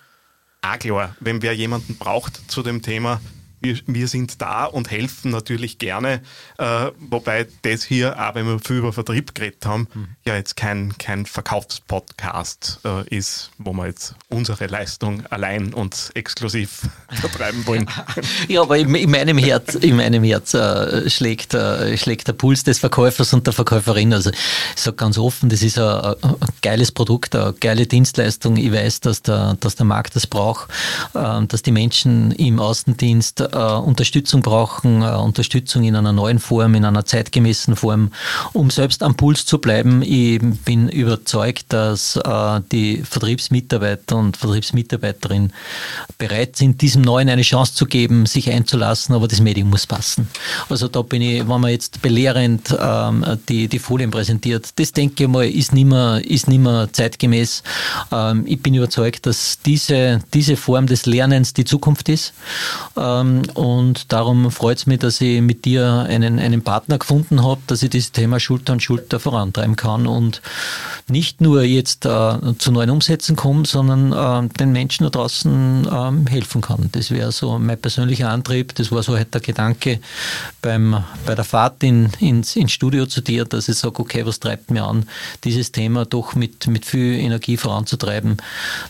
ah, 0.61 0.77
klar, 0.77 1.15
wenn 1.19 1.41
wer 1.41 1.53
jemanden 1.53 1.97
braucht 1.97 2.49
zu 2.49 2.63
dem 2.63 2.81
Thema, 2.81 3.21
wir, 3.61 3.77
wir 3.87 4.07
sind 4.07 4.41
da 4.41 4.65
und 4.65 4.91
helfen 4.91 5.31
natürlich 5.31 5.77
gerne, 5.77 6.21
äh, 6.57 6.91
wobei 6.99 7.47
das 7.63 7.83
hier, 7.83 8.19
auch 8.19 8.35
wenn 8.35 8.45
wir 8.45 8.59
viel 8.59 8.77
über 8.77 8.93
Vertrieb 8.93 9.33
geredet 9.35 9.65
haben, 9.65 9.87
mhm. 9.93 10.07
ja 10.25 10.35
jetzt 10.35 10.55
kein, 10.55 10.97
kein 10.97 11.25
Verkaufspodcast 11.25 12.79
äh, 12.85 13.15
ist, 13.15 13.51
wo 13.57 13.73
wir 13.73 13.87
jetzt 13.87 14.15
unsere 14.29 14.67
Leistung 14.67 15.25
allein 15.27 15.73
und 15.73 16.11
exklusiv 16.13 16.89
vertreiben 17.09 17.65
wollen. 17.65 17.89
ja, 18.47 18.61
aber 18.61 18.77
in, 18.77 18.93
in, 18.95 19.09
meinem 19.09 19.37
Herz, 19.37 19.75
in 19.75 19.95
meinem 19.95 20.23
Herz 20.23 20.53
äh, 20.53 21.09
schlägt, 21.09 21.53
äh, 21.53 21.97
schlägt 21.97 22.27
der 22.27 22.33
Puls 22.33 22.63
des 22.63 22.79
Verkäufers 22.79 23.33
und 23.33 23.47
der 23.47 23.53
Verkäuferin. 23.53 24.13
Also 24.13 24.31
ich 24.31 24.81
sage 24.81 24.97
ganz 24.97 25.17
offen, 25.17 25.49
das 25.49 25.61
ist 25.61 25.79
ein, 25.79 26.15
ein, 26.21 26.35
geiles 26.61 26.91
Produkt, 26.91 27.35
eine 27.35 27.53
geile 27.53 27.87
Dienstleistung. 27.87 28.57
Ich 28.57 28.71
weiß, 28.71 29.01
dass 29.01 29.21
der, 29.21 29.57
dass 29.59 29.75
der 29.75 29.85
Markt 29.85 30.15
das 30.15 30.27
braucht, 30.27 30.69
äh, 31.13 31.45
dass 31.45 31.61
die 31.61 31.71
Menschen 31.71 32.31
im 32.31 32.59
Außendienst 32.59 33.41
äh, 33.55 33.57
Unterstützung 33.57 34.41
brauchen, 34.41 35.01
äh, 35.01 35.15
Unterstützung 35.15 35.83
in 35.83 35.95
einer 35.95 36.11
neuen 36.11 36.39
Form, 36.39 36.75
in 36.75 36.85
einer 36.85 37.05
zeitgemäßen 37.05 37.75
Form, 37.75 38.11
um 38.53 38.69
selbst 38.69 39.01
am 39.01 39.15
Puls 39.15 39.45
zu 39.45 39.59
bleiben. 39.59 40.01
Ich 40.01 40.39
bin 40.65 40.89
überzeugt, 40.89 41.67
dass 41.69 42.17
äh, 42.17 42.61
die 42.71 42.97
Vertriebsmitarbeiter 42.97 44.17
und 44.17 44.37
Vertriebsmitarbeiterinnen 44.37 45.53
bereit 46.17 46.55
sind, 46.57 46.81
diesem 46.81 47.01
Neuen 47.01 47.29
eine 47.29 47.41
Chance 47.41 47.73
zu 47.73 47.85
geben, 47.85 48.25
sich 48.25 48.51
einzulassen, 48.51 49.15
aber 49.15 49.27
das 49.27 49.39
Medium 49.39 49.69
muss 49.69 49.87
passen. 49.87 50.27
Also 50.69 50.87
da 50.87 51.01
bin 51.01 51.21
ich, 51.21 51.39
wenn 51.47 51.61
man 51.61 51.71
jetzt 51.71 52.01
belehrend 52.01 52.75
ähm, 52.77 53.25
die, 53.47 53.67
die 53.67 53.79
Folien 53.79 54.11
präsentiert, 54.11 54.69
das 54.75 54.91
denke 54.91 55.23
ich 55.23 55.29
mal, 55.29 55.47
ist 55.47 55.73
nicht 55.73 55.87
mehr, 55.87 56.21
ist 56.25 56.47
nicht 56.47 56.59
mehr 56.59 56.89
zeitgemäß. 56.91 57.63
Ähm, 58.11 58.43
ich 58.45 58.61
bin 58.61 58.73
überzeugt, 58.73 59.25
dass 59.25 59.59
diese, 59.65 60.21
diese 60.33 60.57
Form 60.57 60.87
des 60.87 61.05
Lernens 61.05 61.53
die 61.53 61.65
Zukunft 61.65 62.09
ist. 62.09 62.33
Ähm, 62.97 63.34
und 63.53 64.11
darum 64.11 64.51
freut 64.51 64.77
es 64.77 64.85
mich, 64.85 64.99
dass 64.99 65.21
ich 65.21 65.41
mit 65.41 65.65
dir 65.65 66.05
einen, 66.07 66.39
einen 66.39 66.61
Partner 66.61 66.97
gefunden 66.97 67.43
habe, 67.43 67.61
dass 67.67 67.83
ich 67.83 67.89
dieses 67.89 68.11
Thema 68.11 68.39
Schulter 68.39 68.73
an 68.73 68.79
Schulter 68.79 69.19
vorantreiben 69.19 69.75
kann 69.75 70.07
und 70.07 70.41
nicht 71.07 71.41
nur 71.41 71.63
jetzt 71.63 72.05
äh, 72.05 72.37
zu 72.57 72.71
neuen 72.71 72.89
Umsätzen 72.89 73.35
komme, 73.35 73.65
sondern 73.65 74.11
äh, 74.11 74.49
den 74.57 74.71
Menschen 74.71 75.03
da 75.03 75.09
draußen 75.09 75.85
äh, 75.85 76.29
helfen 76.29 76.61
kann. 76.61 76.89
Das 76.93 77.11
wäre 77.11 77.31
so 77.31 77.59
mein 77.59 77.79
persönlicher 77.79 78.29
Antrieb. 78.29 78.73
Das 78.75 78.91
war 78.91 79.03
so 79.03 79.15
halt 79.15 79.33
der 79.33 79.41
Gedanke 79.41 79.99
beim, 80.61 81.03
bei 81.25 81.35
der 81.35 81.43
Fahrt 81.43 81.83
in, 81.83 82.09
ins, 82.19 82.55
ins 82.55 82.71
Studio 82.71 83.05
zu 83.05 83.21
dir, 83.21 83.45
dass 83.45 83.67
ich 83.67 83.77
sage, 83.77 83.99
okay, 83.99 84.25
was 84.25 84.39
treibt 84.39 84.71
mir 84.71 84.83
an, 84.83 85.07
dieses 85.43 85.71
Thema 85.71 86.05
doch 86.05 86.35
mit, 86.35 86.67
mit 86.67 86.85
viel 86.85 87.19
Energie 87.19 87.57
voranzutreiben, 87.57 88.37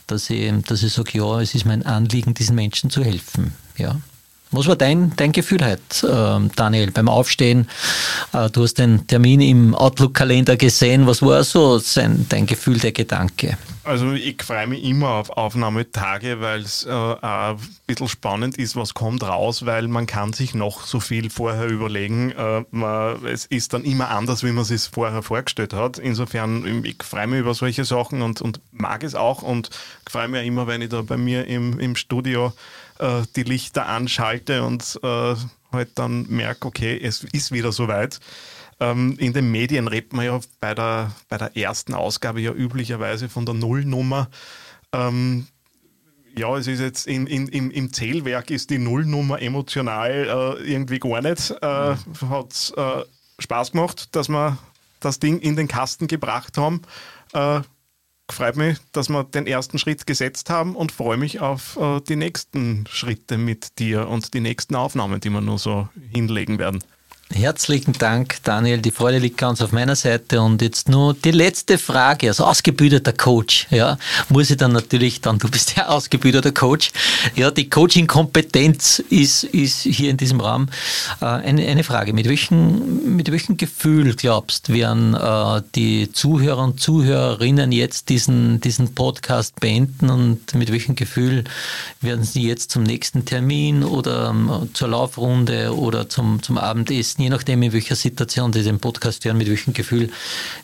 dass 0.07 0.29
ich, 0.29 0.53
dass 0.67 0.83
ich 0.83 0.93
sage, 0.93 1.17
ja, 1.17 1.41
es 1.41 1.55
ist 1.55 1.65
mein 1.65 1.85
Anliegen, 1.85 2.33
diesen 2.33 2.55
Menschen 2.55 2.89
zu 2.89 3.03
helfen. 3.03 3.53
Ja. 3.77 3.97
Was 4.51 4.67
war 4.67 4.75
dein, 4.75 5.13
dein 5.15 5.31
Gefühl 5.31 5.65
heute, 5.65 6.07
äh, 6.07 6.49
Daniel, 6.55 6.91
beim 6.91 7.09
Aufstehen? 7.09 7.67
Äh, 8.31 8.49
du 8.49 8.63
hast 8.63 8.75
den 8.75 9.05
Termin 9.07 9.41
im 9.41 9.75
Outlook-Kalender 9.75 10.55
gesehen. 10.55 11.07
Was 11.07 11.21
war 11.21 11.43
so 11.43 11.79
sein, 11.79 12.25
dein 12.29 12.45
Gefühl, 12.45 12.77
der 12.79 12.91
Gedanke? 12.91 13.57
Also 13.83 14.13
ich 14.13 14.41
freue 14.41 14.65
mich 14.65 14.83
immer 14.83 15.09
auf 15.09 15.29
Aufnahmetage, 15.29 16.41
weil 16.41 16.61
es 16.61 16.85
äh, 16.85 16.91
ein 16.91 17.57
bisschen 17.85 18.07
spannend 18.07 18.57
ist, 18.57 18.75
was 18.75 18.95
kommt 18.95 19.21
raus, 19.21 19.65
weil 19.67 19.87
man 19.87 20.07
kann 20.07 20.33
sich 20.33 20.55
noch 20.55 20.87
so 20.87 20.99
viel 20.99 21.29
vorher 21.29 21.67
überlegen. 21.67 22.31
Äh, 22.31 22.63
man, 22.71 23.23
es 23.25 23.45
ist 23.45 23.73
dann 23.73 23.83
immer 23.83 24.09
anders, 24.09 24.43
wie 24.43 24.51
man 24.51 24.63
es 24.63 24.69
sich 24.69 24.81
vorher 24.91 25.21
vorgestellt 25.21 25.73
hat. 25.73 25.99
Insofern, 25.99 26.83
ich 26.83 27.03
freue 27.03 27.27
mich 27.27 27.39
über 27.39 27.53
solche 27.53 27.85
Sachen 27.85 28.23
und, 28.23 28.41
und 28.41 28.59
mag 28.71 29.03
es 29.03 29.13
auch 29.13 29.43
und 29.43 29.69
freue 30.09 30.29
mich 30.29 30.47
immer, 30.47 30.65
wenn 30.65 30.81
ich 30.81 30.89
da 30.89 31.03
bei 31.03 31.17
mir 31.17 31.45
im, 31.45 31.79
im 31.79 31.95
Studio 31.95 32.53
äh, 32.99 33.23
die 33.35 33.43
Lichter 33.43 33.87
anschalte 33.87 34.63
und 34.63 34.99
äh, 35.03 35.35
halt 35.71 35.89
dann 35.95 36.27
merke, 36.29 36.67
okay, 36.67 36.99
es 37.01 37.23
ist 37.23 37.51
wieder 37.51 37.71
soweit. 37.71 38.19
Ähm, 38.79 39.15
in 39.19 39.33
den 39.33 39.51
Medien 39.51 39.87
redet 39.87 40.13
man 40.13 40.25
ja 40.25 40.39
bei 40.59 40.73
der, 40.73 41.11
bei 41.29 41.37
der 41.37 41.55
ersten 41.55 41.93
Ausgabe 41.93 42.41
ja 42.41 42.51
üblicherweise 42.51 43.29
von 43.29 43.45
der 43.45 43.55
Nullnummer. 43.55 44.29
Ähm, 44.91 45.47
ja, 46.37 46.55
es 46.57 46.67
ist 46.67 46.81
jetzt 46.81 47.07
in, 47.07 47.27
in, 47.27 47.47
im, 47.47 47.71
im 47.71 47.93
Zählwerk 47.93 48.49
ist 48.51 48.69
die 48.69 48.77
Nullnummer 48.77 49.41
emotional 49.41 50.57
äh, 50.59 50.63
irgendwie 50.69 50.99
gar 50.99 51.21
nicht. 51.21 51.51
Äh, 51.51 51.95
Hat 52.29 52.73
äh, 52.75 53.05
Spaß 53.39 53.71
gemacht, 53.71 54.13
dass 54.15 54.27
wir 54.27 54.57
das 54.99 55.19
Ding 55.19 55.39
in 55.39 55.55
den 55.55 55.67
Kasten 55.67 56.07
gebracht 56.07 56.57
haben. 56.57 56.81
Freut 58.31 58.55
mich, 58.55 58.79
dass 58.91 59.09
wir 59.09 59.23
den 59.23 59.45
ersten 59.45 59.77
Schritt 59.77 60.07
gesetzt 60.07 60.49
haben 60.49 60.75
und 60.75 60.91
freue 60.91 61.17
mich 61.17 61.41
auf 61.41 61.77
äh, 61.77 62.01
die 62.01 62.15
nächsten 62.15 62.85
Schritte 62.89 63.37
mit 63.37 63.77
dir 63.79 64.07
und 64.07 64.33
die 64.33 64.39
nächsten 64.39 64.75
Aufnahmen, 64.75 65.19
die 65.19 65.29
wir 65.29 65.41
nur 65.41 65.59
so 65.59 65.87
hinlegen 66.11 66.57
werden. 66.57 66.83
Herzlichen 67.33 67.93
Dank, 67.93 68.37
Daniel. 68.43 68.77
Die 68.77 68.91
Freude 68.91 69.17
liegt 69.17 69.37
ganz 69.37 69.59
auf 69.59 69.71
meiner 69.71 69.95
Seite. 69.95 70.41
Und 70.41 70.61
jetzt 70.61 70.89
nur 70.89 71.15
die 71.15 71.31
letzte 71.31 71.79
Frage. 71.79 72.27
Als 72.27 72.39
ausgebildeter 72.39 73.13
Coach, 73.13 73.67
ja, 73.71 73.97
muss 74.29 74.51
ich 74.51 74.57
dann 74.57 74.71
natürlich 74.71 75.21
dann, 75.21 75.39
du 75.39 75.49
bist 75.49 75.75
ja 75.75 75.87
ausgebildeter 75.87 76.51
Coach. 76.51 76.91
Ja, 77.35 77.49
die 77.49 77.67
Coaching-Kompetenz 77.67 78.99
ist, 79.09 79.43
ist 79.43 79.81
hier 79.81 80.11
in 80.11 80.17
diesem 80.17 80.39
Raum 80.39 80.67
äh, 81.19 81.25
eine, 81.25 81.65
eine 81.65 81.83
Frage. 81.83 82.13
Mit 82.13 82.29
welchem, 82.29 83.15
mit 83.15 83.31
welchem 83.31 83.57
Gefühl 83.57 84.13
glaubst, 84.13 84.71
werden 84.71 85.15
äh, 85.15 85.63
die 85.73 86.11
Zuhörer 86.11 86.63
und 86.63 86.79
Zuhörerinnen 86.79 87.71
jetzt 87.71 88.09
diesen, 88.09 88.61
diesen 88.61 88.93
Podcast 88.93 89.59
beenden 89.59 90.11
und 90.11 90.53
mit 90.53 90.71
welchem 90.71 90.95
Gefühl 90.95 91.43
werden 92.01 92.23
sie 92.23 92.43
jetzt 92.43 92.69
zum 92.69 92.83
nächsten 92.83 93.25
Termin 93.25 93.83
oder 93.83 94.29
ähm, 94.29 94.69
zur 94.73 94.89
Laufrunde 94.89 95.75
oder 95.75 96.07
zum, 96.07 96.41
zum 96.43 96.59
Abendessen 96.59 97.14
je 97.17 97.29
nachdem, 97.29 97.63
in 97.63 97.73
welcher 97.73 97.95
Situation 97.95 98.53
Sie 98.53 98.63
den 98.63 98.79
Podcast 98.79 99.25
hören, 99.25 99.37
mit 99.37 99.47
welchem 99.47 99.73
Gefühl 99.73 100.11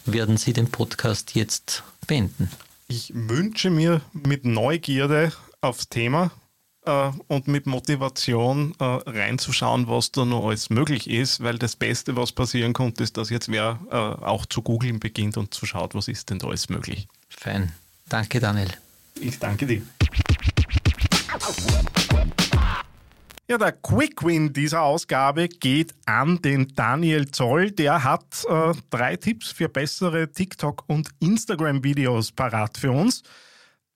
werden 0.06 0.38
Sie 0.38 0.54
den 0.54 0.70
Podcast 0.70 1.36
jetzt 1.36 1.84
beenden? 2.08 2.50
Ich 2.88 3.12
wünsche 3.16 3.70
mir 3.70 4.02
mit 4.14 4.46
Neugierde 4.46 5.32
aufs 5.62 5.88
Thema 5.88 6.32
äh, 6.86 7.12
und 7.28 7.48
mit 7.48 7.66
Motivation 7.66 8.76
äh, 8.80 8.84
reinzuschauen, 8.84 9.88
was 9.88 10.12
da 10.12 10.26
noch 10.26 10.46
alles 10.48 10.70
möglich 10.70 11.10
ist, 11.10 11.42
weil 11.42 11.58
das 11.58 11.76
Beste, 11.76 12.16
was 12.16 12.32
passieren 12.32 12.74
konnte, 12.74 13.04
ist, 13.04 13.18
dass 13.18 13.30
jetzt 13.30 13.50
wer 13.50 13.80
äh, 13.90 13.96
auch 13.96 14.46
zu 14.46 14.62
googeln 14.62 15.00
beginnt 15.00 15.38
und 15.38 15.54
zu 15.54 15.66
schaut, 15.66 15.96
was 15.96 16.08
ist 16.08 16.30
denn 16.30 16.40
da 16.40 16.48
alles 16.48 16.70
möglich. 16.70 17.08
Fein. 17.30 17.72
Danke, 18.10 18.40
Daniel. 18.40 18.70
Ich 19.20 19.40
danke 19.40 19.66
dir. 19.66 19.82
Ja, 23.52 23.58
der 23.58 23.74
Quick 23.74 24.24
Win 24.24 24.54
dieser 24.54 24.82
Ausgabe 24.82 25.50
geht 25.50 25.94
an 26.06 26.42
den 26.42 26.70
Daniel 26.74 27.30
Zoll. 27.32 27.72
Der 27.72 28.02
hat 28.02 28.46
äh, 28.48 28.72
drei 28.90 29.18
Tipps 29.18 29.52
für 29.52 29.68
bessere 29.68 30.32
TikTok- 30.32 30.86
und 30.88 31.10
Instagram-Videos 31.20 32.32
parat 32.32 32.78
für 32.78 32.94
uns. 32.94 33.24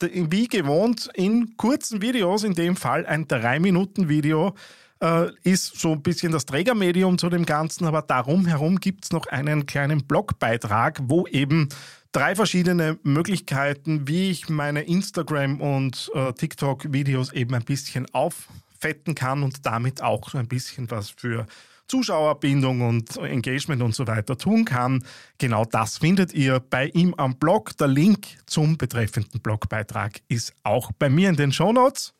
Wie 0.01 0.49
gewohnt 0.49 1.09
in 1.13 1.55
kurzen 1.55 2.01
Videos, 2.01 2.43
in 2.43 2.53
dem 2.53 2.75
Fall 2.75 3.05
ein 3.05 3.27
3-Minuten-Video, 3.27 4.55
äh, 5.01 5.27
ist 5.43 5.79
so 5.79 5.93
ein 5.93 6.03
bisschen 6.03 6.33
das 6.33 6.45
Trägermedium 6.45 7.17
zu 7.17 7.29
dem 7.29 7.45
Ganzen, 7.45 7.85
aber 7.85 8.01
darum 8.01 8.45
herum 8.45 8.81
gibt 8.81 9.05
es 9.05 9.13
noch 9.13 9.27
einen 9.27 9.65
kleinen 9.65 10.05
Blogbeitrag, 10.05 10.99
wo 11.03 11.27
eben 11.27 11.69
drei 12.11 12.35
verschiedene 12.35 12.99
Möglichkeiten, 13.03 14.05
wie 14.05 14.31
ich 14.31 14.49
meine 14.49 14.81
Instagram- 14.81 15.61
und 15.61 16.11
äh, 16.13 16.33
TikTok-Videos 16.33 17.31
eben 17.31 17.55
ein 17.55 17.63
bisschen 17.63 18.05
auf 18.11 18.49
fetten 18.79 19.15
kann 19.15 19.43
und 19.43 19.65
damit 19.65 20.01
auch 20.01 20.29
so 20.29 20.37
ein 20.37 20.47
bisschen 20.47 20.89
was 20.91 21.09
für 21.09 21.45
Zuschauerbindung 21.87 22.81
und 22.81 23.17
Engagement 23.17 23.81
und 23.81 23.93
so 23.93 24.07
weiter 24.07 24.37
tun 24.37 24.65
kann. 24.65 25.03
Genau 25.37 25.65
das 25.65 25.99
findet 25.99 26.33
ihr 26.33 26.59
bei 26.59 26.87
ihm 26.87 27.13
am 27.15 27.35
Blog. 27.35 27.77
Der 27.77 27.87
Link 27.87 28.27
zum 28.45 28.77
betreffenden 28.77 29.41
Blogbeitrag 29.41 30.21
ist 30.27 30.53
auch 30.63 30.91
bei 30.97 31.09
mir 31.09 31.29
in 31.29 31.35
den 31.35 31.51
Show 31.51 31.71
Notes. 31.71 32.13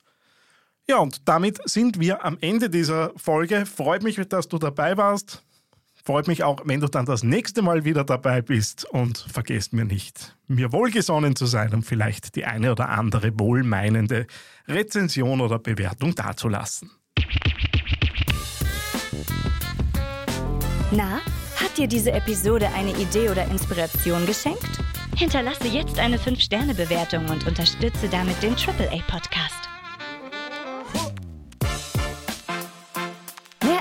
Ja, 0.87 0.97
und 0.97 1.27
damit 1.27 1.67
sind 1.67 1.99
wir 1.99 2.23
am 2.23 2.37
Ende 2.41 2.69
dieser 2.69 3.11
Folge. 3.15 3.65
Freut 3.65 4.03
mich, 4.03 4.17
dass 4.29 4.47
du 4.47 4.59
dabei 4.59 4.97
warst. 4.97 5.44
Freut 6.05 6.27
mich 6.27 6.43
auch, 6.43 6.61
wenn 6.65 6.81
du 6.81 6.87
dann 6.87 7.07
das 7.07 7.23
nächste 7.23 7.63
Mal 7.63 7.83
wieder 7.83 8.03
dabei 8.03 8.43
bist 8.43 8.85
und 8.85 9.17
vergesst 9.17 9.73
mir 9.73 9.85
nicht, 9.85 10.37
mir 10.47 10.71
wohlgesonnen 10.71 11.35
zu 11.35 11.47
sein 11.47 11.73
und 11.73 11.81
vielleicht 11.81 12.35
die 12.35 12.45
eine 12.45 12.71
oder 12.71 12.89
andere 12.89 13.31
wohlmeinende 13.39 14.27
Rezension 14.67 15.41
oder 15.41 15.57
Bewertung 15.57 16.13
dazulassen. 16.13 16.91
Na, 20.91 21.21
hat 21.55 21.75
dir 21.75 21.87
diese 21.87 22.11
Episode 22.11 22.69
eine 22.75 22.91
Idee 22.91 23.29
oder 23.29 23.45
Inspiration 23.49 24.27
geschenkt? 24.27 24.79
Hinterlasse 25.15 25.67
jetzt 25.67 25.97
eine 25.97 26.17
5-Sterne-Bewertung 26.17 27.27
und 27.29 27.47
unterstütze 27.47 28.09
damit 28.09 28.43
den 28.43 28.53
AAA-Podcast. 28.53 29.64